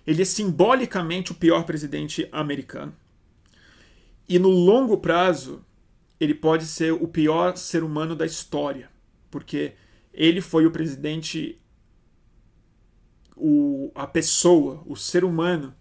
ele 0.05 0.21
é 0.21 0.25
simbolicamente 0.25 1.31
o 1.31 1.35
pior 1.35 1.63
presidente 1.63 2.29
americano. 2.31 2.95
E 4.29 4.37
no 4.37 4.49
longo 4.49 4.97
prazo, 4.97 5.65
ele 6.19 6.33
pode 6.33 6.65
ser 6.65 6.93
o 6.93 7.07
pior 7.07 7.57
ser 7.57 7.83
humano 7.83 8.15
da 8.15 8.25
história, 8.25 8.89
porque 9.29 9.73
ele 10.13 10.41
foi 10.41 10.65
o 10.65 10.71
presidente, 10.71 11.59
o, 13.35 13.91
a 13.95 14.07
pessoa, 14.07 14.83
o 14.85 14.95
ser 14.95 15.23
humano, 15.23 15.73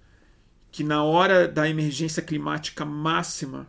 que 0.75 0.83
na 0.83 1.05
hora 1.05 1.47
da 1.47 1.68
emergência 1.68 2.20
climática 2.20 2.85
máxima 2.85 3.68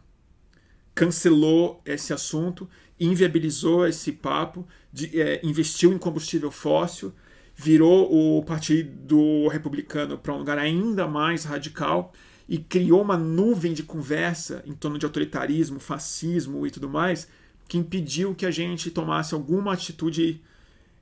cancelou 0.96 1.80
esse 1.86 2.12
assunto, 2.12 2.68
inviabilizou 3.00 3.86
esse 3.86 4.12
papo, 4.12 4.68
de, 4.92 5.22
é, 5.22 5.40
investiu 5.44 5.94
em 5.94 6.00
combustível 6.00 6.50
fóssil, 6.50 7.14
virou 7.56 8.12
o 8.12 8.44
Partido 8.44 9.48
Republicano 9.50 10.18
para 10.18 10.34
um 10.34 10.40
lugar 10.40 10.58
ainda 10.58 11.08
mais 11.08 11.44
radical 11.44 12.12
e 12.50 12.58
criou 12.58 13.04
uma 13.04 13.16
nuvem 13.16 13.72
de 13.72 13.84
conversa 13.84 14.64
em 14.66 14.74
torno 14.74 14.98
de 14.98 15.06
autoritarismo, 15.06 15.80
fascismo 15.80 16.66
e 16.66 16.72
tudo 16.72 16.90
mais, 16.90 17.28
que 17.68 17.78
impediu 17.78 18.34
que 18.34 18.48
a 18.48 18.52
gente 18.52 18.90
tomasse 18.90 19.36
alguma 19.36 19.74
atitude 19.74 20.42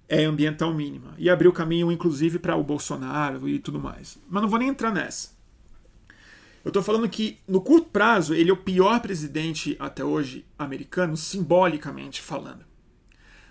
é, 0.09 0.25
ambiental 0.25 0.73
mínima. 0.73 1.15
E 1.17 1.29
abriu 1.29 1.53
caminho, 1.53 1.89
inclusive, 1.89 2.39
para 2.39 2.57
o 2.57 2.63
Bolsonaro 2.63 3.47
e 3.47 3.57
tudo 3.57 3.79
mais. 3.79 4.19
Mas 4.29 4.43
não 4.43 4.49
vou 4.49 4.59
nem 4.59 4.67
entrar 4.67 4.91
nessa. 4.91 5.31
Eu 6.63 6.69
estou 6.69 6.81
falando 6.81 7.09
que, 7.09 7.39
no 7.47 7.61
curto 7.61 7.89
prazo, 7.89 8.33
ele 8.33 8.49
é 8.49 8.53
o 8.53 8.57
pior 8.57 8.99
presidente 9.01 9.75
até 9.79 10.03
hoje 10.03 10.45
americano, 10.57 11.17
simbolicamente 11.17 12.21
falando. 12.21 12.65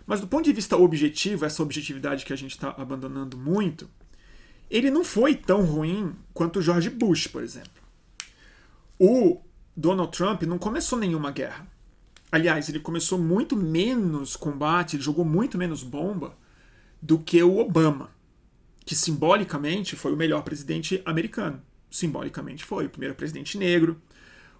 Mas 0.07 0.21
do 0.21 0.27
ponto 0.27 0.45
de 0.45 0.53
vista 0.53 0.77
objetivo, 0.77 1.45
essa 1.45 1.63
objetividade 1.63 2.25
que 2.25 2.33
a 2.33 2.37
gente 2.37 2.53
está 2.53 2.71
abandonando 2.71 3.37
muito, 3.37 3.89
ele 4.71 4.91
não 4.91 5.05
foi 5.05 5.35
tão 5.35 5.63
ruim 5.63 6.15
quanto 6.33 6.59
o 6.59 6.63
George 6.63 6.91
Bush, 6.91 7.27
por 7.27 7.43
exemplo 7.43 7.83
o 9.05 9.41
Donald 9.77 10.17
Trump 10.17 10.43
não 10.43 10.59
começou 10.59 10.97
nenhuma 10.97 11.33
guerra. 11.33 11.67
Aliás, 12.31 12.69
ele 12.69 12.79
começou 12.79 13.19
muito 13.19 13.57
menos 13.57 14.37
combate, 14.37 14.95
ele 14.95 15.03
jogou 15.03 15.25
muito 15.25 15.59
menos 15.59 15.83
bomba 15.83 16.39
do 17.03 17.19
que 17.19 17.43
o 17.43 17.59
Obama, 17.59 18.13
que 18.85 18.95
simbolicamente 18.95 19.97
foi 19.97 20.13
o 20.13 20.17
melhor 20.17 20.45
presidente 20.45 21.03
americano. 21.05 21.61
Simbolicamente 21.93 22.65
foi 22.65 22.87
o 22.87 22.91
primeiro 22.91 23.15
presidente 23.15 23.59
negro, 23.59 24.01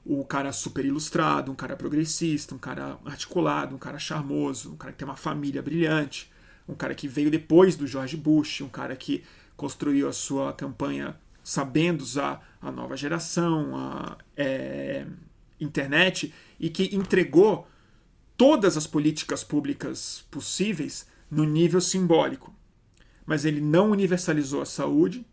o 0.05 0.23
cara 0.23 0.53
super 0.53 0.85
ilustrado, 0.85 1.51
um 1.51 1.55
cara 1.55 1.75
progressista, 1.75 2.55
um 2.55 2.59
cara 2.59 2.99
articulado, 3.07 3.75
um 3.75 3.79
cara 3.79 3.99
charmoso, 3.99 4.73
um 4.73 4.77
cara 4.77 4.93
que 4.93 4.99
tem 4.99 5.09
uma 5.09 5.17
família 5.17 5.63
brilhante, 5.63 6.31
um 6.69 6.75
cara 6.75 6.95
que 6.95 7.09
veio 7.09 7.31
depois 7.31 7.75
do 7.75 7.87
George 7.87 8.19
Bush, 8.19 8.61
um 8.61 8.69
cara 8.69 8.95
que 8.95 9.25
construiu 9.57 10.09
a 10.09 10.13
sua 10.13 10.53
campanha 10.53 11.17
sabendo 11.43 12.03
usar 12.03 12.47
a 12.61 12.71
nova 12.71 12.97
geração, 12.97 13.75
a 13.75 14.19
é, 14.37 15.07
internet, 15.59 16.35
e 16.61 16.69
que 16.69 16.95
entregou 16.95 17.67
todas 18.37 18.77
as 18.77 18.87
políticas 18.87 19.43
públicas 19.43 20.25
possíveis 20.31 21.07
no 21.31 21.45
nível 21.45 21.81
simbólico. 21.81 22.55
Mas 23.25 23.47
ele 23.47 23.61
não 23.61 23.91
universalizou 23.91 24.61
a 24.61 24.67
saúde, 24.67 25.25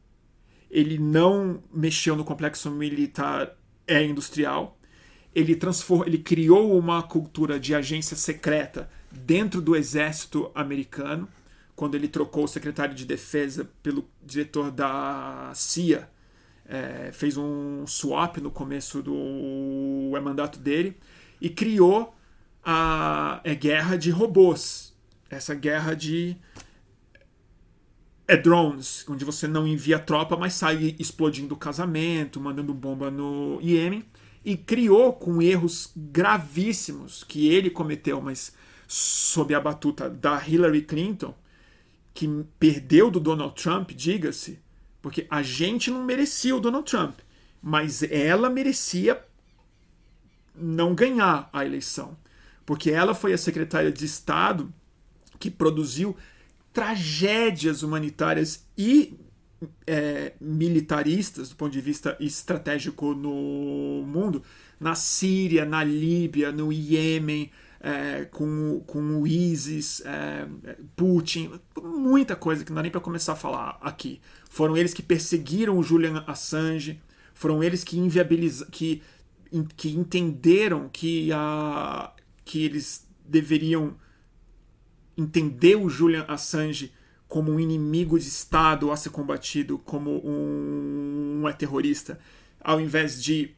ele 0.70 0.98
não 0.98 1.64
mexeu 1.74 2.16
no 2.16 2.24
complexo 2.24 2.70
militar 2.70 3.56
é 3.88 4.04
industrial, 4.04 4.78
ele 5.34 5.56
transformou, 5.56 6.06
ele 6.06 6.20
criou 6.20 6.78
uma 6.78 7.02
cultura 7.02 7.60
de 7.60 7.74
agência 7.74 8.16
secreta 8.16 8.90
dentro 9.12 9.62
do 9.62 9.76
exército 9.76 10.52
americano 10.54 11.28
quando 11.80 11.96
ele 11.96 12.10
trocou 12.10 12.44
o 12.44 12.48
secretário 12.48 12.94
de 12.94 13.06
defesa 13.06 13.70
pelo 13.82 14.06
diretor 14.22 14.70
da 14.70 15.50
CIA, 15.56 16.10
é, 16.66 17.10
fez 17.14 17.38
um 17.38 17.88
swap 17.88 18.36
no 18.40 18.52
começo 18.52 19.02
do 19.02 20.12
é, 20.14 20.20
mandato 20.20 20.60
dele 20.60 20.98
e 21.40 21.50
criou 21.50 22.14
a 22.62 23.40
é, 23.46 23.56
guerra 23.56 23.96
de 23.96 24.12
robôs, 24.12 24.94
essa 25.30 25.56
guerra 25.56 25.96
de 25.96 26.36
é 28.30 28.38
drones, 28.38 29.04
onde 29.10 29.26
você 29.26 29.48
não 29.48 29.66
envia 29.66 29.98
tropa, 29.98 30.38
mas 30.38 30.54
sai 30.54 30.96
explodindo 31.00 31.56
o 31.56 31.58
casamento, 31.58 32.40
mandando 32.40 32.76
bomba 32.76 33.10
no 33.10 33.60
Iêmen, 33.60 34.06
e 34.46 34.56
criou 34.56 35.14
com 35.14 35.42
erros 35.42 35.92
gravíssimos 35.96 37.24
que 37.24 37.50
ele 37.50 37.72
cometeu, 37.72 38.22
mas 38.22 38.54
sob 38.88 39.56
a 39.56 39.60
batuta 39.60 40.08
da 40.08 40.40
Hillary 40.48 40.84
Clinton, 40.84 41.34
que 42.14 42.30
perdeu 42.60 43.10
do 43.10 43.20
Donald 43.20 43.60
Trump, 43.60 43.90
diga-se, 43.94 44.60
porque 45.02 45.26
a 45.28 45.42
gente 45.42 45.90
não 45.90 46.04
merecia 46.04 46.56
o 46.56 46.60
Donald 46.60 46.88
Trump, 46.88 47.18
mas 47.60 48.04
ela 48.04 48.48
merecia 48.48 49.26
não 50.54 50.94
ganhar 50.94 51.50
a 51.52 51.66
eleição, 51.66 52.16
porque 52.64 52.92
ela 52.92 53.16
foi 53.16 53.34
a 53.34 53.40
secretária 53.40 53.92
de 53.92 54.06
Estado 54.06 54.72
que 55.40 55.50
produziu 55.50 56.16
tragédias 56.74 57.84
humanitárias 57.84 58.66
e 58.78 59.18
é, 59.86 60.34
militaristas 60.40 61.50
do 61.50 61.56
ponto 61.56 61.72
de 61.72 61.82
vista 61.82 62.16
estratégico 62.20 63.14
no 63.14 64.04
mundo, 64.06 64.44
na 64.80 64.96
Síria, 64.96 65.66
na 65.66 65.84
Líbia, 65.84 66.52
no 66.52 66.72
Iêmen, 66.72 67.52
é, 67.82 68.26
com, 68.26 68.82
com 68.86 69.22
o 69.22 69.28
ISIS, 69.28 70.02
é, 70.06 70.48
Putin, 70.96 71.52
muita 71.82 72.36
coisa 72.36 72.64
que 72.64 72.72
não 72.72 72.78
dá 72.78 72.82
nem 72.84 72.92
para 72.92 73.02
começar 73.02 73.34
a 73.34 73.38
falar 73.38 73.78
aqui. 73.82 74.22
Foram 74.50 74.76
eles 74.76 74.94
que 74.94 75.02
perseguiram 75.02 75.78
o 75.78 75.84
Julian 75.84 76.24
Assange, 76.28 77.02
foram 77.34 77.64
eles 77.64 77.84
que 77.84 77.98
inviabilizaram, 77.98 78.72
que, 78.72 79.02
que 79.76 79.90
entenderam 79.96 80.90
que, 80.92 81.32
a, 81.32 82.14
que 82.44 82.64
eles 82.64 83.08
deveriam 83.26 83.96
entender 85.20 85.76
o 85.76 85.90
Julian 85.90 86.26
Assange 86.28 86.92
como 87.28 87.52
um 87.52 87.60
inimigo 87.60 88.18
de 88.18 88.28
Estado 88.28 88.92
a 88.92 88.98
ser 88.98 89.10
combatido, 89.12 89.78
como 89.78 90.26
um, 90.26 91.42
um 91.42 91.48
é 91.48 91.54
terrorista, 91.54 92.20
ao 92.60 92.82
invés 92.82 93.22
de 93.24 93.52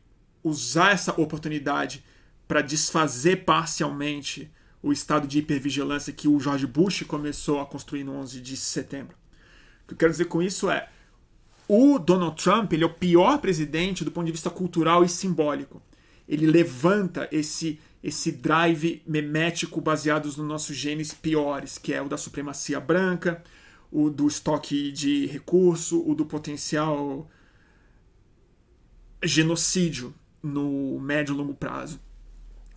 usar 0.43 0.91
essa 0.91 1.19
oportunidade 1.19 2.03
para 2.47 2.61
desfazer 2.61 3.45
parcialmente 3.45 4.51
o 4.83 4.91
estado 4.91 5.27
de 5.27 5.39
hipervigilância 5.39 6.11
que 6.11 6.27
o 6.27 6.39
George 6.39 6.67
Bush 6.67 7.03
começou 7.03 7.61
a 7.61 7.65
construir 7.65 8.03
no 8.03 8.13
11 8.13 8.41
de 8.41 8.57
setembro. 8.57 9.15
O 9.83 9.87
que 9.87 9.93
eu 9.93 9.97
quero 9.97 10.11
dizer 10.11 10.25
com 10.25 10.41
isso 10.41 10.69
é 10.69 10.89
o 11.67 11.97
Donald 11.97 12.41
Trump 12.41 12.73
ele 12.73 12.83
é 12.83 12.87
o 12.87 12.93
pior 12.93 13.37
presidente 13.37 14.03
do 14.03 14.11
ponto 14.11 14.25
de 14.25 14.31
vista 14.33 14.49
cultural 14.49 15.05
e 15.05 15.09
simbólico. 15.09 15.81
Ele 16.27 16.45
levanta 16.45 17.29
esse 17.31 17.79
esse 18.03 18.31
drive 18.31 19.03
memético 19.05 19.79
baseados 19.79 20.35
nos 20.37 20.47
nossos 20.47 20.75
genes 20.75 21.13
piores, 21.13 21.77
que 21.77 21.93
é 21.93 22.01
o 22.01 22.09
da 22.09 22.17
supremacia 22.17 22.79
branca, 22.79 23.43
o 23.91 24.09
do 24.09 24.27
estoque 24.27 24.91
de 24.91 25.27
recurso, 25.27 26.03
o 26.07 26.15
do 26.15 26.25
potencial 26.25 27.29
genocídio 29.23 30.13
no 30.41 30.99
médio 30.99 31.33
e 31.33 31.37
longo 31.37 31.53
prazo. 31.53 31.99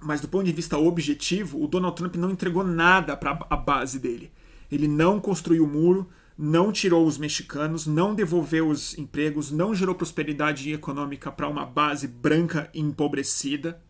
Mas 0.01 0.21
do 0.21 0.29
ponto 0.29 0.45
de 0.45 0.53
vista 0.53 0.77
objetivo, 0.77 1.63
o 1.63 1.67
Donald 1.67 1.97
Trump 1.97 2.17
não 2.17 2.31
entregou 2.31 2.63
nada 2.63 3.17
para 3.17 3.47
a 3.49 3.57
base 3.57 3.99
dele. 3.99 4.31
Ele 4.71 4.87
não 4.87 5.19
construiu 5.19 5.65
o 5.65 5.69
muro, 5.69 6.11
não 6.37 6.71
tirou 6.71 7.07
os 7.07 7.17
mexicanos, 7.17 7.87
não 7.87 8.15
devolveu 8.15 8.69
os 8.69 8.99
empregos, 8.99 9.51
não 9.51 9.75
gerou 9.75 9.95
prosperidade 9.95 10.71
econômica 10.71 11.33
para 11.33 11.49
uma 11.49 11.65
base 11.65 12.07
branca 12.07 12.69
empobrecida 12.75 13.81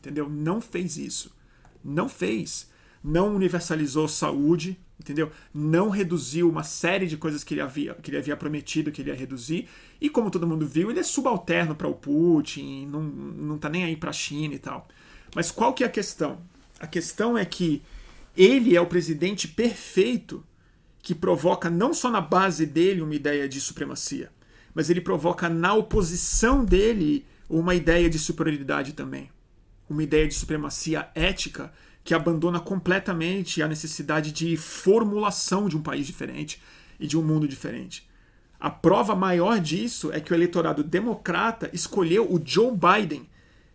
entendeu? 0.00 0.28
Não 0.28 0.60
fez 0.60 0.96
isso. 0.96 1.32
Não 1.84 2.08
fez. 2.08 2.68
Não 3.02 3.34
universalizou 3.34 4.08
saúde, 4.08 4.78
entendeu? 4.98 5.30
Não 5.54 5.88
reduziu 5.88 6.48
uma 6.48 6.62
série 6.62 7.06
de 7.06 7.16
coisas 7.16 7.44
que 7.44 7.54
ele 7.54 7.60
havia, 7.60 7.94
que 7.94 8.10
ele 8.10 8.18
havia 8.18 8.36
prometido 8.36 8.90
que 8.90 9.00
ele 9.00 9.10
ia 9.10 9.16
reduzir. 9.16 9.68
E 10.00 10.10
como 10.10 10.30
todo 10.30 10.46
mundo 10.46 10.66
viu, 10.66 10.90
ele 10.90 11.00
é 11.00 11.02
subalterno 11.02 11.74
para 11.74 11.88
o 11.88 11.94
Putin, 11.94 12.86
não, 12.86 13.02
não 13.02 13.58
tá 13.58 13.68
nem 13.68 13.84
aí 13.84 13.96
para 13.96 14.10
a 14.10 14.14
China 14.14 14.54
e 14.54 14.58
tal. 14.58 14.88
Mas 15.34 15.50
qual 15.50 15.72
que 15.72 15.84
é 15.84 15.86
a 15.86 15.90
questão? 15.90 16.40
A 16.78 16.86
questão 16.86 17.38
é 17.38 17.44
que 17.44 17.82
ele 18.36 18.76
é 18.76 18.80
o 18.80 18.86
presidente 18.86 19.46
perfeito 19.46 20.44
que 21.02 21.14
provoca 21.14 21.70
não 21.70 21.94
só 21.94 22.10
na 22.10 22.20
base 22.20 22.66
dele 22.66 23.00
uma 23.00 23.14
ideia 23.14 23.48
de 23.48 23.60
supremacia, 23.60 24.30
mas 24.74 24.90
ele 24.90 25.00
provoca 25.00 25.48
na 25.48 25.72
oposição 25.72 26.64
dele 26.64 27.24
uma 27.48 27.74
ideia 27.74 28.08
de 28.08 28.18
superioridade 28.18 28.92
também 28.92 29.30
uma 29.90 30.02
ideia 30.02 30.26
de 30.26 30.34
supremacia 30.34 31.10
ética 31.14 31.72
que 32.04 32.14
abandona 32.14 32.60
completamente 32.60 33.60
a 33.60 33.68
necessidade 33.68 34.32
de 34.32 34.56
formulação 34.56 35.68
de 35.68 35.76
um 35.76 35.82
país 35.82 36.06
diferente 36.06 36.62
e 36.98 37.06
de 37.06 37.18
um 37.18 37.22
mundo 37.22 37.46
diferente. 37.46 38.08
A 38.58 38.70
prova 38.70 39.16
maior 39.16 39.58
disso 39.58 40.12
é 40.12 40.20
que 40.20 40.32
o 40.32 40.34
eleitorado 40.34 40.84
democrata 40.84 41.68
escolheu 41.72 42.32
o 42.32 42.40
Joe 42.42 42.70
Biden, 42.70 43.28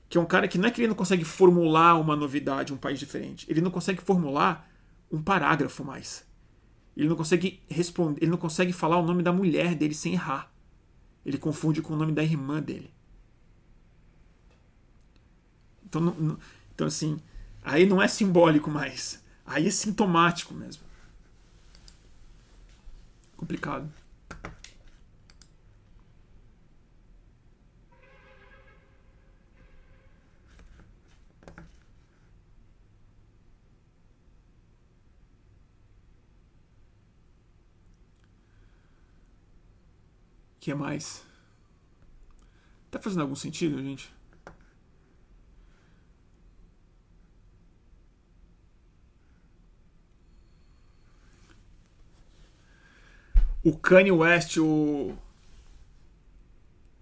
que 0.07 0.18
é 0.18 0.22
um 0.22 0.26
cara 0.26 0.47
que 0.47 0.57
não 0.57 0.68
é 0.68 0.72
que 0.72 0.80
ele 0.80 0.88
não 0.88 0.95
consegue 0.95 1.26
formular 1.26 1.99
uma 1.99 2.16
novidade, 2.16 2.74
um 2.74 2.78
país 2.78 2.99
diferente, 2.99 3.45
ele 3.49 3.61
não 3.61 3.72
consegue 3.72 4.01
formular 4.01 4.70
um 5.11 5.22
parágrafo 5.22 5.84
mais. 5.84 6.26
Ele 6.95 7.09
não 7.09 7.16
consegue 7.16 7.61
responder, 7.70 8.22
ele 8.22 8.32
não 8.32 8.38
consegue 8.38 8.72
falar 8.72 8.97
o 8.97 9.05
nome 9.05 9.22
da 9.22 9.34
mulher 9.34 9.76
dele 9.76 9.93
sem 9.93 10.13
errar. 10.13 10.51
Ele 11.26 11.38
confunde 11.38 11.82
com 11.82 11.93
o 11.93 11.97
nome 11.97 12.13
da 12.13 12.24
irmã 12.24 12.61
dele. 12.61 12.95
Então, 15.96 16.02
não, 16.02 16.14
não, 16.16 16.38
então, 16.74 16.88
assim, 16.88 17.20
aí 17.64 17.86
não 17.86 18.02
é 18.02 18.08
simbólico 18.08 18.70
mais. 18.70 19.24
Aí 19.46 19.68
é 19.68 19.72
sintomático 19.72 20.54
mesmo. 20.54 20.84
Complicado. 23.38 23.89
Que 40.60 40.74
mais? 40.74 41.24
Tá 42.89 43.00
fazendo 43.00 43.22
algum 43.22 43.36
sentido, 43.36 43.82
gente? 43.82 44.14
O 53.66 53.76
Kanye 53.76 54.11
West, 54.11 54.57
o. 54.57 55.18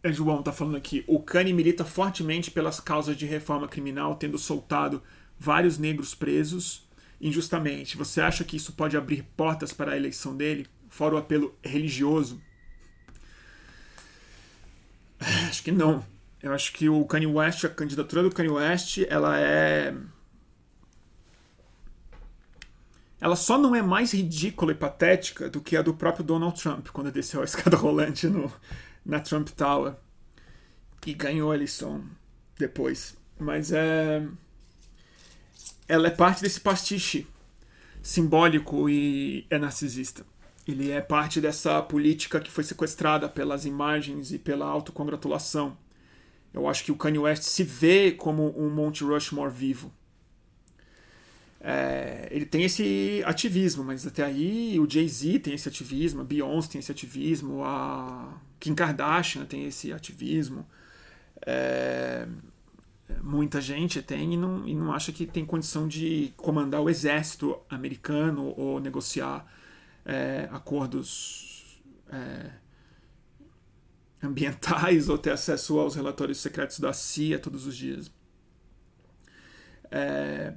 É, 0.01 0.14
João 0.14 0.41
tá 0.41 0.53
falando 0.53 0.78
aqui. 0.78 1.03
O 1.05 1.22
Kanye 1.22 1.51
milita 1.51 1.84
fortemente 1.84 2.49
pelas 2.49 2.80
causas 2.80 3.18
de 3.18 3.26
reforma 3.26 3.68
criminal, 3.68 4.16
tendo 4.16 4.38
soltado 4.38 5.03
vários 5.38 5.78
negros 5.78 6.16
presos 6.16 6.88
injustamente. 7.20 7.97
Você 7.97 8.22
acha 8.22 8.45
que 8.45 8.55
isso 8.55 8.72
pode 8.72 8.95
abrir 8.95 9.24
portas 9.36 9.74
para 9.74 9.91
a 9.91 9.97
eleição 9.97 10.38
dele? 10.38 10.66
Fora 10.88 11.16
o 11.16 11.18
apelo 11.18 11.53
religioso? 11.61 12.41
Acho 15.49 15.64
que 15.64 15.72
não. 15.72 16.05
Eu 16.41 16.53
acho 16.53 16.72
que 16.74 16.88
o 16.88 17.03
Kanye 17.05 17.28
West, 17.28 17.66
a 17.66 17.70
candidatura 17.70 18.24
do 18.24 18.32
Kanye 18.32 18.49
West, 18.49 18.99
ela 19.09 19.38
é 19.38 19.93
ela 23.24 23.38
só 23.38 23.57
não 23.57 23.74
é 23.74 23.82
mais 23.82 24.11
ridícula 24.11 24.74
e 24.74 24.76
patética 24.76 25.49
do 25.49 25.61
que 25.61 25.78
a 25.78 25.82
do 25.82 25.93
próprio 25.93 26.26
Donald 26.26 26.61
Trump, 26.61 26.89
quando 26.89 27.09
desceu 27.09 27.39
a 27.39 27.45
escada 27.45 27.78
rolante 27.78 28.28
no, 28.28 28.51
na 29.05 29.21
Trump 29.21 29.47
Tower 29.47 29.95
e 31.07 31.13
ganhou 31.13 31.49
a 31.49 31.55
eleição 31.55 32.03
depois. 32.59 33.15
Mas 33.39 33.71
é. 33.71 34.28
Ela 35.88 36.07
é 36.07 36.11
parte 36.11 36.41
desse 36.41 36.59
pastiche 36.59 37.26
simbólico 38.01 38.89
e 38.89 39.47
é 39.49 39.57
narcisista. 39.57 40.26
Ele 40.67 40.91
é 40.91 40.99
parte 40.99 41.39
dessa 41.39 41.82
política 41.82 42.41
que 42.41 42.51
foi 42.51 42.65
sequestrada 42.65 43.30
pelas 43.30 43.65
imagens 43.65 44.34
e 44.34 44.38
pela 44.38 44.65
autocongratulação. 44.65 45.78
Eu 46.53 46.67
acho 46.67 46.84
que 46.84 46.91
o 46.91 46.97
Kanye 46.97 47.19
West 47.19 47.43
se 47.43 47.63
vê 47.63 48.11
como 48.11 48.53
um 48.61 48.69
Monte 48.69 49.05
Rushmore 49.05 49.53
vivo 49.53 49.93
é, 51.66 52.28
ele 52.30 52.45
tem 52.45 52.66
esse 52.66 53.24
ativismo, 53.26 53.86
mas 53.86 54.05
até 54.05 54.22
aí 54.26 54.78
o 54.78 54.89
Jay-Z 54.89 55.39
tem 55.39 55.53
esse 55.53 55.70
ativismo, 55.70 56.20
a 56.20 56.24
Beyoncé 56.26 56.74
tem 56.74 56.80
esse 56.80 56.91
ativismo, 56.91 57.64
a 57.64 58.38
Kim 58.59 58.76
Kardashian 58.76 59.45
tem 59.45 59.66
esse 59.66 59.93
ativismo. 59.93 60.68
É, 61.45 62.28
muita 63.22 63.61
gente 63.61 64.01
tem 64.01 64.34
e 64.34 64.38
não, 64.38 64.68
e 64.68 64.76
não 64.76 64.91
acha 64.91 65.14
que 65.14 65.26
tem 65.26 65.45
condição 65.45 65.88
de 65.88 66.34
comandar 66.36 66.82
o 66.82 66.89
exército 66.89 67.57
americano 67.70 68.53
ou 68.57 68.82
negociar 68.82 69.49
é, 70.05 70.49
acordos 70.51 71.82
é, 72.11 72.51
ambientais 74.22 75.07
ou 75.09 75.18
ter 75.18 75.32
acesso 75.32 75.80
aos 75.80 75.95
relatórios 75.95 76.39
secretos 76.39 76.78
da 76.78 76.91
CIA 76.91 77.39
todos 77.39 77.66
os 77.66 77.78
dias. 77.78 78.11
É, 79.89 80.53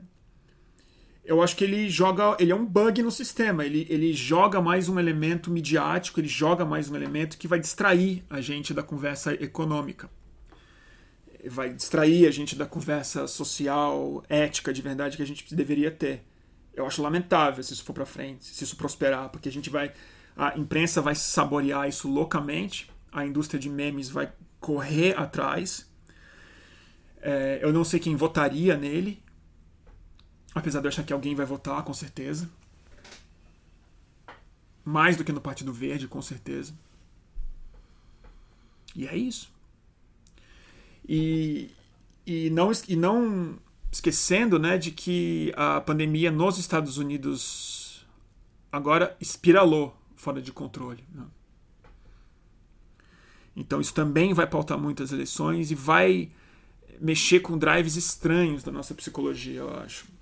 eu 1.27 1.43
acho 1.43 1.57
que 1.57 1.65
ele 1.65 1.91
joga. 1.91 2.37
Ele 2.39 2.53
é 2.53 2.55
um 2.55 2.65
bug 2.65 3.03
no 3.03 3.11
sistema. 3.11 3.65
Ele, 3.65 3.87
ele 3.91 4.13
joga 4.13 4.61
mais 4.61 4.89
um 4.89 4.99
elemento 4.99 5.51
midiático, 5.51 6.21
ele 6.21 6.29
joga 6.29 6.65
mais 6.65 6.89
um 6.89 6.95
elemento 6.95 7.37
que 7.37 7.49
vai 7.49 7.59
distrair 7.59 8.25
a 8.31 8.41
gente 8.41 8.73
da 8.73 8.83
conversa 8.83 9.35
econômica. 9.35 10.09
Vai 11.49 11.73
distrair 11.73 12.27
a 12.27 12.31
gente 12.31 12.57
da 12.57 12.65
conversa 12.65 13.27
social, 13.27 14.25
ética 14.29 14.73
de 14.73 14.81
verdade 14.81 15.17
que 15.17 15.23
a 15.23 15.27
gente 15.27 15.53
deveria 15.55 15.91
ter. 15.91 16.25
Eu 16.75 16.87
acho 16.87 17.03
lamentável 17.03 17.63
se 17.63 17.73
isso 17.73 17.85
for 17.85 17.93
para 17.93 18.07
frente, 18.07 18.45
se 18.45 18.63
isso 18.63 18.77
prosperar, 18.77 19.29
porque 19.31 19.49
a 19.49 19.53
gente 19.53 19.69
vai. 19.69 19.93
A 20.37 20.57
imprensa 20.57 21.01
vai 21.01 21.15
saborear 21.15 21.89
isso 21.89 22.09
loucamente, 22.09 22.91
a 23.11 23.25
indústria 23.25 23.59
de 23.59 23.69
memes 23.69 24.09
vai 24.09 24.31
correr 24.61 25.19
atrás. 25.19 25.91
É, 27.21 27.59
eu 27.63 27.73
não 27.73 27.83
sei 27.83 27.99
quem 27.99 28.15
votaria 28.15 28.77
nele, 28.77 29.23
Apesar 30.57 30.81
de 30.81 30.87
eu 30.87 30.89
achar 30.89 31.05
que 31.05 31.13
alguém 31.13 31.35
vai 31.35 31.45
votar, 31.45 31.83
com 31.83 31.93
certeza. 31.93 32.49
Mais 34.83 35.15
do 35.15 35.23
que 35.23 35.31
no 35.31 35.41
Partido 35.41 35.71
Verde, 35.71 36.09
com 36.09 36.23
certeza. 36.23 36.73
E 38.95 39.07
é 39.07 39.15
isso. 39.15 39.53
E, 41.07 41.71
e, 42.27 42.49
não, 42.49 42.73
e 42.89 42.97
não 42.97 43.59
esquecendo 43.93 44.59
né, 44.59 44.79
de 44.79 44.93
que 44.93 45.53
a 45.55 45.79
pandemia 45.83 46.31
nos 46.31 46.57
Estados 46.57 46.97
Unidos 46.97 48.07
agora 48.73 49.15
espiralou 49.21 49.95
fora 50.17 50.41
de 50.41 50.53
controle. 50.53 51.05
Né? 51.13 51.25
Então 53.55 53.79
isso 53.79 53.93
também 53.93 54.33
vai 54.33 54.47
pautar 54.47 54.79
muitas 54.79 55.13
eleições 55.13 55.71
e 55.71 55.75
vai 55.75 56.31
mexer 56.99 57.41
com 57.41 57.59
drives 57.59 57.95
estranhos 57.97 58.63
da 58.63 58.73
nossa 58.73 58.95
psicologia, 58.95 59.61
eu 59.61 59.77
acho 59.81 60.16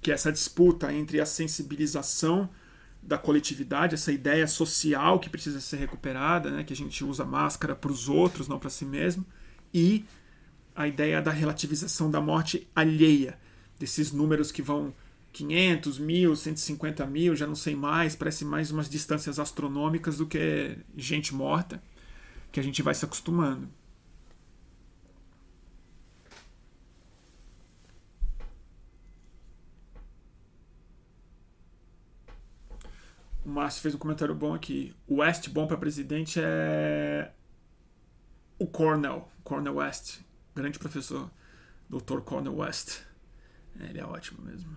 que 0.00 0.10
é 0.10 0.14
essa 0.14 0.32
disputa 0.32 0.92
entre 0.92 1.20
a 1.20 1.26
sensibilização 1.26 2.48
da 3.02 3.16
coletividade, 3.16 3.94
essa 3.94 4.12
ideia 4.12 4.46
social 4.46 5.18
que 5.18 5.30
precisa 5.30 5.60
ser 5.60 5.76
recuperada, 5.76 6.50
né, 6.50 6.64
que 6.64 6.72
a 6.72 6.76
gente 6.76 7.04
usa 7.04 7.24
máscara 7.24 7.74
para 7.74 7.90
os 7.90 8.08
outros, 8.08 8.46
não 8.46 8.58
para 8.58 8.70
si 8.70 8.84
mesmo, 8.84 9.24
e 9.72 10.04
a 10.74 10.86
ideia 10.86 11.20
da 11.20 11.30
relativização 11.30 12.10
da 12.10 12.20
morte 12.20 12.68
alheia, 12.74 13.38
desses 13.78 14.12
números 14.12 14.52
que 14.52 14.60
vão 14.60 14.94
500, 15.32 15.98
mil, 15.98 16.36
150 16.36 17.06
mil, 17.06 17.36
já 17.36 17.46
não 17.46 17.54
sei 17.54 17.74
mais, 17.74 18.16
parece 18.16 18.44
mais 18.44 18.70
umas 18.70 18.88
distâncias 18.88 19.38
astronômicas 19.38 20.18
do 20.18 20.26
que 20.26 20.76
gente 20.96 21.34
morta, 21.34 21.82
que 22.52 22.60
a 22.60 22.62
gente 22.62 22.82
vai 22.82 22.94
se 22.94 23.04
acostumando. 23.04 23.68
O 33.50 33.52
Márcio 33.52 33.82
fez 33.82 33.96
um 33.96 33.98
comentário 33.98 34.32
bom 34.32 34.54
aqui. 34.54 34.94
O 35.08 35.16
West 35.16 35.48
bom 35.48 35.66
para 35.66 35.76
presidente 35.76 36.38
é 36.40 37.32
o 38.60 38.64
Cornell, 38.64 39.28
Cornell 39.42 39.74
West, 39.74 40.20
grande 40.54 40.78
professor, 40.78 41.28
Dr. 41.88 42.20
Cornell 42.20 42.54
West. 42.54 43.00
É, 43.80 43.86
ele 43.86 43.98
é 43.98 44.04
ótimo 44.04 44.40
mesmo. 44.42 44.76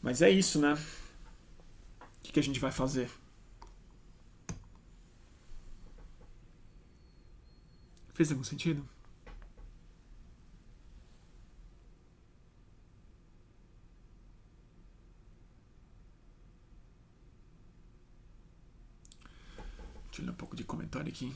Mas 0.00 0.22
é 0.22 0.30
isso, 0.30 0.60
né? 0.60 0.74
O 0.74 2.20
que, 2.22 2.30
que 2.30 2.38
a 2.38 2.42
gente 2.44 2.60
vai 2.60 2.70
fazer? 2.70 3.10
Fez 8.20 8.30
algum 8.30 8.44
sentido? 8.44 8.86
Deixa 20.08 20.20
eu 20.20 20.26
ler 20.26 20.32
um 20.32 20.34
pouco 20.34 20.54
de 20.54 20.64
comentário 20.64 21.08
aqui. 21.08 21.34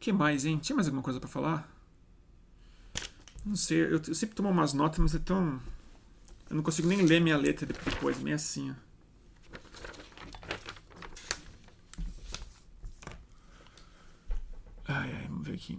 que 0.00 0.10
mais, 0.14 0.46
hein? 0.46 0.56
Tinha 0.56 0.76
mais 0.76 0.86
alguma 0.86 1.02
coisa 1.02 1.20
para 1.20 1.28
falar? 1.28 1.70
Não 3.44 3.54
sei, 3.54 3.82
eu, 3.82 4.00
eu, 4.08 4.14
sempre 4.14 4.34
tomo 4.34 4.48
umas 4.48 4.72
notas, 4.72 4.98
mas 4.98 5.14
é 5.14 5.18
tão. 5.18 5.60
Eu 6.48 6.56
não 6.56 6.62
consigo 6.62 6.88
nem 6.88 7.02
ler 7.02 7.20
minha 7.20 7.36
letra 7.36 7.66
depois, 7.66 8.18
meio 8.18 8.36
assim, 8.36 8.70
ó. 8.70 8.92
Ai, 14.94 15.10
ai, 15.10 15.26
vamos 15.26 15.46
ver 15.46 15.51
aqui. 15.62 15.78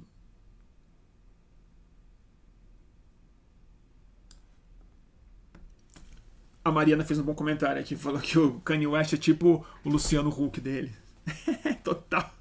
A 6.63 6.71
Mariana 6.71 7.03
fez 7.03 7.19
um 7.19 7.23
bom 7.23 7.35
comentário 7.35 7.81
aqui, 7.81 7.95
falou 7.97 8.21
que 8.21 8.39
o 8.39 8.61
Kanye 8.61 8.87
West 8.87 9.13
é 9.13 9.17
tipo 9.17 9.65
o 9.83 9.89
Luciano 9.89 10.29
Huck 10.29 10.61
dele. 10.61 10.93
Total. 11.83 12.33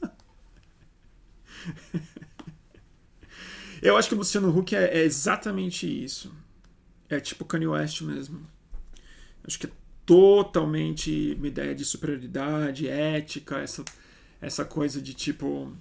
Eu 3.83 3.97
acho 3.97 4.09
que 4.09 4.15
o 4.15 4.19
Luciano 4.19 4.57
Huck 4.57 4.77
é, 4.77 4.99
é, 4.99 5.03
exatamente 5.03 5.87
isso. 5.87 6.33
É 7.09 7.19
tipo 7.19 7.45
Kanye 7.45 7.67
West 7.67 8.03
mesmo. 8.03 8.47
Acho 9.45 9.59
que 9.59 9.67
é 9.67 9.71
totalmente 10.07 11.35
uma 11.37 11.49
ideia 11.49 11.75
de 11.75 11.85
superioridade, 11.85 12.89
ética, 12.89 13.59
essa, 13.59 13.85
essa 14.41 14.65
coisa 14.65 15.03
de 15.03 15.15
tipo 15.15 15.77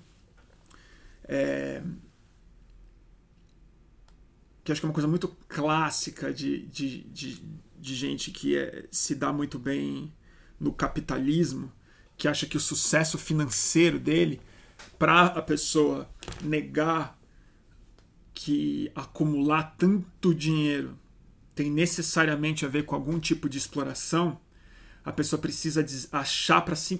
é, 1.31 1.81
que 4.65 4.71
acho 4.71 4.81
que 4.81 4.85
é 4.85 4.89
uma 4.89 4.93
coisa 4.93 5.07
muito 5.07 5.29
clássica 5.47 6.33
de, 6.33 6.65
de, 6.67 7.03
de, 7.03 7.41
de 7.79 7.95
gente 7.95 8.31
que 8.31 8.57
é, 8.57 8.85
se 8.91 9.15
dá 9.15 9.31
muito 9.31 9.57
bem 9.57 10.13
no 10.59 10.73
capitalismo, 10.73 11.71
que 12.17 12.27
acha 12.27 12.45
que 12.45 12.57
o 12.57 12.59
sucesso 12.59 13.17
financeiro 13.17 13.97
dele, 13.97 14.41
para 14.99 15.27
a 15.27 15.41
pessoa 15.41 16.09
negar 16.43 17.17
que 18.33 18.91
acumular 18.93 19.75
tanto 19.77 20.35
dinheiro 20.35 20.99
tem 21.55 21.71
necessariamente 21.71 22.65
a 22.65 22.69
ver 22.69 22.83
com 22.83 22.93
algum 22.93 23.19
tipo 23.19 23.47
de 23.47 23.57
exploração, 23.57 24.39
a 25.03 25.13
pessoa 25.13 25.41
precisa 25.41 25.85
achar 26.11 26.61
para 26.61 26.75
se 26.75 26.97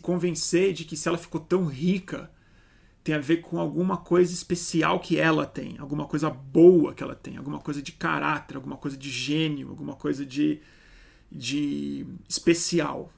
convencer 0.00 0.72
de 0.72 0.84
que 0.84 0.96
se 0.96 1.08
ela 1.08 1.18
ficou 1.18 1.40
tão 1.40 1.66
rica 1.66 2.30
tem 3.04 3.14
a 3.14 3.20
ver 3.20 3.42
com 3.42 3.60
alguma 3.60 3.98
coisa 3.98 4.32
especial 4.32 4.98
que 4.98 5.18
ela 5.18 5.44
tem, 5.44 5.76
alguma 5.78 6.06
coisa 6.06 6.30
boa 6.30 6.94
que 6.94 7.02
ela 7.02 7.14
tem, 7.14 7.36
alguma 7.36 7.58
coisa 7.58 7.82
de 7.82 7.92
caráter, 7.92 8.56
alguma 8.56 8.78
coisa 8.78 8.96
de 8.96 9.10
gênio, 9.10 9.68
alguma 9.68 9.94
coisa 9.94 10.24
de, 10.24 10.62
de 11.30 12.06
especial. 12.26 13.12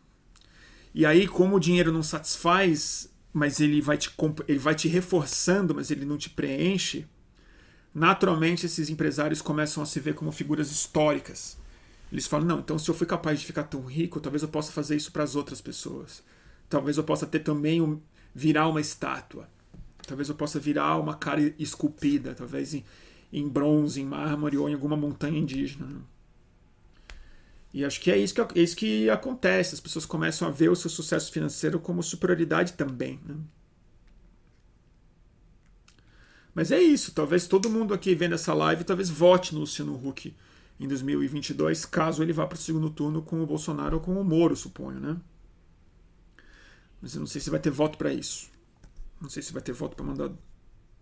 E 0.92 1.06
aí, 1.06 1.28
como 1.28 1.54
o 1.54 1.60
dinheiro 1.60 1.92
não 1.92 2.02
satisfaz, 2.02 3.08
mas 3.32 3.60
ele 3.60 3.80
vai 3.80 3.96
te, 3.96 4.10
ele 4.48 4.58
vai 4.58 4.74
te 4.74 4.88
reforçando, 4.88 5.72
mas 5.72 5.92
ele 5.92 6.04
não 6.04 6.18
te 6.18 6.30
preenche, 6.30 7.06
naturalmente 7.94 8.66
esses 8.66 8.90
empresários 8.90 9.40
começam 9.40 9.82
a 9.84 9.86
se 9.86 10.00
ver 10.00 10.14
como 10.14 10.32
figuras 10.32 10.72
históricas. 10.72 11.56
Eles 12.10 12.26
falam: 12.26 12.46
não, 12.46 12.58
então 12.58 12.76
se 12.76 12.90
eu 12.90 12.94
fui 12.94 13.06
capaz 13.06 13.38
de 13.38 13.46
ficar 13.46 13.64
tão 13.64 13.84
rico, 13.84 14.20
talvez 14.20 14.42
eu 14.42 14.48
possa 14.48 14.72
fazer 14.72 14.96
isso 14.96 15.12
para 15.12 15.22
as 15.22 15.36
outras 15.36 15.60
pessoas. 15.60 16.24
Talvez 16.68 16.96
eu 16.96 17.04
possa 17.04 17.24
ter 17.24 17.40
também 17.40 17.80
um, 17.80 18.00
virar 18.34 18.66
uma 18.66 18.80
estátua. 18.80 19.48
Talvez 20.06 20.28
eu 20.28 20.34
possa 20.34 20.58
virar 20.60 20.96
uma 20.96 21.14
cara 21.14 21.40
esculpida, 21.58 22.34
talvez 22.34 22.74
em, 22.74 22.84
em 23.32 23.48
bronze, 23.48 24.00
em 24.00 24.04
mármore 24.04 24.56
ou 24.56 24.68
em 24.68 24.74
alguma 24.74 24.96
montanha 24.96 25.38
indígena. 25.38 25.86
Né? 25.86 26.00
E 27.74 27.84
acho 27.84 28.00
que 28.00 28.10
é 28.10 28.16
isso 28.16 28.34
que, 28.34 28.58
é 28.58 28.62
isso 28.62 28.76
que 28.76 29.10
acontece. 29.10 29.74
As 29.74 29.80
pessoas 29.80 30.06
começam 30.06 30.48
a 30.48 30.50
ver 30.50 30.70
o 30.70 30.76
seu 30.76 30.88
sucesso 30.88 31.30
financeiro 31.30 31.78
como 31.78 32.02
superioridade 32.02 32.72
também. 32.72 33.20
Né? 33.24 33.34
Mas 36.54 36.70
é 36.70 36.80
isso. 36.80 37.12
Talvez 37.12 37.46
todo 37.46 37.68
mundo 37.68 37.92
aqui 37.92 38.14
vendo 38.14 38.34
essa 38.34 38.54
live 38.54 38.84
talvez 38.84 39.10
vote 39.10 39.52
no 39.52 39.60
Luciano 39.60 39.94
Huck 39.94 40.34
em 40.78 40.86
2022, 40.86 41.86
caso 41.86 42.22
ele 42.22 42.32
vá 42.32 42.46
para 42.46 42.56
o 42.56 42.58
segundo 42.58 42.90
turno 42.90 43.22
com 43.22 43.42
o 43.42 43.46
Bolsonaro 43.46 43.96
ou 43.96 44.02
com 44.02 44.20
o 44.20 44.24
Moro, 44.24 44.54
suponho, 44.54 45.00
né? 45.00 45.16
Mas 47.00 47.14
eu 47.14 47.20
não 47.20 47.26
sei 47.26 47.40
se 47.40 47.50
vai 47.50 47.58
ter 47.58 47.70
voto 47.70 47.96
para 47.96 48.12
isso. 48.12 48.50
Não 49.20 49.28
sei 49.28 49.42
se 49.42 49.52
vai 49.52 49.62
ter 49.62 49.72
voto 49.72 49.96
para 49.96 50.04
mandar 50.04 50.30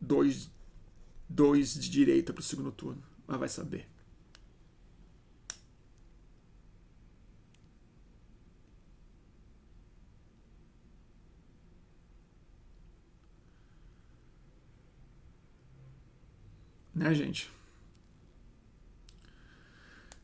dois, 0.01 0.51
dois 1.29 1.75
de 1.75 1.91
direita 1.91 2.33
para 2.33 2.41
o 2.41 2.45
segundo 2.45 2.71
turno. 2.73 3.03
Mas 3.27 3.39
vai 3.39 3.49
saber. 3.49 3.89
Né, 16.95 17.13
gente? 17.13 17.51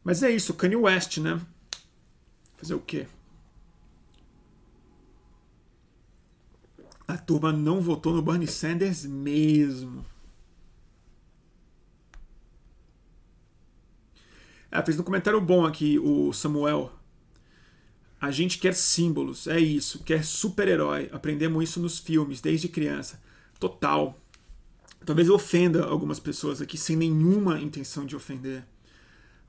Mas 0.04 0.22
é 0.22 0.30
isso, 0.30 0.54
Kanye 0.54 0.76
West, 0.76 1.18
né? 1.18 1.40
Fazer 2.56 2.74
o 2.74 2.80
quê? 2.80 3.06
A 7.10 7.18
turma 7.18 7.52
não 7.52 7.80
votou 7.80 8.14
no 8.14 8.22
Bernie 8.22 8.46
Sanders 8.46 9.04
mesmo. 9.04 10.06
Ah, 14.70 14.80
fez 14.80 15.00
um 15.00 15.02
comentário 15.02 15.40
bom 15.40 15.66
aqui, 15.66 15.98
o 15.98 16.32
Samuel. 16.32 16.92
A 18.20 18.30
gente 18.30 18.58
quer 18.58 18.76
símbolos, 18.76 19.48
é 19.48 19.58
isso, 19.58 20.04
quer 20.04 20.24
super-herói. 20.24 21.10
Aprendemos 21.10 21.64
isso 21.64 21.80
nos 21.80 21.98
filmes, 21.98 22.40
desde 22.40 22.68
criança. 22.68 23.20
Total. 23.58 24.16
Talvez 25.04 25.26
eu 25.26 25.34
ofenda 25.34 25.84
algumas 25.84 26.20
pessoas 26.20 26.62
aqui 26.62 26.78
sem 26.78 26.94
nenhuma 26.94 27.58
intenção 27.58 28.06
de 28.06 28.14
ofender. 28.14 28.64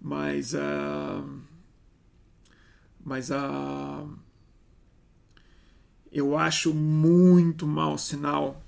Mas. 0.01 0.55
Uh, 0.55 1.41
mas 3.05 3.31
a. 3.31 4.01
Uh, 4.03 4.30
eu 6.11 6.37
acho 6.37 6.73
muito 6.73 7.65
mau 7.65 7.97
sinal 7.97 8.61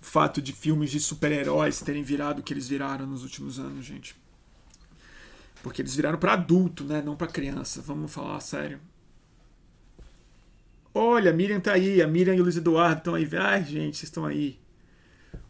o 0.00 0.04
fato 0.04 0.42
de 0.42 0.52
filmes 0.52 0.90
de 0.90 1.00
super-heróis 1.00 1.80
terem 1.80 2.02
virado 2.02 2.40
o 2.40 2.42
que 2.42 2.52
eles 2.52 2.68
viraram 2.68 3.06
nos 3.06 3.22
últimos 3.22 3.58
anos, 3.58 3.84
gente. 3.84 4.16
Porque 5.62 5.82
eles 5.82 5.94
viraram 5.94 6.18
para 6.18 6.34
adulto, 6.34 6.84
né? 6.84 7.02
Não 7.02 7.16
para 7.16 7.26
criança. 7.26 7.82
Vamos 7.82 8.12
falar 8.12 8.40
sério. 8.40 8.80
Olha, 10.94 11.30
a 11.30 11.34
Miriam 11.34 11.60
tá 11.60 11.72
aí. 11.72 12.00
A 12.00 12.06
Miriam 12.06 12.34
e 12.34 12.40
o 12.40 12.44
Luiz 12.44 12.56
Eduardo 12.56 12.98
estão 12.98 13.14
aí. 13.14 13.28
Ai, 13.36 13.64
gente, 13.64 13.96
vocês 13.96 14.04
estão 14.04 14.24
aí. 14.24 14.58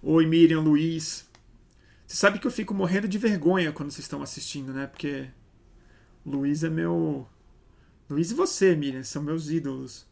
Oi, 0.03 0.26
Miriam, 0.26 0.61
Luiz. 0.61 1.28
Você 2.07 2.16
sabe 2.16 2.38
que 2.38 2.46
eu 2.46 2.51
fico 2.51 2.72
morrendo 2.72 3.07
de 3.07 3.18
vergonha 3.18 3.70
quando 3.70 3.90
vocês 3.90 4.05
estão 4.05 4.22
assistindo, 4.22 4.72
né? 4.72 4.86
Porque 4.86 5.28
Luiz 6.24 6.64
é 6.64 6.70
meu. 6.70 7.28
Luiz 8.09 8.30
e 8.30 8.34
você, 8.34 8.74
Miriam, 8.74 9.05
são 9.05 9.22
meus 9.22 9.51
ídolos. 9.51 10.07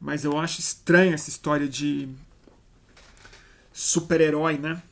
Mas 0.00 0.24
eu 0.24 0.38
acho 0.38 0.60
estranha 0.60 1.14
essa 1.14 1.28
história 1.28 1.68
de 1.68 2.08
super-herói, 3.72 4.56
né? 4.56 4.82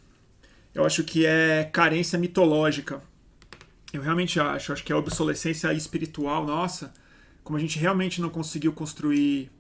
Eu 0.75 0.85
acho 0.85 1.03
que 1.03 1.25
é 1.25 1.65
carência 1.65 2.19
mitológica. 2.19 3.03
Eu 3.93 4.03
realmente 4.03 4.39
acho. 4.39 4.73
Acho 4.73 4.85
que 4.85 4.93
é 4.93 4.97
obsolescência 4.97 5.73
espiritual 5.73 6.47
nossa. 6.47 6.93
Como 7.43 7.57
a 7.57 7.61
gente 7.61 7.79
realmente 7.79 8.21
não 8.21 8.29
conseguiu 8.29 8.73
construir 8.73 9.51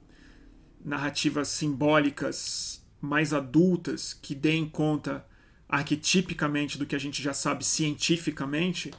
narrativas 0.84 1.48
simbólicas 1.48 2.82
mais 3.00 3.32
adultas 3.32 4.12
que 4.12 4.34
deem 4.34 4.68
conta 4.68 5.24
arquetipicamente 5.68 6.78
do 6.78 6.86
que 6.86 6.96
a 6.96 6.98
gente 6.98 7.22
já 7.22 7.32
sabe 7.32 7.64
cientificamente, 7.64 8.90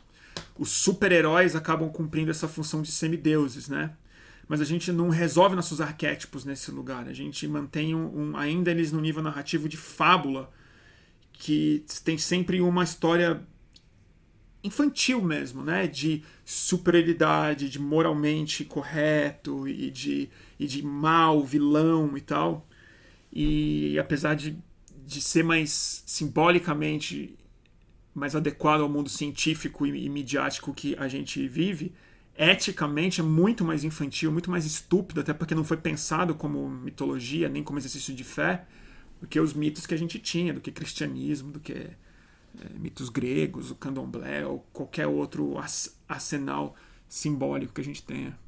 os 0.58 0.70
super-heróis 0.70 1.56
acabam 1.56 1.89
cumprindo 1.89 2.32
essa 2.32 2.47
função 2.47 2.82
de 2.82 2.91
semideuses, 2.91 3.68
né? 3.68 3.95
Mas 4.50 4.60
a 4.60 4.66
gente 4.66 4.91
não 4.91 5.10
resolve 5.10 5.56
nossos 5.56 5.80
arquétipos 5.80 6.43
nesse 6.43 6.72
lugar. 6.72 7.08
A 7.08 7.14
gente 7.14 7.47
mantém 7.47 7.93
um, 7.93 8.32
um, 8.32 8.36
ainda 8.36 8.72
eles 8.72 8.91
no 8.91 9.00
nível 9.00 9.22
narrativo 9.22 9.70
de 9.70 9.78
fábula, 9.78 10.52
que 11.32 11.86
tem 12.04 12.18
sempre 12.18 12.60
uma 12.60 12.84
história 12.84 13.45
infantil 14.64 15.22
mesmo, 15.22 15.64
né? 15.64 15.86
De 15.86 16.24
superioridade, 16.43 17.70
de 17.70 17.78
moralmente 17.78 18.66
correto 18.66 19.68
e 19.68 19.91
de, 19.91 20.30
e 20.60 20.66
de 20.66 20.82
mal, 20.82 21.45
vilão 21.45 22.18
e 22.18 22.22
tal. 22.22 22.68
E 23.32 24.00
apesar 24.00 24.34
de, 24.34 24.58
de 25.06 25.22
ser 25.22 25.43
mais 25.43 26.04
simbolicamente 26.08 27.38
mais 28.16 28.36
adequado 28.36 28.82
ao 28.82 28.89
mundo 28.89 29.10
científico 29.10 29.86
e, 29.86 30.06
e 30.06 30.10
midiático 30.10 30.74
que 30.74 30.95
a 30.97 31.08
gente 31.08 31.47
vive, 31.47 31.93
eticamente 32.39 33.19
é 33.19 33.23
muito 33.23 33.65
mais 33.65 33.83
infantil, 33.83 34.31
muito 34.31 34.49
mais 34.49 34.65
estúpido, 34.65 35.19
até 35.19 35.33
porque 35.33 35.53
não 35.53 35.65
foi 35.65 35.75
pensado 35.75 36.33
como 36.33 36.69
mitologia, 36.69 37.49
nem 37.49 37.61
como 37.61 37.77
exercício 37.77 38.15
de 38.15 38.23
fé, 38.23 38.65
do 39.19 39.27
que 39.27 39.37
os 39.39 39.53
mitos 39.53 39.85
que 39.85 39.93
a 39.93 39.97
gente 39.97 40.17
tinha, 40.19 40.53
do 40.53 40.61
que 40.61 40.71
cristianismo, 40.71 41.51
do 41.51 41.59
que 41.59 41.73
é, 41.73 41.97
mitos 42.79 43.09
gregos, 43.09 43.71
o 43.71 43.75
candomblé 43.75 44.45
ou 44.45 44.59
qualquer 44.71 45.05
outro 45.05 45.55
arsenal 46.07 46.75
simbólico 47.09 47.73
que 47.73 47.81
a 47.81 47.83
gente 47.83 48.01
tenha. 48.03 48.39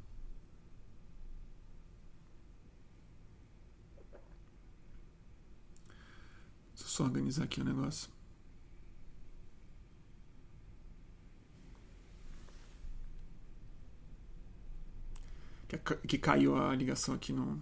Deixa 6.74 6.84
eu 6.84 6.88
só 6.88 7.04
organizar 7.04 7.44
aqui 7.44 7.60
o 7.60 7.64
negócio. 7.64 8.10
Que 16.06 16.18
caiu 16.18 16.54
a 16.56 16.74
ligação 16.74 17.14
aqui 17.14 17.32
no, 17.32 17.60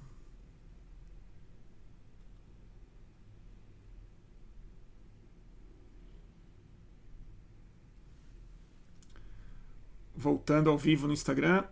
voltando 10.20 10.68
ao 10.68 10.76
vivo 10.76 11.06
no 11.06 11.14
Instagram. 11.14 11.64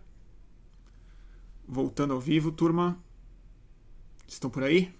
Voltando 1.67 2.13
ao 2.13 2.19
vivo, 2.19 2.51
turma. 2.51 2.97
Estão 4.27 4.49
por 4.49 4.63
aí? 4.63 4.91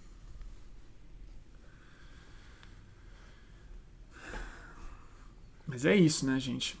Mas 5.66 5.84
é 5.84 5.96
isso, 5.96 6.24
né, 6.26 6.38
gente? 6.38 6.78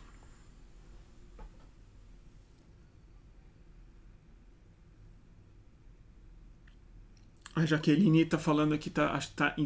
A 7.54 7.66
Jaqueline 7.66 8.24
tá 8.24 8.38
falando 8.38 8.74
aqui, 8.74 8.90
tá, 8.90 9.18
tá, 9.34 9.56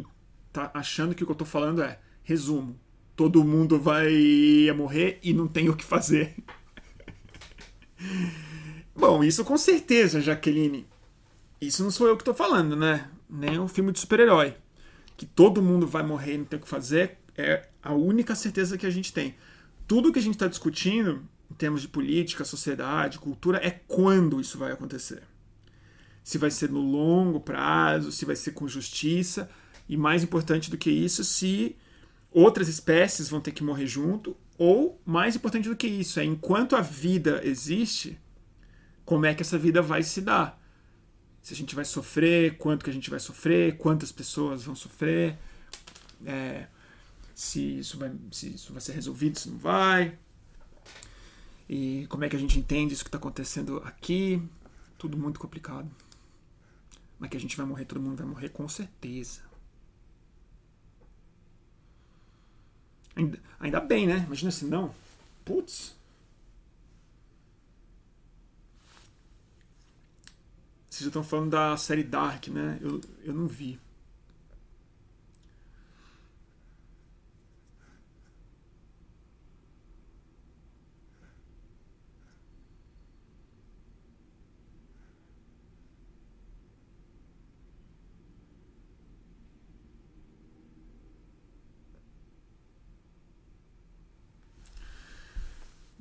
tá 0.51 0.71
achando 0.73 1.13
que 1.13 1.23
o 1.23 1.25
que 1.25 1.31
eu 1.31 1.37
tô 1.37 1.45
falando 1.45 1.81
é 1.81 1.99
resumo. 2.23 2.79
Todo 3.15 3.43
mundo 3.43 3.79
vai 3.79 4.11
morrer 4.75 5.19
e 5.23 5.33
não 5.33 5.47
tem 5.47 5.69
o 5.69 5.75
que 5.75 5.85
fazer. 5.85 6.35
Bom, 8.95 9.23
isso 9.23 9.45
com 9.45 9.57
certeza, 9.57 10.21
Jaqueline. 10.21 10.85
Isso 11.61 11.83
não 11.83 11.91
sou 11.91 12.07
eu 12.07 12.17
que 12.17 12.21
estou 12.21 12.33
falando, 12.33 12.75
né? 12.75 13.09
Nem 13.29 13.59
um 13.59 13.67
filme 13.67 13.91
de 13.91 13.99
super-herói. 13.99 14.55
Que 15.15 15.25
todo 15.25 15.61
mundo 15.61 15.87
vai 15.87 16.03
morrer 16.03 16.33
e 16.33 16.37
não 16.39 16.45
tem 16.45 16.59
o 16.59 16.61
que 16.61 16.67
fazer 16.67 17.17
é 17.37 17.67
a 17.83 17.93
única 17.93 18.35
certeza 18.35 18.77
que 18.77 18.85
a 18.85 18.89
gente 18.89 19.13
tem. 19.13 19.35
Tudo 19.87 20.11
que 20.11 20.19
a 20.19 20.21
gente 20.21 20.35
está 20.35 20.47
discutindo, 20.47 21.23
em 21.51 21.53
termos 21.53 21.81
de 21.81 21.87
política, 21.87 22.43
sociedade, 22.43 23.19
cultura, 23.19 23.59
é 23.65 23.69
quando 23.69 24.41
isso 24.41 24.57
vai 24.57 24.71
acontecer. 24.71 25.21
Se 26.25 26.39
vai 26.39 26.49
ser 26.49 26.71
no 26.71 26.81
longo 26.81 27.39
prazo, 27.39 28.11
se 28.11 28.25
vai 28.25 28.35
ser 28.35 28.51
com 28.51 28.67
justiça, 28.67 29.47
e 29.87 29.95
mais 29.95 30.23
importante 30.23 30.71
do 30.71 30.77
que 30.77 30.89
isso, 30.89 31.23
se 31.23 31.77
outras 32.31 32.67
espécies 32.67 33.29
vão 33.29 33.39
ter 33.39 33.51
que 33.51 33.63
morrer 33.63 33.85
junto 33.85 34.35
ou, 34.57 34.99
mais 35.05 35.35
importante 35.35 35.69
do 35.69 35.75
que 35.75 35.85
isso, 35.85 36.19
é 36.19 36.25
enquanto 36.25 36.75
a 36.75 36.81
vida 36.81 37.41
existe, 37.43 38.19
como 39.05 39.27
é 39.27 39.35
que 39.35 39.43
essa 39.43 39.57
vida 39.57 39.81
vai 39.81 40.01
se 40.01 40.19
dar? 40.19 40.59
Se 41.43 41.53
a 41.53 41.55
gente 41.55 41.75
vai 41.75 41.85
sofrer, 41.85 42.57
quanto 42.57 42.83
que 42.83 42.89
a 42.89 42.93
gente 42.93 43.09
vai 43.09 43.19
sofrer, 43.19 43.77
quantas 43.77 44.11
pessoas 44.11 44.63
vão 44.63 44.73
sofrer, 44.73 45.37
é, 46.25 46.65
se, 47.35 47.77
isso 47.77 47.99
vai, 47.99 48.11
se 48.31 48.55
isso 48.55 48.73
vai 48.73 48.81
ser 48.81 48.93
resolvido, 48.93 49.37
se 49.37 49.49
não 49.49 49.59
vai, 49.59 50.17
e 51.69 52.07
como 52.09 52.23
é 52.23 52.29
que 52.29 52.35
a 52.35 52.39
gente 52.39 52.57
entende 52.57 52.93
isso 52.93 53.03
que 53.03 53.09
está 53.09 53.19
acontecendo 53.19 53.77
aqui. 53.85 54.41
Tudo 54.97 55.17
muito 55.17 55.39
complicado. 55.39 55.89
Mas 57.19 57.29
que 57.29 57.37
a 57.37 57.39
gente 57.39 57.55
vai 57.55 57.65
morrer, 57.65 57.85
todo 57.85 58.01
mundo 58.01 58.17
vai 58.17 58.27
morrer 58.27 58.49
com 58.49 58.67
certeza. 58.67 59.41
Ainda, 63.15 63.39
ainda 63.59 63.79
bem, 63.79 64.05
né? 64.07 64.23
Imagina 64.25 64.51
se 64.51 64.65
não. 64.65 64.93
Putz. 65.45 65.95
Vocês 70.89 71.03
já 71.03 71.07
estão 71.07 71.23
falando 71.23 71.51
da 71.51 71.75
série 71.77 72.03
Dark, 72.03 72.47
né? 72.47 72.77
Eu, 72.81 73.01
eu 73.23 73.33
não 73.33 73.47
vi. 73.47 73.79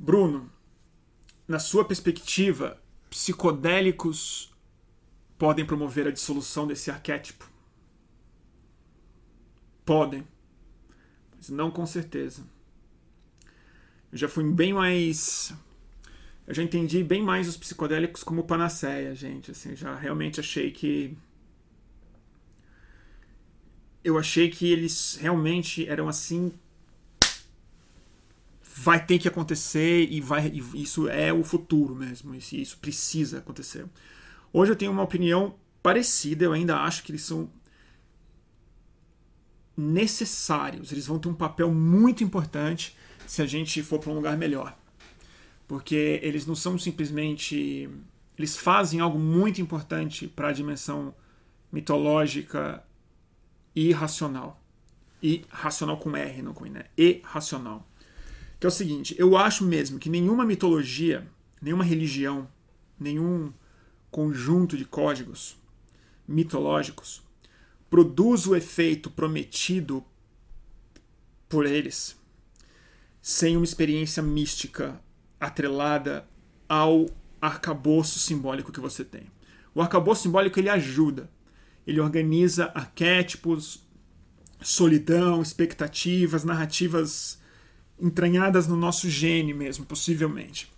Bruno, 0.05 0.52
na 1.48 1.59
sua 1.59 1.82
perspectiva, 1.82 2.78
psicodélicos 3.09 4.55
podem 5.38 5.64
promover 5.64 6.07
a 6.07 6.11
dissolução 6.11 6.66
desse 6.66 6.90
arquétipo? 6.90 7.50
Podem, 9.82 10.28
mas 11.34 11.48
não 11.48 11.70
com 11.70 11.86
certeza. 11.86 12.46
Eu 14.12 14.18
já 14.18 14.28
fui 14.28 14.44
bem 14.44 14.74
mais 14.74 15.55
eu 16.46 16.52
já 16.52 16.62
entendi 16.62 17.02
bem 17.02 17.22
mais 17.22 17.48
os 17.48 17.57
psicodélicos 17.57 18.22
como 18.22 18.44
panaceia, 18.44 19.14
gente. 19.14 19.52
Assim, 19.52 19.74
já 19.74 19.94
realmente 19.94 20.38
achei 20.38 20.70
que 20.70 21.16
eu 24.05 24.18
achei 24.18 24.50
que 24.50 24.70
eles 24.70 25.16
realmente 25.18 25.88
eram 25.88 26.11
assim 26.11 26.52
vai 28.77 29.05
ter 29.05 29.20
que 29.20 29.29
acontecer 29.29 30.09
e 30.11 30.20
vai 30.20 30.49
e 30.49 30.83
isso 30.83 31.09
é 31.09 31.33
o 31.33 31.45
futuro 31.45 31.95
mesmo, 31.95 32.35
isso, 32.35 32.57
isso 32.57 32.77
precisa 32.79 33.39
acontecer. 33.39 33.87
Hoje 34.53 34.72
eu 34.72 34.77
tenho 34.77 34.91
uma 34.91 35.03
opinião 35.03 35.55
parecida, 35.81 36.45
eu 36.45 36.53
ainda 36.53 36.81
acho 36.81 37.05
que 37.05 37.12
eles 37.12 37.22
são 37.22 37.49
necessários, 39.77 40.91
eles 40.91 41.07
vão 41.07 41.20
ter 41.20 41.29
um 41.29 41.35
papel 41.35 41.72
muito 41.72 42.25
importante 42.25 42.97
se 43.27 43.41
a 43.43 43.47
gente 43.47 43.81
for 43.81 44.01
para 44.01 44.11
um 44.11 44.16
lugar 44.16 44.37
melhor. 44.37 44.77
Porque 45.68 46.18
eles 46.22 46.45
não 46.45 46.57
são 46.57 46.77
simplesmente 46.77 47.89
eles 48.37 48.57
fazem 48.57 48.99
algo 48.99 49.18
muito 49.18 49.61
importante 49.61 50.27
para 50.27 50.49
a 50.49 50.53
dimensão 50.53 51.14
mitológica 51.70 52.83
e 53.75 53.93
racional. 53.93 54.61
E 55.22 55.45
racional 55.49 55.97
com 55.97 56.16
R, 56.16 56.43
não 56.43 56.53
com 56.53 56.66
I, 56.66 56.70
né? 56.70 56.87
E 56.99 57.22
racional. 57.25 57.89
Que 58.64 58.66
é 58.66 58.68
o 58.68 58.72
seguinte, 58.72 59.14
eu 59.18 59.36
acho 59.36 59.62
mesmo 59.62 59.98
que 59.98 60.08
nenhuma 60.08 60.42
mitologia, 60.42 61.30
nenhuma 61.60 61.84
religião, 61.84 62.48
nenhum 62.98 63.52
conjunto 64.10 64.74
de 64.74 64.86
códigos 64.86 65.58
mitológicos 66.26 67.22
produz 67.90 68.46
o 68.46 68.56
efeito 68.56 69.10
prometido 69.10 70.02
por 71.46 71.66
eles 71.66 72.18
sem 73.20 73.54
uma 73.54 73.66
experiência 73.66 74.22
mística 74.22 74.98
atrelada 75.38 76.26
ao 76.66 77.04
arcabouço 77.42 78.18
simbólico 78.18 78.72
que 78.72 78.80
você 78.80 79.04
tem. 79.04 79.26
O 79.74 79.82
arcabouço 79.82 80.22
simbólico 80.22 80.58
ele 80.58 80.70
ajuda, 80.70 81.30
ele 81.86 82.00
organiza 82.00 82.72
arquétipos, 82.74 83.86
solidão, 84.62 85.42
expectativas, 85.42 86.44
narrativas 86.44 87.43
entranhadas 87.99 88.66
no 88.66 88.76
nosso 88.76 89.09
gene 89.09 89.55
mesmo, 89.55 89.84
possivelmente. 89.84 90.72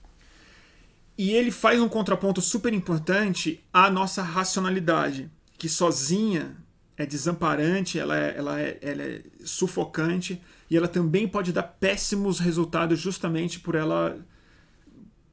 E 1.18 1.30
ele 1.30 1.50
faz 1.50 1.80
um 1.80 1.88
contraponto 1.88 2.40
super 2.40 2.72
importante 2.74 3.64
à 3.72 3.90
nossa 3.90 4.22
racionalidade, 4.22 5.30
que 5.56 5.68
sozinha 5.68 6.56
é 6.96 7.06
desamparante, 7.06 7.98
ela 7.98 8.18
é, 8.18 8.34
ela 8.36 8.60
é, 8.60 8.78
ela 8.82 9.02
é 9.02 9.22
sufocante 9.44 10.40
e 10.70 10.76
ela 10.76 10.88
também 10.88 11.26
pode 11.28 11.52
dar 11.52 11.62
péssimos 11.62 12.38
resultados 12.38 12.98
justamente 12.98 13.60
por 13.60 13.74
ela 13.74 14.18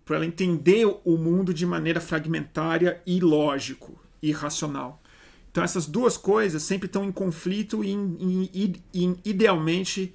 por 0.05 0.17
ela 0.17 0.25
entender 0.25 0.86
o 1.05 1.17
mundo 1.17 1.53
de 1.53 1.65
maneira 1.65 2.01
fragmentária 2.01 3.01
e 3.05 3.21
lógico 3.21 3.97
e 4.21 4.34
racional. 4.34 5.01
Então 5.49 5.63
essas 5.63 5.86
duas 5.86 6.17
coisas 6.17 6.61
sempre 6.63 6.88
estão 6.88 7.05
em 7.05 7.11
conflito 7.11 7.81
e, 7.84 8.81
idealmente 9.23 10.13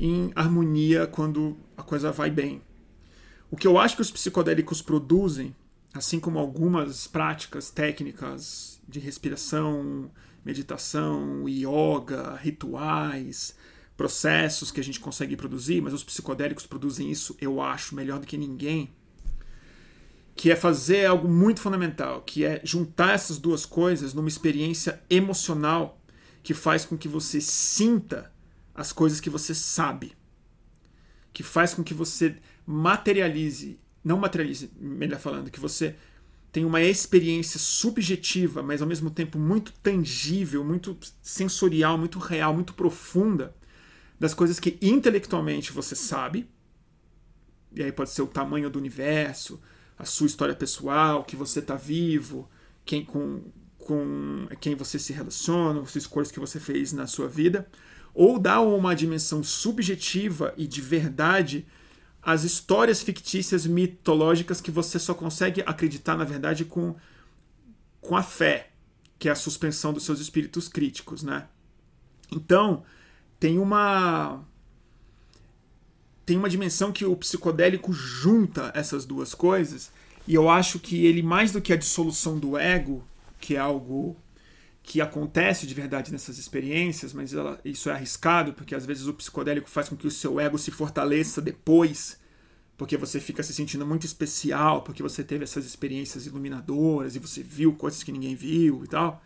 em 0.00 0.32
harmonia 0.34 1.06
quando 1.06 1.56
a 1.76 1.82
coisa 1.82 2.10
vai 2.10 2.30
bem. 2.30 2.62
O 3.50 3.56
que 3.56 3.66
eu 3.66 3.78
acho 3.78 3.94
que 3.94 4.02
os 4.02 4.10
psicodélicos 4.10 4.80
produzem, 4.80 5.54
assim 5.92 6.18
como 6.18 6.38
algumas 6.38 7.06
práticas 7.06 7.70
técnicas 7.70 8.80
de 8.88 8.98
respiração, 8.98 10.10
meditação, 10.44 11.48
yoga, 11.48 12.34
rituais, 12.36 13.54
processos 13.96 14.70
que 14.70 14.80
a 14.80 14.84
gente 14.84 14.98
consegue 14.98 15.36
produzir, 15.36 15.82
mas 15.82 15.92
os 15.92 16.02
psicodélicos 16.02 16.66
produzem 16.66 17.10
isso, 17.10 17.36
eu 17.40 17.60
acho, 17.60 17.94
melhor 17.94 18.18
do 18.18 18.26
que 18.26 18.38
ninguém 18.38 18.90
que 20.40 20.50
é 20.50 20.56
fazer 20.56 21.04
algo 21.04 21.28
muito 21.28 21.60
fundamental, 21.60 22.22
que 22.22 22.46
é 22.46 22.62
juntar 22.64 23.12
essas 23.12 23.36
duas 23.36 23.66
coisas 23.66 24.14
numa 24.14 24.28
experiência 24.28 24.98
emocional 25.10 26.00
que 26.42 26.54
faz 26.54 26.86
com 26.86 26.96
que 26.96 27.06
você 27.06 27.42
sinta 27.42 28.32
as 28.80 28.92
coisas 28.92 29.20
que 29.20 29.28
você 29.28 29.54
sabe, 29.54 30.16
que 31.34 31.42
faz 31.42 31.74
com 31.74 31.84
que 31.84 31.92
você 31.92 32.36
materialize, 32.66 33.78
não 34.02 34.18
materialize, 34.18 34.70
melhor 34.80 35.20
falando, 35.20 35.50
que 35.50 35.60
você 35.60 35.96
tenha 36.50 36.66
uma 36.66 36.80
experiência 36.80 37.60
subjetiva, 37.60 38.62
mas 38.62 38.80
ao 38.80 38.88
mesmo 38.88 39.10
tempo 39.10 39.38
muito 39.38 39.70
tangível, 39.82 40.64
muito 40.64 40.96
sensorial, 41.20 41.98
muito 41.98 42.18
real, 42.18 42.54
muito 42.54 42.72
profunda 42.72 43.54
das 44.18 44.32
coisas 44.32 44.58
que 44.58 44.78
intelectualmente 44.80 45.72
você 45.72 45.94
sabe. 45.94 46.48
E 47.76 47.82
aí 47.82 47.92
pode 47.92 48.10
ser 48.10 48.22
o 48.22 48.26
tamanho 48.26 48.70
do 48.70 48.78
universo, 48.78 49.60
a 49.98 50.06
sua 50.06 50.26
história 50.26 50.54
pessoal, 50.54 51.22
que 51.22 51.36
você 51.36 51.58
está 51.58 51.76
vivo, 51.76 52.48
quem 52.84 53.04
com, 53.04 53.42
com 53.76 54.48
quem 54.58 54.74
você 54.74 54.98
se 54.98 55.12
relaciona, 55.12 55.82
as 55.82 55.94
escolhas 55.94 56.32
que 56.32 56.40
você 56.40 56.58
fez 56.58 56.94
na 56.94 57.06
sua 57.06 57.28
vida, 57.28 57.68
ou 58.14 58.38
dá 58.38 58.60
uma 58.60 58.94
dimensão 58.94 59.42
subjetiva 59.42 60.52
e 60.56 60.66
de 60.66 60.80
verdade 60.80 61.66
às 62.22 62.44
histórias 62.44 63.00
fictícias 63.02 63.66
mitológicas 63.66 64.60
que 64.60 64.70
você 64.70 64.98
só 64.98 65.14
consegue 65.14 65.62
acreditar 65.64 66.16
na 66.16 66.24
verdade 66.24 66.64
com, 66.64 66.94
com 68.00 68.16
a 68.16 68.22
fé, 68.22 68.70
que 69.18 69.28
é 69.28 69.32
a 69.32 69.36
suspensão 69.36 69.92
dos 69.92 70.04
seus 70.04 70.20
espíritos 70.20 70.68
críticos, 70.68 71.22
né? 71.22 71.48
Então, 72.32 72.84
tem 73.38 73.58
uma 73.58 74.44
tem 76.24 76.36
uma 76.36 76.48
dimensão 76.48 76.92
que 76.92 77.04
o 77.04 77.16
psicodélico 77.16 77.92
junta 77.92 78.70
essas 78.72 79.04
duas 79.04 79.34
coisas, 79.34 79.90
e 80.28 80.34
eu 80.34 80.48
acho 80.48 80.78
que 80.78 81.04
ele, 81.04 81.22
mais 81.22 81.50
do 81.50 81.60
que 81.60 81.72
a 81.72 81.76
dissolução 81.76 82.38
do 82.38 82.56
ego, 82.56 83.02
que 83.40 83.56
é 83.56 83.58
algo 83.58 84.16
que 84.90 85.00
acontece 85.00 85.68
de 85.68 85.72
verdade 85.72 86.10
nessas 86.10 86.36
experiências, 86.36 87.12
mas 87.12 87.32
ela, 87.32 87.60
isso 87.64 87.88
é 87.88 87.92
arriscado, 87.92 88.52
porque 88.52 88.74
às 88.74 88.84
vezes 88.84 89.06
o 89.06 89.14
psicodélico 89.14 89.70
faz 89.70 89.88
com 89.88 89.96
que 89.96 90.04
o 90.04 90.10
seu 90.10 90.40
ego 90.40 90.58
se 90.58 90.72
fortaleça 90.72 91.40
depois, 91.40 92.18
porque 92.76 92.96
você 92.96 93.20
fica 93.20 93.40
se 93.44 93.54
sentindo 93.54 93.86
muito 93.86 94.04
especial, 94.04 94.82
porque 94.82 95.00
você 95.00 95.22
teve 95.22 95.44
essas 95.44 95.64
experiências 95.64 96.26
iluminadoras 96.26 97.14
e 97.14 97.20
você 97.20 97.40
viu 97.40 97.72
coisas 97.72 98.02
que 98.02 98.10
ninguém 98.10 98.34
viu 98.34 98.82
e 98.82 98.88
tal. 98.88 99.22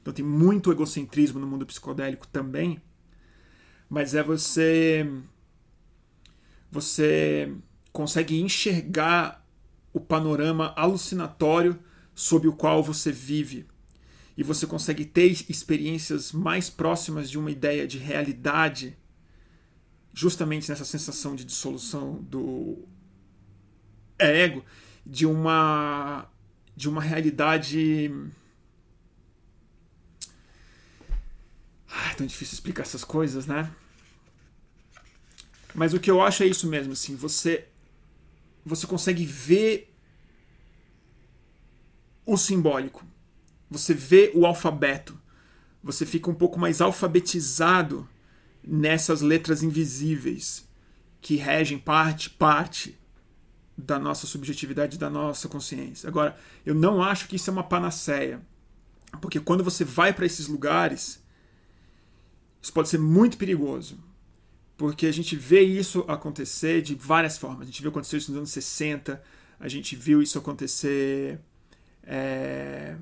Então 0.00 0.14
tem 0.14 0.24
muito 0.24 0.70
egocentrismo 0.70 1.40
no 1.40 1.48
mundo 1.48 1.66
psicodélico 1.66 2.28
também. 2.28 2.80
Mas 3.90 4.14
é 4.14 4.22
você 4.22 5.04
você 6.70 7.52
consegue 7.92 8.40
enxergar 8.40 9.44
o 9.92 9.98
panorama 9.98 10.72
alucinatório 10.76 11.76
sob 12.14 12.46
o 12.46 12.52
qual 12.52 12.84
você 12.84 13.10
vive. 13.10 13.66
E 14.38 14.42
você 14.44 14.68
consegue 14.68 15.04
ter 15.04 15.26
experiências 15.50 16.30
mais 16.30 16.70
próximas 16.70 17.28
de 17.28 17.36
uma 17.36 17.50
ideia 17.50 17.88
de 17.88 17.98
realidade, 17.98 18.96
justamente 20.14 20.68
nessa 20.68 20.84
sensação 20.84 21.34
de 21.34 21.44
dissolução 21.44 22.22
do 22.22 22.86
ego, 24.16 24.64
de 25.04 25.26
uma 25.26 26.30
de 26.76 26.88
uma 26.88 27.02
realidade 27.02 28.12
é 32.10 32.14
tão 32.14 32.24
difícil 32.24 32.54
explicar 32.54 32.82
essas 32.84 33.02
coisas, 33.02 33.44
né? 33.44 33.68
Mas 35.74 35.92
o 35.92 35.98
que 35.98 36.08
eu 36.08 36.22
acho 36.22 36.44
é 36.44 36.46
isso 36.46 36.68
mesmo, 36.68 36.92
assim, 36.92 37.16
você 37.16 37.66
você 38.64 38.86
consegue 38.86 39.26
ver 39.26 39.92
o 42.24 42.36
simbólico. 42.36 43.07
Você 43.70 43.94
vê 43.94 44.30
o 44.34 44.46
alfabeto. 44.46 45.18
Você 45.82 46.04
fica 46.04 46.30
um 46.30 46.34
pouco 46.34 46.58
mais 46.58 46.80
alfabetizado 46.80 48.08
nessas 48.62 49.20
letras 49.20 49.62
invisíveis 49.62 50.68
que 51.20 51.36
regem 51.36 51.78
parte 51.78 52.30
parte 52.30 52.98
da 53.76 53.98
nossa 53.98 54.26
subjetividade, 54.26 54.98
da 54.98 55.08
nossa 55.08 55.48
consciência. 55.48 56.08
Agora, 56.08 56.36
eu 56.66 56.74
não 56.74 57.02
acho 57.02 57.28
que 57.28 57.36
isso 57.36 57.48
é 57.48 57.52
uma 57.52 57.62
panaceia, 57.62 58.40
porque 59.20 59.38
quando 59.38 59.62
você 59.62 59.84
vai 59.84 60.12
para 60.12 60.26
esses 60.26 60.48
lugares, 60.48 61.22
isso 62.60 62.72
pode 62.72 62.88
ser 62.88 62.98
muito 62.98 63.38
perigoso 63.38 63.98
porque 64.78 65.06
a 65.08 65.12
gente 65.12 65.34
vê 65.34 65.60
isso 65.60 66.04
acontecer 66.06 66.80
de 66.80 66.94
várias 66.94 67.36
formas. 67.36 67.62
A 67.62 67.64
gente 67.66 67.82
viu 67.82 67.90
acontecer 67.90 68.16
isso 68.16 68.30
nos 68.30 68.38
anos 68.38 68.50
60, 68.50 69.20
a 69.58 69.68
gente 69.68 69.96
viu 69.96 70.22
isso 70.22 70.38
acontecer. 70.38 71.40
É... 72.04 72.96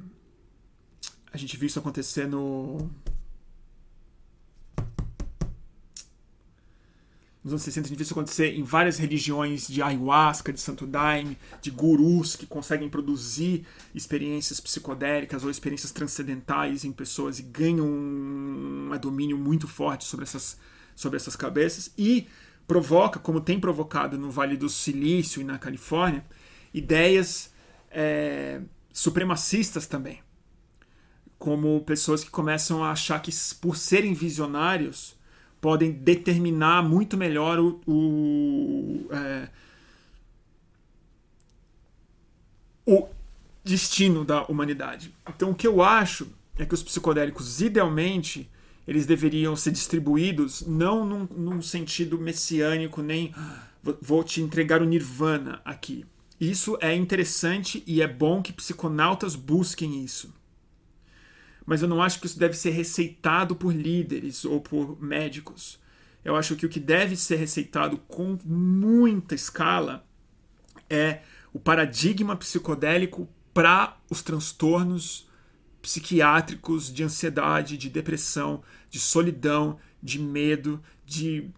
A 1.32 1.36
gente 1.36 1.56
viu 1.56 1.66
isso 1.66 1.78
acontecer 1.78 2.26
no. 2.26 2.90
Nos 7.42 7.52
anos 7.52 7.62
60, 7.62 7.86
a 7.86 7.88
gente 7.88 7.96
viu 7.96 8.02
isso 8.02 8.12
acontecer 8.12 8.58
em 8.58 8.64
várias 8.64 8.98
religiões 8.98 9.68
de 9.68 9.80
ayahuasca, 9.80 10.52
de 10.52 10.60
santo 10.60 10.84
daime, 10.84 11.38
de 11.62 11.70
gurus 11.70 12.34
que 12.34 12.44
conseguem 12.44 12.88
produzir 12.88 13.64
experiências 13.94 14.58
psicodélicas 14.58 15.44
ou 15.44 15.50
experiências 15.50 15.92
transcendentais 15.92 16.84
em 16.84 16.90
pessoas 16.90 17.38
e 17.38 17.42
ganham 17.42 17.86
um 17.86 18.98
domínio 19.00 19.38
muito 19.38 19.68
forte 19.68 20.04
sobre 20.04 20.24
essas 20.24 20.58
sobre 20.96 21.18
essas 21.18 21.36
cabeças 21.36 21.92
e 21.96 22.26
provoca, 22.66 23.20
como 23.20 23.40
tem 23.40 23.60
provocado 23.60 24.18
no 24.18 24.30
Vale 24.30 24.56
do 24.56 24.68
Silício 24.68 25.40
e 25.40 25.44
na 25.44 25.58
Califórnia, 25.58 26.24
ideias 26.72 27.52
é, 27.90 28.60
supremacistas 28.92 29.86
também. 29.86 30.25
Como 31.38 31.80
pessoas 31.82 32.24
que 32.24 32.30
começam 32.30 32.82
a 32.82 32.90
achar 32.90 33.20
que, 33.20 33.30
por 33.60 33.76
serem 33.76 34.14
visionários, 34.14 35.16
podem 35.60 35.90
determinar 35.92 36.82
muito 36.82 37.16
melhor 37.16 37.58
o, 37.58 37.80
o, 37.86 39.08
é, 39.10 39.48
o 42.86 43.08
destino 43.64 44.24
da 44.24 44.44
humanidade. 44.44 45.12
Então, 45.28 45.50
o 45.50 45.54
que 45.54 45.66
eu 45.66 45.82
acho 45.82 46.28
é 46.58 46.64
que 46.64 46.74
os 46.74 46.82
psicodélicos, 46.82 47.60
idealmente, 47.60 48.48
eles 48.86 49.06
deveriam 49.06 49.56
ser 49.56 49.72
distribuídos 49.72 50.64
não 50.66 51.04
num, 51.04 51.28
num 51.36 51.60
sentido 51.60 52.18
messiânico, 52.18 53.02
nem 53.02 53.34
vou 54.00 54.22
te 54.22 54.40
entregar 54.40 54.80
o 54.80 54.84
nirvana 54.84 55.60
aqui. 55.64 56.06
Isso 56.40 56.76
é 56.80 56.94
interessante 56.94 57.82
e 57.86 58.02
é 58.02 58.06
bom 58.06 58.42
que 58.42 58.52
psiconautas 58.52 59.34
busquem 59.34 60.04
isso. 60.04 60.32
Mas 61.66 61.82
eu 61.82 61.88
não 61.88 62.00
acho 62.00 62.20
que 62.20 62.26
isso 62.26 62.38
deve 62.38 62.56
ser 62.56 62.70
receitado 62.70 63.56
por 63.56 63.74
líderes 63.74 64.44
ou 64.44 64.60
por 64.60 65.02
médicos. 65.02 65.78
Eu 66.24 66.36
acho 66.36 66.56
que 66.56 66.64
o 66.64 66.68
que 66.68 66.80
deve 66.80 67.16
ser 67.16 67.36
receitado 67.36 67.98
com 67.98 68.38
muita 68.44 69.34
escala 69.34 70.06
é 70.88 71.20
o 71.52 71.58
paradigma 71.58 72.36
psicodélico 72.36 73.28
para 73.52 73.96
os 74.08 74.22
transtornos 74.22 75.28
psiquiátricos 75.82 76.92
de 76.92 77.02
ansiedade, 77.02 77.76
de 77.76 77.88
depressão, 77.88 78.62
de 78.90 78.98
solidão, 78.98 79.78
de 80.02 80.18
medo, 80.18 80.82
de 81.04 81.50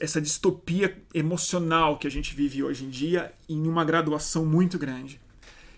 essa 0.00 0.20
distopia 0.20 0.96
emocional 1.12 1.98
que 1.98 2.06
a 2.06 2.10
gente 2.10 2.34
vive 2.34 2.62
hoje 2.62 2.84
em 2.84 2.90
dia 2.90 3.32
em 3.48 3.66
uma 3.66 3.84
graduação 3.84 4.44
muito 4.44 4.78
grande. 4.78 5.20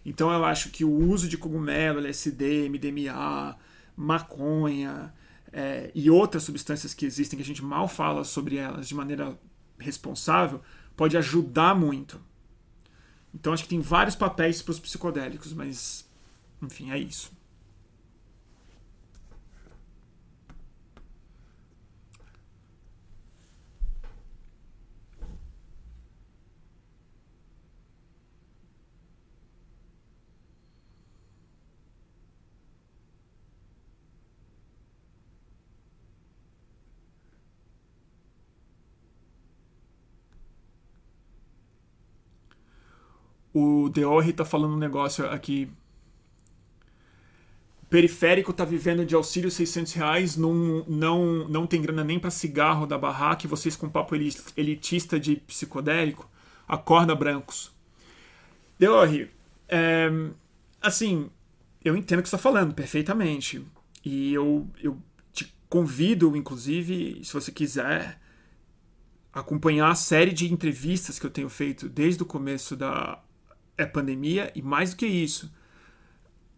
Então 0.08 0.32
eu 0.32 0.42
acho 0.42 0.70
que 0.70 0.86
o 0.86 0.90
uso 0.90 1.28
de 1.28 1.36
cogumelo, 1.36 1.98
LSD, 1.98 2.66
MDMA, 2.70 3.54
maconha 3.94 5.12
é, 5.52 5.90
e 5.94 6.10
outras 6.10 6.44
substâncias 6.44 6.94
que 6.94 7.04
existem 7.04 7.36
que 7.36 7.42
a 7.42 7.44
gente 7.44 7.62
mal 7.62 7.86
fala 7.86 8.24
sobre 8.24 8.56
elas 8.56 8.88
de 8.88 8.94
maneira 8.94 9.38
responsável 9.78 10.62
pode 10.96 11.14
ajudar 11.18 11.74
muito. 11.74 12.18
Então 13.34 13.52
acho 13.52 13.64
que 13.64 13.68
tem 13.68 13.80
vários 13.80 14.16
papéis 14.16 14.62
para 14.62 14.72
os 14.72 14.80
psicodélicos, 14.80 15.52
mas 15.52 16.08
enfim, 16.62 16.90
é 16.90 16.98
isso. 16.98 17.30
O 43.58 43.88
Deorri 43.88 44.32
tá 44.32 44.44
falando 44.44 44.74
um 44.74 44.78
negócio 44.78 45.28
aqui. 45.28 45.68
Periférico 47.90 48.52
tá 48.52 48.64
vivendo 48.64 49.04
de 49.04 49.16
auxílio 49.16 49.50
600 49.50 49.92
reais, 49.94 50.36
não, 50.36 50.84
não, 50.86 51.48
não 51.48 51.66
tem 51.66 51.82
grana 51.82 52.04
nem 52.04 52.20
para 52.20 52.30
cigarro 52.30 52.86
da 52.86 52.96
barraca, 52.96 53.46
e 53.46 53.48
vocês 53.48 53.74
com 53.74 53.88
papo 53.88 54.14
elitista 54.56 55.18
de 55.18 55.36
psicodélico, 55.36 56.30
acorda 56.68 57.16
brancos. 57.16 57.72
Deorri, 58.78 59.28
é, 59.66 60.08
assim, 60.80 61.28
eu 61.84 61.96
entendo 61.96 62.20
o 62.20 62.22
que 62.22 62.28
você 62.28 62.36
está 62.36 62.42
falando 62.42 62.74
perfeitamente. 62.74 63.64
E 64.04 64.32
eu, 64.34 64.68
eu 64.80 64.98
te 65.32 65.52
convido, 65.68 66.36
inclusive, 66.36 67.24
se 67.24 67.32
você 67.32 67.50
quiser, 67.50 68.20
acompanhar 69.32 69.90
a 69.90 69.96
série 69.96 70.32
de 70.32 70.52
entrevistas 70.52 71.18
que 71.18 71.26
eu 71.26 71.30
tenho 71.30 71.48
feito 71.48 71.88
desde 71.88 72.22
o 72.22 72.26
começo 72.26 72.76
da 72.76 73.20
é 73.78 73.86
pandemia 73.86 74.52
e 74.54 74.60
mais 74.60 74.90
do 74.90 74.96
que 74.96 75.06
isso, 75.06 75.50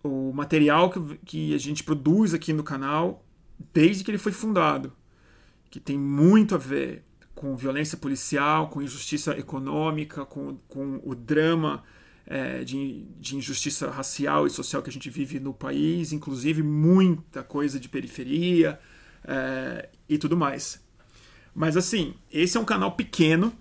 o 0.02 0.32
material 0.32 0.90
que, 0.90 1.18
que 1.24 1.54
a 1.54 1.58
gente 1.58 1.84
produz 1.84 2.32
aqui 2.32 2.52
no 2.52 2.64
canal 2.64 3.24
desde 3.72 4.02
que 4.02 4.10
ele 4.10 4.18
foi 4.18 4.32
fundado, 4.32 4.92
que 5.70 5.78
tem 5.78 5.98
muito 5.98 6.54
a 6.54 6.58
ver 6.58 7.04
com 7.34 7.54
violência 7.56 7.96
policial, 7.96 8.68
com 8.68 8.82
injustiça 8.82 9.38
econômica, 9.38 10.24
com, 10.24 10.56
com 10.68 11.00
o 11.04 11.14
drama 11.14 11.84
é, 12.26 12.64
de, 12.64 13.04
de 13.18 13.36
injustiça 13.36 13.90
racial 13.90 14.46
e 14.46 14.50
social 14.50 14.82
que 14.82 14.90
a 14.90 14.92
gente 14.92 15.10
vive 15.10 15.38
no 15.38 15.52
país, 15.52 16.12
inclusive 16.12 16.62
muita 16.62 17.42
coisa 17.42 17.78
de 17.78 17.88
periferia 17.88 18.80
é, 19.24 19.88
e 20.08 20.18
tudo 20.18 20.36
mais. 20.36 20.82
Mas 21.54 21.76
assim, 21.76 22.14
esse 22.32 22.56
é 22.56 22.60
um 22.60 22.64
canal 22.64 22.92
pequeno 22.92 23.52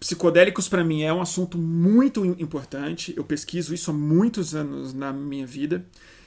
Psicodélicos 0.00 0.68
para 0.68 0.84
mim 0.84 1.02
é 1.02 1.12
um 1.12 1.20
assunto 1.20 1.58
muito 1.58 2.24
importante. 2.24 3.12
Eu 3.16 3.24
pesquiso 3.24 3.74
isso 3.74 3.90
há 3.90 3.94
muitos 3.94 4.54
anos 4.54 4.94
na 4.94 5.12
minha 5.12 5.46
vida 5.46 5.84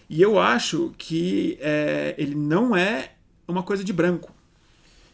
e 0.09 0.21
eu 0.21 0.37
acho 0.37 0.93
que 0.97 1.57
é, 1.61 2.13
ele 2.17 2.35
não 2.35 2.75
é 2.75 3.13
uma 3.47 3.63
coisa 3.63 3.83
de 3.83 3.93
branco. 3.93 4.33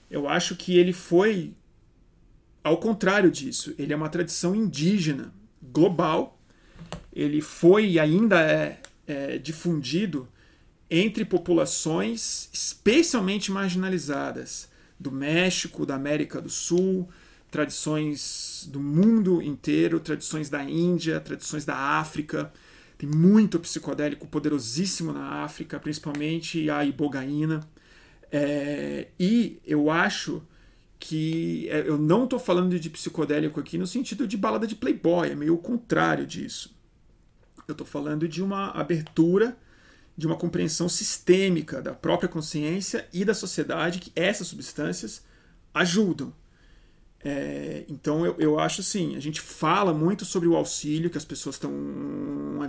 Eu 0.09 0.27
acho 0.27 0.55
que 0.55 0.77
ele 0.77 0.91
foi 0.91 1.53
ao 2.63 2.77
contrário 2.77 3.29
disso. 3.29 3.75
Ele 3.77 3.93
é 3.93 3.95
uma 3.95 4.09
tradição 4.09 4.55
indígena 4.55 5.31
global. 5.61 6.39
Ele 7.13 7.41
foi 7.41 7.91
e 7.91 7.99
ainda 7.99 8.41
é, 8.41 8.79
é 9.05 9.37
difundido 9.37 10.27
entre 10.89 11.25
populações 11.25 12.49
especialmente 12.51 13.51
marginalizadas 13.51 14.69
do 14.99 15.11
México, 15.11 15.85
da 15.85 15.95
América 15.95 16.41
do 16.41 16.49
Sul, 16.49 17.07
tradições 17.49 18.67
do 18.71 18.79
mundo 18.79 19.41
inteiro, 19.41 19.99
tradições 19.99 20.49
da 20.49 20.63
Índia, 20.63 21.19
tradições 21.19 21.65
da 21.65 21.75
África. 21.75 22.51
Tem 22.97 23.07
muito 23.07 23.59
psicodélico 23.59 24.27
poderosíssimo 24.27 25.13
na 25.13 25.43
África, 25.43 25.79
principalmente 25.79 26.69
a 26.69 26.83
ibogaína. 26.83 27.61
É, 28.31 29.07
e 29.19 29.59
eu 29.65 29.89
acho 29.89 30.41
que 30.99 31.69
é, 31.69 31.87
eu 31.87 31.97
não 31.97 32.23
estou 32.23 32.39
falando 32.39 32.79
de 32.79 32.89
psicodélico 32.89 33.59
aqui 33.59 33.77
no 33.77 33.87
sentido 33.87 34.27
de 34.27 34.35
balada 34.35 34.65
de 34.65 34.75
playboy, 34.75 35.29
é 35.29 35.35
meio 35.35 35.53
o 35.53 35.59
contrário 35.59 36.25
disso. 36.25 36.75
Eu 37.67 37.73
estou 37.73 37.85
falando 37.85 38.27
de 38.27 38.41
uma 38.41 38.71
abertura, 38.71 39.57
de 40.17 40.25
uma 40.25 40.35
compreensão 40.35 40.89
sistêmica 40.89 41.81
da 41.81 41.93
própria 41.93 42.27
consciência 42.27 43.07
e 43.13 43.23
da 43.23 43.33
sociedade 43.33 43.99
que 43.99 44.11
essas 44.15 44.47
substâncias 44.47 45.23
ajudam. 45.73 46.33
É, 47.23 47.83
então 47.89 48.25
eu, 48.25 48.35
eu 48.37 48.59
acho 48.59 48.81
assim, 48.81 49.15
a 49.15 49.19
gente 49.19 49.41
fala 49.41 49.93
muito 49.93 50.23
sobre 50.23 50.47
o 50.47 50.55
auxílio 50.55 51.09
que 51.09 51.17
as 51.17 51.25
pessoas 51.25 51.55
estão 51.55 51.71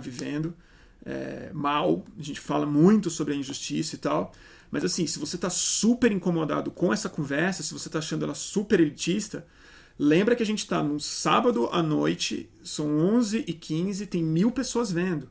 vivendo 0.01 0.55
é, 1.05 1.49
mal, 1.53 2.03
a 2.17 2.21
gente 2.21 2.39
fala 2.39 2.65
muito 2.65 3.09
sobre 3.09 3.33
a 3.33 3.37
injustiça 3.37 3.95
e 3.95 3.99
tal, 3.99 4.31
mas 4.71 4.83
assim, 4.83 5.07
se 5.07 5.17
você 5.19 5.35
está 5.35 5.49
super 5.49 6.11
incomodado 6.11 6.71
com 6.71 6.91
essa 6.91 7.09
conversa, 7.09 7.63
se 7.63 7.73
você 7.73 7.87
está 7.87 7.99
achando 7.99 8.25
ela 8.25 8.35
super 8.35 8.79
elitista, 8.79 9.45
lembra 9.97 10.35
que 10.35 10.43
a 10.43 10.45
gente 10.45 10.59
está 10.59 10.83
num 10.83 10.99
sábado 10.99 11.67
à 11.71 11.81
noite, 11.81 12.49
são 12.63 12.87
11 12.99 13.45
e 13.47 13.53
15 13.53 14.05
tem 14.07 14.23
mil 14.23 14.51
pessoas 14.51 14.91
vendo. 14.91 15.29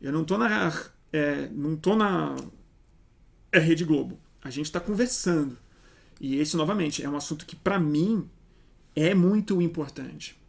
Eu 0.00 0.12
não 0.12 0.22
estou 0.22 0.38
na, 0.38 0.72
é, 1.12 1.48
não 1.52 1.76
tô 1.76 1.94
na 1.94 2.34
é 3.52 3.58
Rede 3.58 3.84
Globo. 3.84 4.18
A 4.42 4.48
gente 4.48 4.66
está 4.66 4.80
conversando. 4.80 5.58
E 6.20 6.36
esse, 6.36 6.56
novamente, 6.56 7.02
é 7.02 7.08
um 7.08 7.16
assunto 7.16 7.44
que, 7.44 7.56
para 7.56 7.78
mim, 7.78 8.28
é 8.94 9.14
muito 9.14 9.60
importante. 9.60 10.40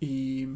E, 0.00 0.48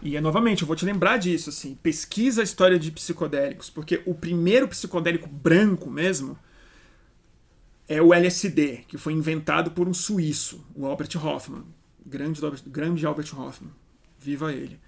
e 0.00 0.16
é, 0.16 0.20
novamente, 0.20 0.62
eu 0.62 0.66
vou 0.66 0.74
te 0.74 0.86
lembrar 0.86 1.18
disso, 1.18 1.50
assim, 1.50 1.74
pesquisa 1.74 2.40
a 2.40 2.44
história 2.44 2.78
de 2.78 2.90
psicodélicos, 2.90 3.68
porque 3.68 4.02
o 4.06 4.14
primeiro 4.14 4.66
psicodélico 4.66 5.28
branco 5.28 5.90
mesmo 5.90 6.38
é 7.86 8.00
o 8.00 8.14
LSD, 8.14 8.84
que 8.88 8.96
foi 8.96 9.12
inventado 9.12 9.72
por 9.72 9.86
um 9.86 9.92
suíço, 9.92 10.66
o 10.74 10.86
Albert 10.86 11.10
Hoffman, 11.22 11.64
grande, 12.06 12.40
grande 12.66 13.04
Albert 13.04 13.38
Hoffman, 13.38 13.72
viva 14.18 14.52
ele. 14.52 14.80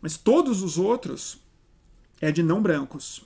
Mas 0.00 0.16
todos 0.16 0.62
os 0.62 0.78
outros 0.78 1.38
é 2.20 2.30
de 2.30 2.42
não 2.42 2.62
brancos. 2.62 3.24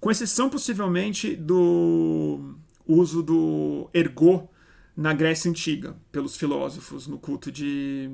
Com 0.00 0.10
exceção, 0.10 0.50
possivelmente, 0.50 1.36
do 1.36 2.56
uso 2.86 3.22
do 3.22 3.88
ergot 3.94 4.48
na 4.96 5.14
Grécia 5.14 5.50
Antiga, 5.50 5.96
pelos 6.10 6.36
filósofos, 6.36 7.06
no 7.06 7.18
culto 7.18 7.50
de. 7.50 8.10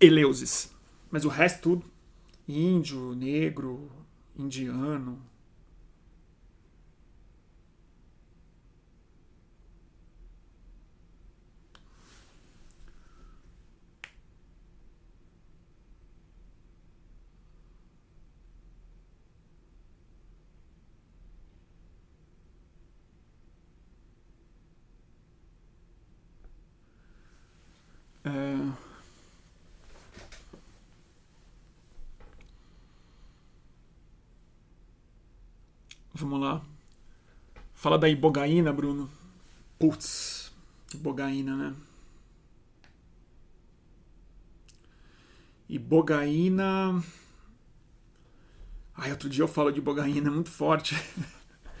Eleusis. 0.00 0.72
Mas 1.10 1.24
o 1.24 1.28
resto 1.28 1.60
tudo, 1.62 1.84
índio, 2.48 3.14
negro, 3.14 3.90
indiano, 4.36 5.22
É... 28.24 28.56
Vamos 36.14 36.40
lá. 36.40 36.62
Fala 37.74 37.98
da 37.98 38.08
ibogaína, 38.08 38.72
Bruno. 38.72 39.10
Putz, 39.78 40.52
ibogaína, 40.94 41.56
né? 41.56 41.74
Ibogaína. 45.68 47.02
Ai, 48.96 49.10
outro 49.10 49.28
dia 49.28 49.42
eu 49.42 49.48
falo 49.48 49.72
de 49.72 49.80
ibogaína, 49.80 50.28
é 50.28 50.30
muito 50.30 50.50
forte. 50.50 50.94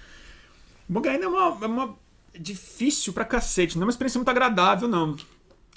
ibogaína 0.90 1.24
é 1.24 1.28
uma, 1.28 1.64
é 1.64 1.66
uma. 1.66 1.98
É 2.34 2.38
difícil 2.38 3.12
pra 3.12 3.24
cacete, 3.24 3.76
não 3.76 3.84
é 3.84 3.86
uma 3.86 3.90
experiência 3.90 4.18
muito 4.18 4.28
agradável, 4.28 4.88
não 4.88 5.16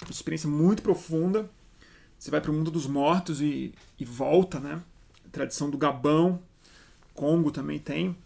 uma 0.04 0.10
experiência 0.10 0.48
muito 0.48 0.82
profunda. 0.82 1.50
Você 2.18 2.30
vai 2.30 2.40
para 2.40 2.50
o 2.50 2.54
mundo 2.54 2.70
dos 2.70 2.86
mortos 2.86 3.40
e, 3.40 3.72
e 3.98 4.04
volta, 4.04 4.58
né? 4.58 4.82
Tradição 5.30 5.70
do 5.70 5.78
Gabão, 5.78 6.40
Congo 7.14 7.50
também 7.50 7.78
tem. 7.78 8.16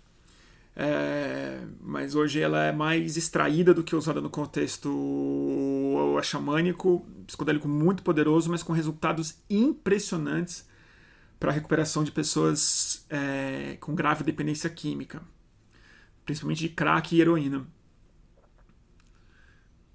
É, 0.75 1.61
mas 1.81 2.15
hoje 2.15 2.41
ela 2.41 2.65
é 2.65 2.73
mais 2.73 3.17
extraída 3.17 3.75
do 3.75 3.83
que 3.83 3.95
usada 3.95 4.21
no 4.21 4.31
contexto 4.31 4.89
xamânico, 6.23 7.05
psicodélico 7.27 7.69
muito 7.69 8.03
poderoso, 8.03 8.51
mas 8.51 8.63
com 8.63 8.73
resultados 8.73 9.37
impressionantes 9.51 10.67
para 11.39 11.51
a 11.51 11.55
recuperação 11.55 12.05
de 12.05 12.13
pessoas 12.13 13.05
é, 13.11 13.77
com 13.81 13.95
grave 13.95 14.25
dependência 14.25 14.71
química, 14.71 15.21
principalmente 16.25 16.61
de 16.61 16.69
crack 16.69 17.15
e 17.15 17.21
heroína. 17.21 17.67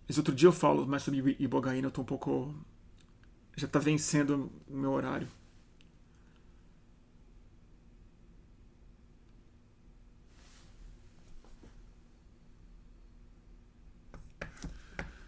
Mas 0.08 0.18
outro 0.18 0.34
dia 0.34 0.48
eu 0.48 0.54
falo 0.54 0.88
mais 0.88 1.04
sobre 1.04 1.36
ibogaína, 1.40 1.88
eu 1.88 1.92
tô 1.92 2.02
um 2.02 2.06
pouco. 2.06 2.56
Já 3.56 3.68
tá 3.68 3.80
vencendo 3.80 4.52
o 4.68 4.76
meu 4.76 4.92
horário. 4.92 5.28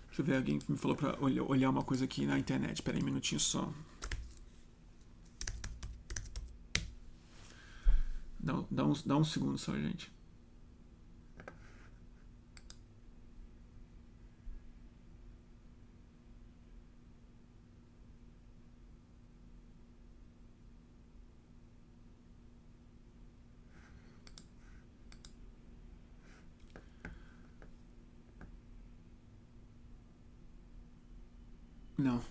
Deixa 0.08 0.22
eu 0.22 0.26
ver, 0.26 0.36
alguém 0.38 0.60
me 0.68 0.78
falou 0.78 0.96
pra 0.98 1.18
olhar 1.22 1.70
uma 1.70 1.84
coisa 1.84 2.06
aqui 2.06 2.26
na 2.26 2.38
internet. 2.38 2.82
Pera 2.82 2.98
aí 2.98 3.04
um 3.04 3.06
minutinho 3.06 3.40
só. 3.40 3.72
Dá, 8.40 8.64
dá, 8.72 8.86
um, 8.86 8.94
dá 9.06 9.18
um 9.18 9.24
segundo 9.24 9.58
só, 9.58 9.74
gente. 9.76 10.12
Não, 32.00 32.24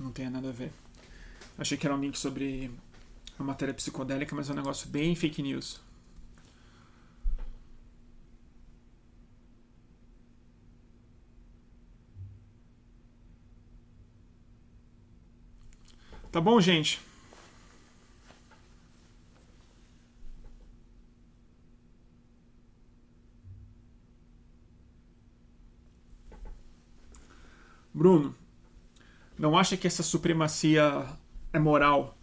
não 0.00 0.10
tem 0.10 0.30
nada 0.30 0.48
a 0.48 0.52
ver. 0.52 0.72
Achei 1.68 1.76
que 1.76 1.86
era 1.86 1.94
um 1.94 2.00
link 2.00 2.18
sobre 2.18 2.70
uma 3.38 3.48
matéria 3.48 3.74
psicodélica, 3.74 4.34
mas 4.34 4.48
é 4.48 4.54
um 4.54 4.56
negócio 4.56 4.88
bem 4.88 5.14
fake 5.14 5.42
news. 5.42 5.78
Tá 16.32 16.40
bom, 16.40 16.58
gente? 16.58 16.98
Bruno, 27.92 28.34
não 29.38 29.54
acha 29.58 29.76
que 29.76 29.86
essa 29.86 30.02
supremacia 30.02 31.06
é 31.52 31.58
moral 31.58 32.18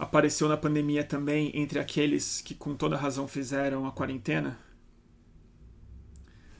apareceu 0.00 0.48
na 0.48 0.56
pandemia 0.56 1.04
também 1.04 1.52
entre 1.54 1.78
aqueles 1.78 2.40
que 2.40 2.54
com 2.54 2.74
toda 2.74 2.96
razão 2.96 3.28
fizeram 3.28 3.86
a 3.86 3.92
quarentena? 3.92 4.58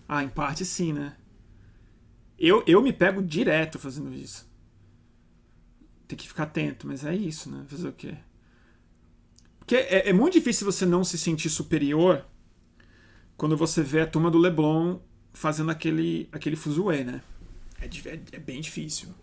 Ah, 0.06 0.22
em 0.22 0.28
parte 0.28 0.64
sim, 0.64 0.92
né? 0.92 1.16
Eu, 2.38 2.62
eu 2.66 2.82
me 2.82 2.92
pego 2.92 3.22
direto 3.22 3.78
fazendo 3.78 4.12
isso. 4.12 4.46
Tem 6.06 6.18
que 6.18 6.28
ficar 6.28 6.42
atento, 6.42 6.86
mas 6.86 7.04
é 7.04 7.14
isso, 7.14 7.50
né? 7.50 7.64
Fazer 7.66 7.88
o 7.88 7.92
quê? 7.92 8.14
Porque 9.58 9.76
é, 9.76 10.10
é 10.10 10.12
muito 10.12 10.34
difícil 10.34 10.70
você 10.70 10.84
não 10.84 11.02
se 11.02 11.16
sentir 11.16 11.48
superior 11.48 12.26
quando 13.36 13.56
você 13.56 13.82
vê 13.82 14.02
a 14.02 14.06
turma 14.06 14.30
do 14.30 14.36
Leblon 14.36 14.98
fazendo 15.32 15.70
aquele, 15.70 16.28
aquele 16.30 16.56
fuzuê, 16.56 17.04
né? 17.04 17.22
É, 17.80 17.86
é, 17.86 18.20
é 18.32 18.38
bem 18.38 18.60
difícil. 18.60 19.14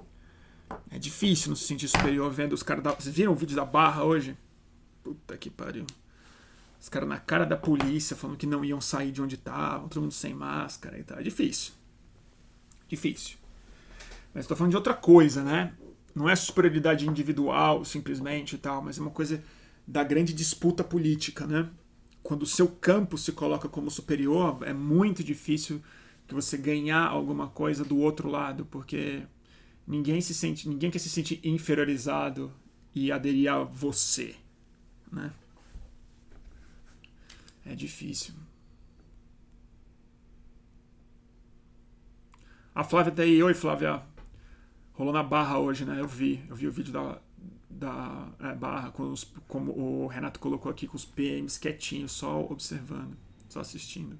É 0.89 0.97
difícil 0.97 1.49
não 1.49 1.55
se 1.55 1.65
sentir 1.65 1.87
superior 1.87 2.31
vendo 2.31 2.53
os 2.53 2.63
caras 2.63 2.83
da. 2.83 2.91
Vocês 2.91 3.15
viram 3.15 3.31
o 3.31 3.35
vídeo 3.35 3.55
da 3.55 3.65
barra 3.65 4.03
hoje? 4.03 4.37
Puta 5.03 5.37
que 5.37 5.49
pariu. 5.49 5.85
Os 6.79 6.89
caras 6.89 7.09
na 7.09 7.17
cara 7.17 7.45
da 7.45 7.57
polícia 7.57 8.15
falando 8.15 8.37
que 8.37 8.45
não 8.45 8.63
iam 8.63 8.79
sair 8.79 9.11
de 9.11 9.21
onde 9.21 9.35
estavam, 9.35 9.87
todo 9.87 10.01
mundo 10.01 10.13
sem 10.13 10.33
máscara 10.33 10.97
e 10.97 11.03
tal. 11.03 11.19
É 11.19 11.23
difícil. 11.23 11.73
Difícil. 12.87 13.37
Mas 14.33 14.43
estou 14.43 14.55
falando 14.55 14.71
de 14.71 14.77
outra 14.77 14.93
coisa, 14.93 15.43
né? 15.43 15.73
Não 16.13 16.29
é 16.29 16.35
superioridade 16.35 17.07
individual, 17.07 17.83
simplesmente 17.83 18.55
e 18.55 18.57
tal, 18.57 18.81
mas 18.81 18.97
é 18.97 19.01
uma 19.01 19.11
coisa 19.11 19.43
da 19.85 20.03
grande 20.03 20.33
disputa 20.33 20.83
política, 20.83 21.45
né? 21.45 21.69
Quando 22.21 22.43
o 22.43 22.47
seu 22.47 22.67
campo 22.67 23.17
se 23.17 23.31
coloca 23.31 23.69
como 23.69 23.89
superior, 23.89 24.59
é 24.63 24.73
muito 24.73 25.23
difícil 25.23 25.81
que 26.27 26.33
você 26.33 26.57
ganhar 26.57 27.07
alguma 27.07 27.47
coisa 27.47 27.85
do 27.85 27.97
outro 27.97 28.29
lado, 28.29 28.65
porque 28.65 29.23
ninguém 29.87 30.19
se 30.19 30.33
sente, 30.33 30.67
ninguém 30.67 30.91
quer 30.91 30.99
se 30.99 31.09
sentir 31.09 31.39
inferiorizado 31.43 32.53
e 32.93 33.11
aderir 33.11 33.51
a 33.51 33.63
você, 33.63 34.35
né? 35.11 35.31
É 37.65 37.73
difícil. 37.73 38.33
A 42.73 42.83
Flávia 42.83 43.11
tá 43.11 43.23
aí, 43.23 43.41
oi 43.41 43.53
Flávia. 43.53 44.03
Rolou 44.93 45.13
na 45.13 45.23
barra 45.23 45.57
hoje, 45.59 45.85
né? 45.85 45.99
Eu 45.99 46.07
vi, 46.07 46.43
eu 46.49 46.55
vi 46.55 46.67
o 46.67 46.71
vídeo 46.71 46.91
da, 46.93 47.19
da 47.69 48.31
é, 48.39 48.55
barra, 48.55 48.91
com 48.91 49.11
os, 49.11 49.23
como 49.47 49.71
o 49.71 50.07
Renato 50.07 50.39
colocou 50.39 50.71
aqui, 50.71 50.87
com 50.87 50.95
os 50.95 51.05
PMs 51.05 51.59
quietinhos, 51.59 52.11
só 52.11 52.41
observando, 52.41 53.17
só 53.49 53.59
assistindo. 53.59 54.17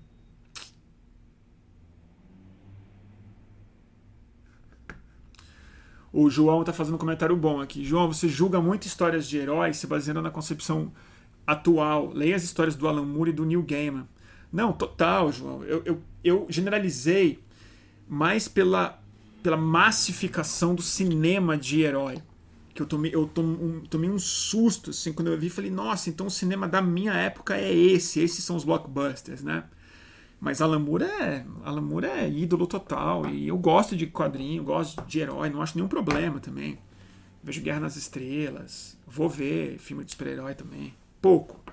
O 6.20 6.32
João 6.32 6.62
está 6.62 6.74
fazendo 6.74 6.96
um 6.96 6.98
comentário 6.98 7.36
bom 7.38 7.62
aqui. 7.62 7.86
João, 7.86 8.12
você 8.12 8.28
julga 8.28 8.60
muito 8.60 8.88
histórias 8.88 9.30
de 9.30 9.38
heróis 9.38 9.78
se 9.78 9.86
baseando 9.86 10.20
na 10.20 10.32
concepção 10.32 10.92
atual. 11.46 12.12
Leia 12.12 12.36
as 12.36 12.42
histórias 12.42 12.76
do 12.76 12.88
Alan 12.88 13.06
Moore 13.06 13.30
e 13.30 13.34
do 13.34 13.46
Neil 13.46 13.62
Gaiman. 13.62 14.08
Não, 14.52 14.74
total, 14.74 15.32
João. 15.32 15.64
Eu, 15.64 15.84
eu, 15.86 16.02
eu 16.24 16.48
generalizei 16.50 17.38
mais 18.10 18.48
pela, 18.48 19.00
pela 19.44 19.58
massificação 19.58 20.74
do 20.74 20.82
cinema 20.82 21.56
de 21.56 21.82
herói. 21.82 22.18
Que 22.74 22.82
eu 22.82 22.88
tomei, 22.88 23.14
eu 23.14 23.30
tomei 23.88 24.10
um 24.10 24.18
susto, 24.18 24.90
assim, 24.90 25.14
quando 25.14 25.28
eu 25.28 25.38
vi, 25.38 25.52
falei, 25.52 25.70
nossa, 25.70 26.10
então 26.10 26.26
o 26.26 26.32
cinema 26.32 26.68
da 26.68 26.82
minha 26.82 27.14
época 27.14 27.56
é 27.56 27.72
esse, 27.72 28.20
esses 28.22 28.44
são 28.44 28.56
os 28.56 28.64
blockbusters, 28.64 29.44
né? 29.44 29.66
Mas 30.40 30.62
Alan 30.62 30.80
Moore 30.80 31.06
é, 31.06 31.46
Alan 31.64 31.82
Moore 31.82 32.06
é 32.06 32.30
ídolo 32.30 32.68
total. 32.68 33.28
E 33.30 33.48
eu 33.48 33.58
gosto 33.58 33.96
de 33.96 34.08
quadrinho, 34.08 34.64
gosto 34.64 35.04
de 35.06 35.20
herói, 35.20 35.50
não 35.50 35.62
acho 35.62 35.76
nenhum 35.76 35.88
problema 35.88 36.40
também. 36.40 36.78
Vejo 37.44 37.62
Guerra 37.62 37.80
nas 37.80 37.96
Estrelas, 37.96 38.98
vou 39.08 39.30
ver 39.30 39.78
filme 39.80 40.04
de 40.04 40.12
super-herói 40.12 40.54
também. 40.54 40.94
Pouco. 41.22 41.64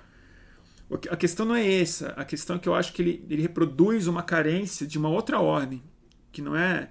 A 1.09 1.17
questão 1.17 1.45
não 1.45 1.55
é 1.55 1.81
essa. 1.81 2.09
A 2.09 2.23
questão 2.23 2.55
é 2.55 2.59
que 2.59 2.69
eu 2.69 2.75
acho 2.75 2.93
que 2.93 3.01
ele, 3.01 3.25
ele 3.29 3.41
reproduz 3.41 4.07
uma 4.07 4.23
carência 4.23 4.85
de 4.85 4.97
uma 4.97 5.09
outra 5.09 5.39
ordem, 5.39 5.83
que 6.31 6.41
não 6.41 6.55
é 6.55 6.89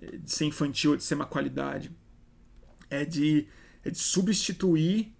de 0.00 0.32
ser 0.32 0.46
infantil, 0.46 0.96
de 0.96 1.02
ser 1.02 1.14
uma 1.14 1.26
qualidade. 1.26 1.90
É 2.88 3.04
de 3.04 3.46
é 3.84 3.90
de 3.90 3.98
substituir, 3.98 5.12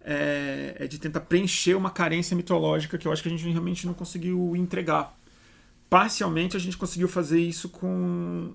é, 0.00 0.76
é, 0.78 0.86
de 0.86 0.98
tentar 0.98 1.20
preencher 1.20 1.74
uma 1.74 1.90
carência 1.90 2.36
mitológica 2.36 2.98
que 2.98 3.06
eu 3.06 3.12
acho 3.12 3.22
que 3.22 3.28
a 3.28 3.30
gente 3.30 3.48
realmente 3.48 3.86
não 3.86 3.94
conseguiu 3.94 4.56
entregar. 4.56 5.17
Parcialmente 5.90 6.56
a 6.56 6.60
gente 6.60 6.76
conseguiu 6.76 7.08
fazer 7.08 7.40
isso 7.40 7.68
com 7.68 8.54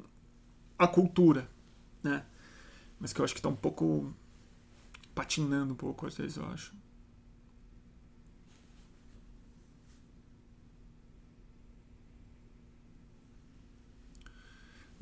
a 0.77 0.87
cultura, 0.87 1.49
né? 2.03 2.23
Mas 2.99 3.11
que 3.11 3.19
eu 3.19 3.25
acho 3.25 3.33
que 3.33 3.39
está 3.39 3.49
um 3.49 3.55
pouco 3.55 4.13
patinando 5.15 5.73
um 5.73 5.75
pouco 5.75 6.05
às 6.05 6.15
vezes, 6.15 6.37
eu 6.37 6.45
acho. 6.45 6.73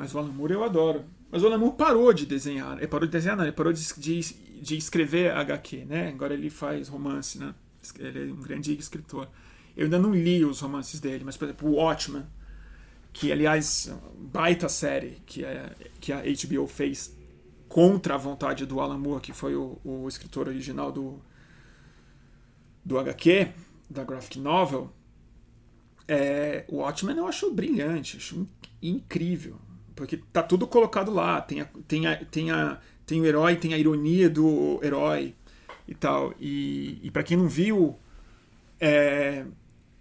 Mas 0.02 0.16
o 0.16 0.18
Alan 0.18 0.32
Moore 0.32 0.54
eu 0.54 0.64
adoro. 0.64 1.06
Mas 1.30 1.44
o 1.44 1.48
Alan 1.48 1.60
Moore 1.60 1.76
parou 1.78 2.12
de 2.12 2.26
desenhar. 2.26 2.78
Ele 2.78 2.88
parou 2.88 3.06
de 3.06 3.12
desenhar, 3.12 3.38
não. 3.38 3.44
Ele 3.44 3.52
parou 3.52 3.72
de, 3.72 3.86
de, 4.00 4.20
de 4.60 4.76
escrever 4.76 5.32
HQ, 5.32 5.86
né? 5.86 6.08
Agora 6.08 6.34
ele 6.34 6.50
faz 6.50 6.88
romance, 6.88 7.38
né? 7.38 7.54
Ele 8.00 8.32
é 8.32 8.34
um 8.34 8.42
grande 8.42 8.74
escritor. 8.74 9.30
Eu 9.76 9.86
ainda 9.86 10.00
não 10.00 10.14
li 10.14 10.44
os 10.44 10.60
romances 10.60 11.00
dele, 11.00 11.24
mas, 11.24 11.38
por 11.38 11.46
exemplo, 11.46 11.70
o 11.70 11.76
Watchmen, 11.76 12.24
que, 13.14 13.32
aliás, 13.32 13.94
baita 14.18 14.70
série 14.70 15.22
que, 15.26 15.44
é, 15.44 15.74
que 16.00 16.12
a 16.12 16.22
HBO 16.22 16.68
fez 16.68 17.18
contra 17.68 18.16
a 18.16 18.18
vontade 18.18 18.66
do 18.66 18.80
Alan 18.80 18.98
Moore, 18.98 19.22
que 19.22 19.34
foi 19.34 19.56
o, 19.56 19.80
o 19.84 20.08
escritor 20.08 20.48
original 20.48 20.92
do, 20.92 21.22
do 22.84 23.00
HQ, 23.00 23.50
da 23.90 24.04
graphic 24.04 24.40
novel, 24.40 24.92
é, 26.08 26.66
o 26.68 26.78
Watchmen 26.78 27.18
eu 27.18 27.28
acho 27.28 27.52
brilhante, 27.52 28.18
acho 28.18 28.46
incrível. 28.82 29.58
Porque 29.96 30.18
tá 30.18 30.44
tudo 30.44 30.68
colocado 30.68 31.12
lá. 31.12 31.42
Tem, 31.42 31.62
a, 31.62 31.66
tem, 31.88 32.08
a, 32.08 32.26
tem, 32.26 32.52
a, 32.52 32.80
tem 33.06 33.22
o 33.22 33.26
herói, 33.26 33.56
tem 33.56 33.74
a 33.74 33.78
ironia 33.78 34.30
do 34.30 34.80
herói 34.84 35.34
e 35.88 35.96
tal. 35.96 36.34
E, 36.40 37.00
e 37.04 37.12
para 37.12 37.24
quem 37.24 37.38
não 37.38 37.48
viu, 37.48 37.98
é, 38.80 39.46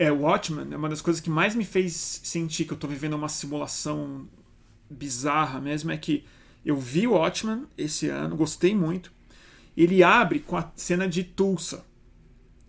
é 0.01 0.11
Watchmen 0.11 0.73
é 0.73 0.77
uma 0.79 0.89
das 0.89 1.03
coisas 1.03 1.21
que 1.21 1.29
mais 1.29 1.55
me 1.55 1.63
fez 1.63 1.93
sentir 2.25 2.65
que 2.65 2.73
eu 2.73 2.79
tô 2.79 2.89
vivendo 2.89 3.13
uma 3.13 3.29
simulação 3.29 4.27
bizarra 4.89 5.61
mesmo. 5.61 5.91
É 5.91 5.97
que 5.99 6.25
eu 6.65 6.75
vi 6.75 7.07
o 7.07 7.13
Watchmen 7.13 7.67
esse 7.77 8.09
ano, 8.09 8.35
gostei 8.35 8.75
muito. 8.75 9.13
Ele 9.77 10.03
abre 10.03 10.41
com 10.41 10.57
a 10.57 10.73
cena 10.75 11.07
de 11.07 11.23
Tulsa, 11.23 11.85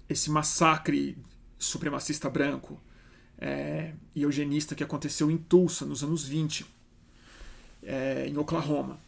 esse 0.10 0.30
massacre 0.30 1.18
supremacista 1.58 2.30
branco 2.30 2.78
é, 3.38 3.94
e 4.14 4.24
eugenista 4.24 4.76
que 4.76 4.84
aconteceu 4.84 5.32
em 5.32 5.38
Tulsa 5.38 5.86
nos 5.86 6.04
anos 6.04 6.28
20 6.28 6.66
é, 7.82 8.28
em 8.28 8.36
Oklahoma. 8.36 9.00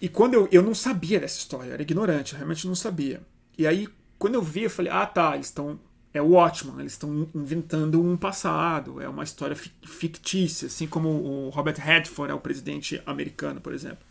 E 0.00 0.08
quando 0.08 0.34
eu, 0.34 0.48
eu 0.52 0.62
não 0.62 0.72
sabia 0.74 1.18
dessa 1.18 1.38
história, 1.38 1.70
eu 1.70 1.74
era 1.74 1.82
ignorante, 1.82 2.32
eu 2.32 2.38
realmente 2.38 2.68
não 2.68 2.76
sabia. 2.76 3.20
E 3.58 3.66
aí, 3.66 3.88
quando 4.20 4.36
eu 4.36 4.42
vi, 4.42 4.62
eu 4.62 4.70
falei: 4.70 4.92
ah, 4.92 5.04
tá, 5.04 5.34
eles 5.34 5.46
estão. 5.46 5.80
É 6.12 6.20
o 6.20 6.30
Watchman, 6.30 6.80
eles 6.80 6.92
estão 6.92 7.28
inventando 7.34 8.02
um 8.02 8.16
passado, 8.16 9.00
é 9.00 9.08
uma 9.08 9.22
história 9.22 9.54
fictícia, 9.54 10.66
assim 10.66 10.86
como 10.86 11.08
o 11.08 11.50
Robert 11.50 11.76
Redford 11.78 12.32
é 12.32 12.34
o 12.34 12.40
presidente 12.40 13.00
americano, 13.06 13.60
por 13.60 13.72
exemplo. 13.72 14.04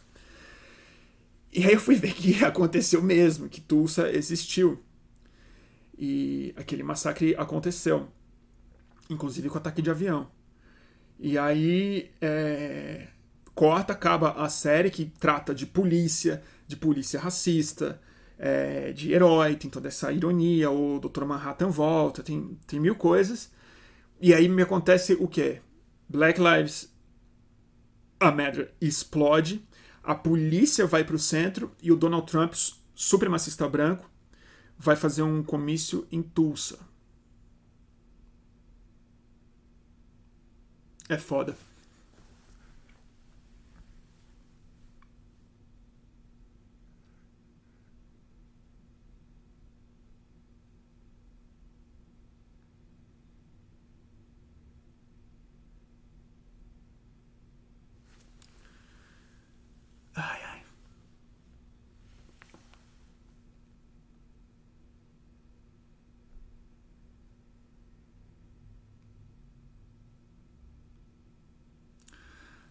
E 1.51 1.65
aí 1.65 1.73
eu 1.73 1.79
fui 1.79 1.95
ver 1.95 2.13
que 2.15 2.43
aconteceu 2.43 3.01
mesmo, 3.01 3.49
que 3.49 3.59
Tulsa 3.59 4.09
existiu. 4.11 4.81
E 5.97 6.53
aquele 6.55 6.83
massacre 6.83 7.35
aconteceu, 7.37 8.07
inclusive 9.09 9.49
com 9.49 9.57
ataque 9.57 9.81
de 9.81 9.89
avião. 9.89 10.31
E 11.19 11.37
aí 11.37 12.09
é, 12.21 13.07
corta, 13.53 13.91
acaba 13.91 14.31
a 14.41 14.47
série 14.47 14.89
que 14.89 15.11
trata 15.19 15.53
de 15.53 15.65
polícia, 15.65 16.41
de 16.65 16.77
polícia 16.77 17.19
racista, 17.19 17.99
é, 18.39 18.93
de 18.93 19.11
herói, 19.11 19.55
tem 19.55 19.69
toda 19.69 19.89
essa 19.89 20.13
ironia, 20.13 20.71
o 20.71 20.97
Dr. 20.97 21.25
Manhattan 21.25 21.69
volta, 21.69 22.23
tem, 22.23 22.57
tem 22.65 22.79
mil 22.79 22.95
coisas. 22.95 23.51
E 24.21 24.33
aí 24.33 24.47
me 24.47 24.61
acontece 24.61 25.13
o 25.19 25.27
quê? 25.27 25.61
Black 26.07 26.39
Lives 26.39 26.91
Matter 28.21 28.73
explode, 28.81 29.65
a 30.01 30.15
polícia 30.15 30.87
vai 30.87 31.03
para 31.03 31.15
o 31.15 31.19
centro 31.19 31.71
e 31.81 31.91
o 31.91 31.95
Donald 31.95 32.25
Trump, 32.25 32.53
supremacista 32.95 33.67
branco, 33.67 34.09
vai 34.77 34.95
fazer 34.95 35.21
um 35.21 35.43
comício 35.43 36.07
em 36.11 36.21
Tulsa. 36.21 36.79
É 41.09 41.17
foda. 41.17 41.55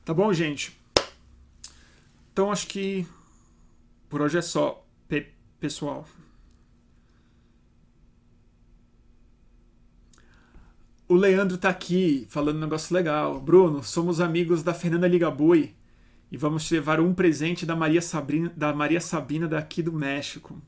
Tá 0.08 0.14
bom, 0.14 0.32
gente? 0.32 0.74
Então 2.32 2.50
acho 2.50 2.66
que 2.66 3.06
por 4.08 4.22
hoje 4.22 4.38
é 4.38 4.40
só, 4.40 4.82
pe 5.06 5.26
pessoal. 5.60 6.08
O 11.06 11.14
Leandro 11.14 11.58
tá 11.58 11.68
aqui 11.68 12.26
falando 12.30 12.56
um 12.56 12.60
negócio 12.60 12.94
legal. 12.94 13.38
Bruno, 13.38 13.84
somos 13.84 14.18
amigos 14.18 14.62
da 14.62 14.72
Fernanda 14.72 15.06
Ligabui 15.06 15.74
e 16.32 16.38
vamos 16.38 16.66
te 16.66 16.72
levar 16.72 17.00
um 17.00 17.12
presente 17.12 17.66
da 17.66 17.76
Maria 17.76 18.00
Sabrina, 18.00 18.50
da 18.56 18.72
Maria 18.72 19.02
Sabina 19.02 19.46
daqui 19.46 19.82
do 19.82 19.92
México. 19.92 20.58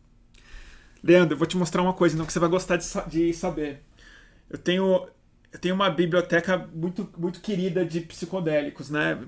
Leandro, 1.03 1.33
eu 1.33 1.39
vou 1.39 1.47
te 1.47 1.57
mostrar 1.57 1.81
uma 1.81 1.95
coisa 1.95 2.15
não 2.15 2.27
que 2.27 2.33
você 2.35 2.39
vai 2.39 2.51
gostar 2.51 2.77
de, 2.77 2.87
de 3.09 3.33
saber. 3.33 3.83
Eu 4.51 4.59
tenho 4.59 5.09
eu 5.53 5.59
tenho 5.59 5.75
uma 5.75 5.91
biblioteca 5.91 6.57
muito, 6.73 7.09
muito 7.17 7.41
querida 7.41 7.85
de 7.85 8.01
psicodélicos, 8.01 8.89
né? 8.89 9.21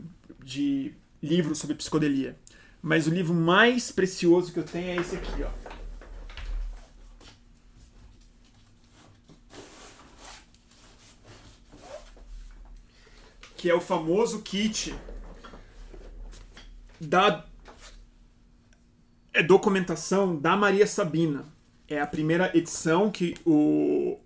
De 0.43 0.95
livros 1.23 1.59
sobre 1.59 1.75
psicodelia. 1.77 2.39
Mas 2.81 3.07
o 3.07 3.11
livro 3.11 3.35
mais 3.35 3.91
precioso 3.91 4.53
que 4.53 4.59
eu 4.59 4.65
tenho 4.65 4.91
é 4.91 4.97
esse 4.97 5.17
aqui, 5.17 5.43
ó. 5.43 5.51
Que 13.57 13.71
é 13.71 13.75
o 13.75 13.81
famoso 13.81 14.43
kit 14.43 14.95
da 17.01 17.47
é 19.33 19.43
documentação 19.43 20.37
da 20.37 20.57
Maria 20.57 20.87
Sabina. 20.87 21.45
É 21.89 22.01
a 22.01 22.07
primeira 22.07 22.57
edição 22.57 23.11
que 23.11 23.35
o 23.45 24.19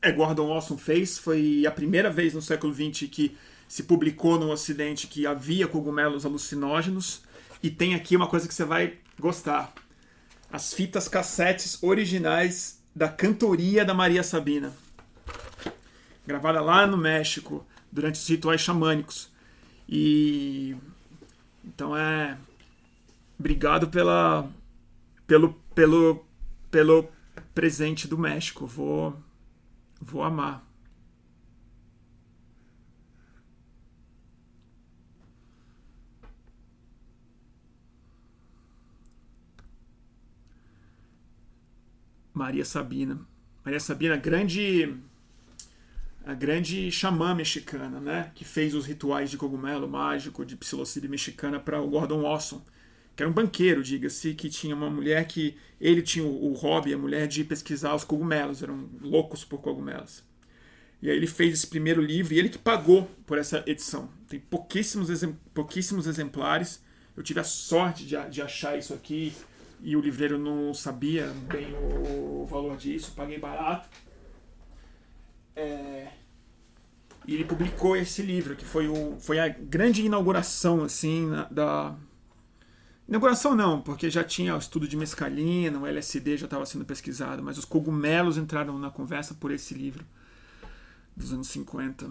é, 0.00 0.12
Gordon 0.12 0.48
Olson 0.48 0.76
fez. 0.76 1.18
Foi 1.18 1.64
a 1.66 1.70
primeira 1.70 2.10
vez 2.10 2.34
no 2.34 2.42
século 2.42 2.72
XX 2.72 3.08
que 3.10 3.36
se 3.66 3.82
publicou 3.82 4.38
no 4.38 4.50
Ocidente 4.50 5.06
que 5.06 5.26
havia 5.26 5.68
cogumelos 5.68 6.24
alucinógenos. 6.24 7.22
E 7.62 7.70
tem 7.70 7.94
aqui 7.94 8.16
uma 8.16 8.28
coisa 8.28 8.46
que 8.46 8.54
você 8.54 8.64
vai 8.64 8.94
gostar: 9.18 9.72
as 10.50 10.72
fitas 10.72 11.08
cassetes 11.08 11.82
originais 11.82 12.82
da 12.94 13.08
cantoria 13.08 13.84
da 13.84 13.94
Maria 13.94 14.22
Sabina, 14.22 14.72
gravada 16.26 16.60
lá 16.60 16.86
no 16.86 16.96
México 16.96 17.66
durante 17.90 18.16
os 18.16 18.28
rituais 18.28 18.60
xamânicos. 18.60 19.30
E 19.88 20.76
então 21.64 21.96
é 21.96 22.36
obrigado 23.38 23.88
pela 23.88 24.48
pelo 25.26 25.54
pelo 25.74 26.24
pelo 26.70 27.08
presente 27.54 28.06
do 28.06 28.18
México. 28.18 28.66
Vou 28.66 29.16
Vou 30.00 30.22
amar. 30.22 30.66
Maria 42.32 42.64
Sabina. 42.64 43.20
Maria 43.64 43.80
Sabina, 43.80 44.16
grande 44.16 44.96
a 46.24 46.34
grande 46.34 46.90
xamã 46.90 47.34
mexicana, 47.34 47.98
né, 47.98 48.30
que 48.34 48.44
fez 48.44 48.74
os 48.74 48.84
rituais 48.84 49.30
de 49.30 49.38
cogumelo 49.38 49.88
mágico, 49.88 50.44
de 50.44 50.56
psilocibe 50.56 51.08
mexicana 51.08 51.58
para 51.58 51.80
o 51.80 51.88
Gordon 51.88 52.22
Wasson 52.22 52.62
que 53.18 53.22
era 53.24 53.28
um 53.28 53.34
banqueiro, 53.34 53.82
diga-se, 53.82 54.32
que 54.32 54.48
tinha 54.48 54.76
uma 54.76 54.88
mulher 54.88 55.26
que 55.26 55.56
ele 55.80 56.02
tinha 56.02 56.24
o, 56.24 56.52
o 56.52 56.52
hobby, 56.52 56.94
a 56.94 56.96
mulher 56.96 57.26
de 57.26 57.42
pesquisar 57.42 57.92
os 57.92 58.04
cogumelos, 58.04 58.62
eram 58.62 58.88
loucos 59.00 59.44
por 59.44 59.60
cogumelos. 59.60 60.22
E 61.02 61.10
aí 61.10 61.16
ele 61.16 61.26
fez 61.26 61.52
esse 61.52 61.66
primeiro 61.66 62.00
livro 62.00 62.32
e 62.32 62.38
ele 62.38 62.48
que 62.48 62.58
pagou 62.58 63.10
por 63.26 63.36
essa 63.36 63.64
edição. 63.66 64.08
Tem 64.28 64.38
pouquíssimos, 64.38 65.08
pouquíssimos 65.52 66.06
exemplares. 66.06 66.80
Eu 67.16 67.24
tive 67.24 67.40
a 67.40 67.44
sorte 67.44 68.06
de, 68.06 68.14
de 68.30 68.40
achar 68.40 68.78
isso 68.78 68.94
aqui 68.94 69.32
e 69.80 69.96
o 69.96 70.00
livreiro 70.00 70.38
não 70.38 70.72
sabia 70.72 71.26
bem 71.50 71.74
o 71.74 72.46
valor 72.46 72.76
disso, 72.76 73.14
paguei 73.16 73.40
barato. 73.40 73.88
É, 75.56 76.06
e 77.26 77.34
ele 77.34 77.44
publicou 77.44 77.96
esse 77.96 78.22
livro, 78.22 78.54
que 78.54 78.64
foi, 78.64 78.86
o, 78.86 79.16
foi 79.18 79.40
a 79.40 79.48
grande 79.48 80.06
inauguração, 80.06 80.84
assim, 80.84 81.28
da... 81.50 81.96
Inauguração 83.08 83.54
não, 83.54 83.80
porque 83.80 84.10
já 84.10 84.22
tinha 84.22 84.54
o 84.54 84.58
estudo 84.58 84.86
de 84.86 84.94
mescalina, 84.94 85.78
o 85.78 85.86
LSD 85.86 86.36
já 86.36 86.44
estava 86.44 86.66
sendo 86.66 86.84
pesquisado, 86.84 87.42
mas 87.42 87.56
os 87.56 87.64
cogumelos 87.64 88.36
entraram 88.36 88.78
na 88.78 88.90
conversa 88.90 89.34
por 89.34 89.50
esse 89.50 89.72
livro 89.72 90.04
dos 91.16 91.32
anos 91.32 91.48
50. 91.48 92.06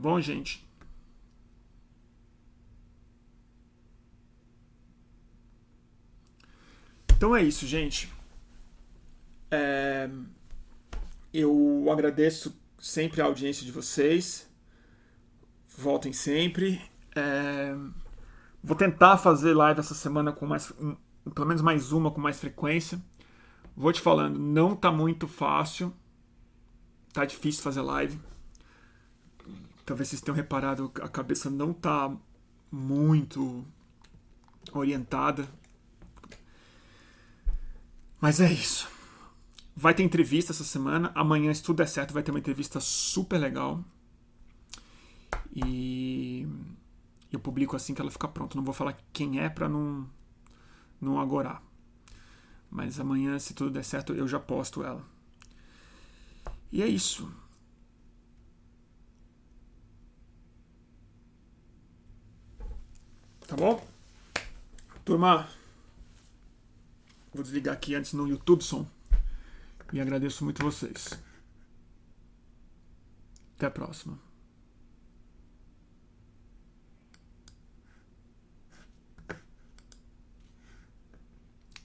Bom, 0.00 0.20
gente? 0.20 0.66
Então 7.14 7.36
é 7.36 7.42
isso, 7.42 7.66
gente. 7.66 8.10
É... 9.50 10.08
Eu 11.32 11.86
agradeço 11.92 12.58
sempre 12.78 13.20
a 13.20 13.26
audiência 13.26 13.64
de 13.64 13.70
vocês. 13.70 14.50
Voltem 15.76 16.12
sempre. 16.12 16.80
É... 17.14 17.74
Vou 18.62 18.76
tentar 18.76 19.18
fazer 19.18 19.54
live 19.54 19.80
essa 19.80 19.94
semana 19.94 20.32
com 20.32 20.46
mais. 20.46 20.72
Pelo 21.34 21.46
menos 21.46 21.62
mais 21.62 21.92
uma 21.92 22.10
com 22.10 22.20
mais 22.20 22.40
frequência. 22.40 23.00
Vou 23.76 23.92
te 23.92 24.00
falando, 24.00 24.38
não 24.38 24.74
tá 24.74 24.90
muito 24.90 25.28
fácil. 25.28 25.94
Tá 27.12 27.24
difícil 27.24 27.62
fazer 27.62 27.82
live 27.82 28.18
talvez 29.90 30.08
vocês 30.08 30.20
tenham 30.20 30.36
reparado, 30.36 30.92
a 31.02 31.08
cabeça 31.08 31.50
não 31.50 31.72
está 31.72 32.16
muito 32.70 33.64
orientada. 34.72 35.48
Mas 38.20 38.40
é 38.40 38.52
isso. 38.52 38.88
Vai 39.74 39.92
ter 39.92 40.04
entrevista 40.04 40.52
essa 40.52 40.62
semana. 40.62 41.10
Amanhã, 41.12 41.52
se 41.52 41.60
tudo 41.60 41.78
der 41.78 41.88
certo, 41.88 42.14
vai 42.14 42.22
ter 42.22 42.30
uma 42.30 42.38
entrevista 42.38 42.78
super 42.78 43.38
legal. 43.38 43.84
E 45.52 46.46
eu 47.32 47.40
publico 47.40 47.74
assim 47.74 47.92
que 47.92 48.00
ela 48.00 48.12
ficar 48.12 48.28
pronta. 48.28 48.56
Não 48.56 48.62
vou 48.62 48.74
falar 48.74 48.96
quem 49.12 49.40
é 49.40 49.48
para 49.48 49.68
não 49.68 50.08
não 51.00 51.18
agorar. 51.18 51.60
Mas 52.70 53.00
amanhã, 53.00 53.36
se 53.40 53.54
tudo 53.54 53.72
der 53.72 53.84
certo, 53.84 54.12
eu 54.12 54.28
já 54.28 54.38
posto 54.38 54.84
ela. 54.84 55.04
E 56.70 56.80
é 56.80 56.86
isso. 56.86 57.28
Tá 63.50 63.56
bom? 63.56 63.84
Turma, 65.04 65.48
vou 67.34 67.42
desligar 67.42 67.74
aqui 67.74 67.96
antes 67.96 68.12
no 68.12 68.28
YouTube 68.28 68.62
som. 68.62 68.86
E 69.92 70.00
agradeço 70.00 70.44
muito 70.44 70.62
vocês. 70.62 71.20
Até 73.56 73.66
a 73.66 73.70
próxima. 73.72 74.16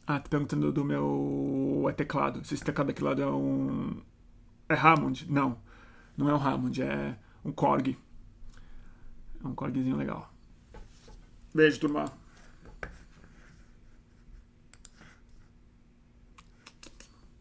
Ah, 0.06 0.20
tá 0.20 0.30
perguntando 0.30 0.72
do 0.72 0.86
meu 0.86 1.88
é 1.90 1.94
teclado. 1.94 2.46
Se 2.46 2.54
esse 2.54 2.64
teclado 2.64 2.92
aqui 2.92 3.02
lado 3.02 3.24
é 3.24 3.28
um. 3.28 4.04
É 4.70 4.76
Hammond? 4.76 5.26
Não. 5.32 5.60
Não 6.16 6.30
é 6.30 6.34
um 6.36 6.38
Hammond, 6.38 6.84
é 6.84 7.18
um 7.44 7.52
Korg. 7.52 7.98
É 9.44 9.48
um 9.48 9.56
Korgzinho 9.56 9.98
legal. 9.98 10.35
Beijo, 11.56 11.80
turma. 11.80 12.25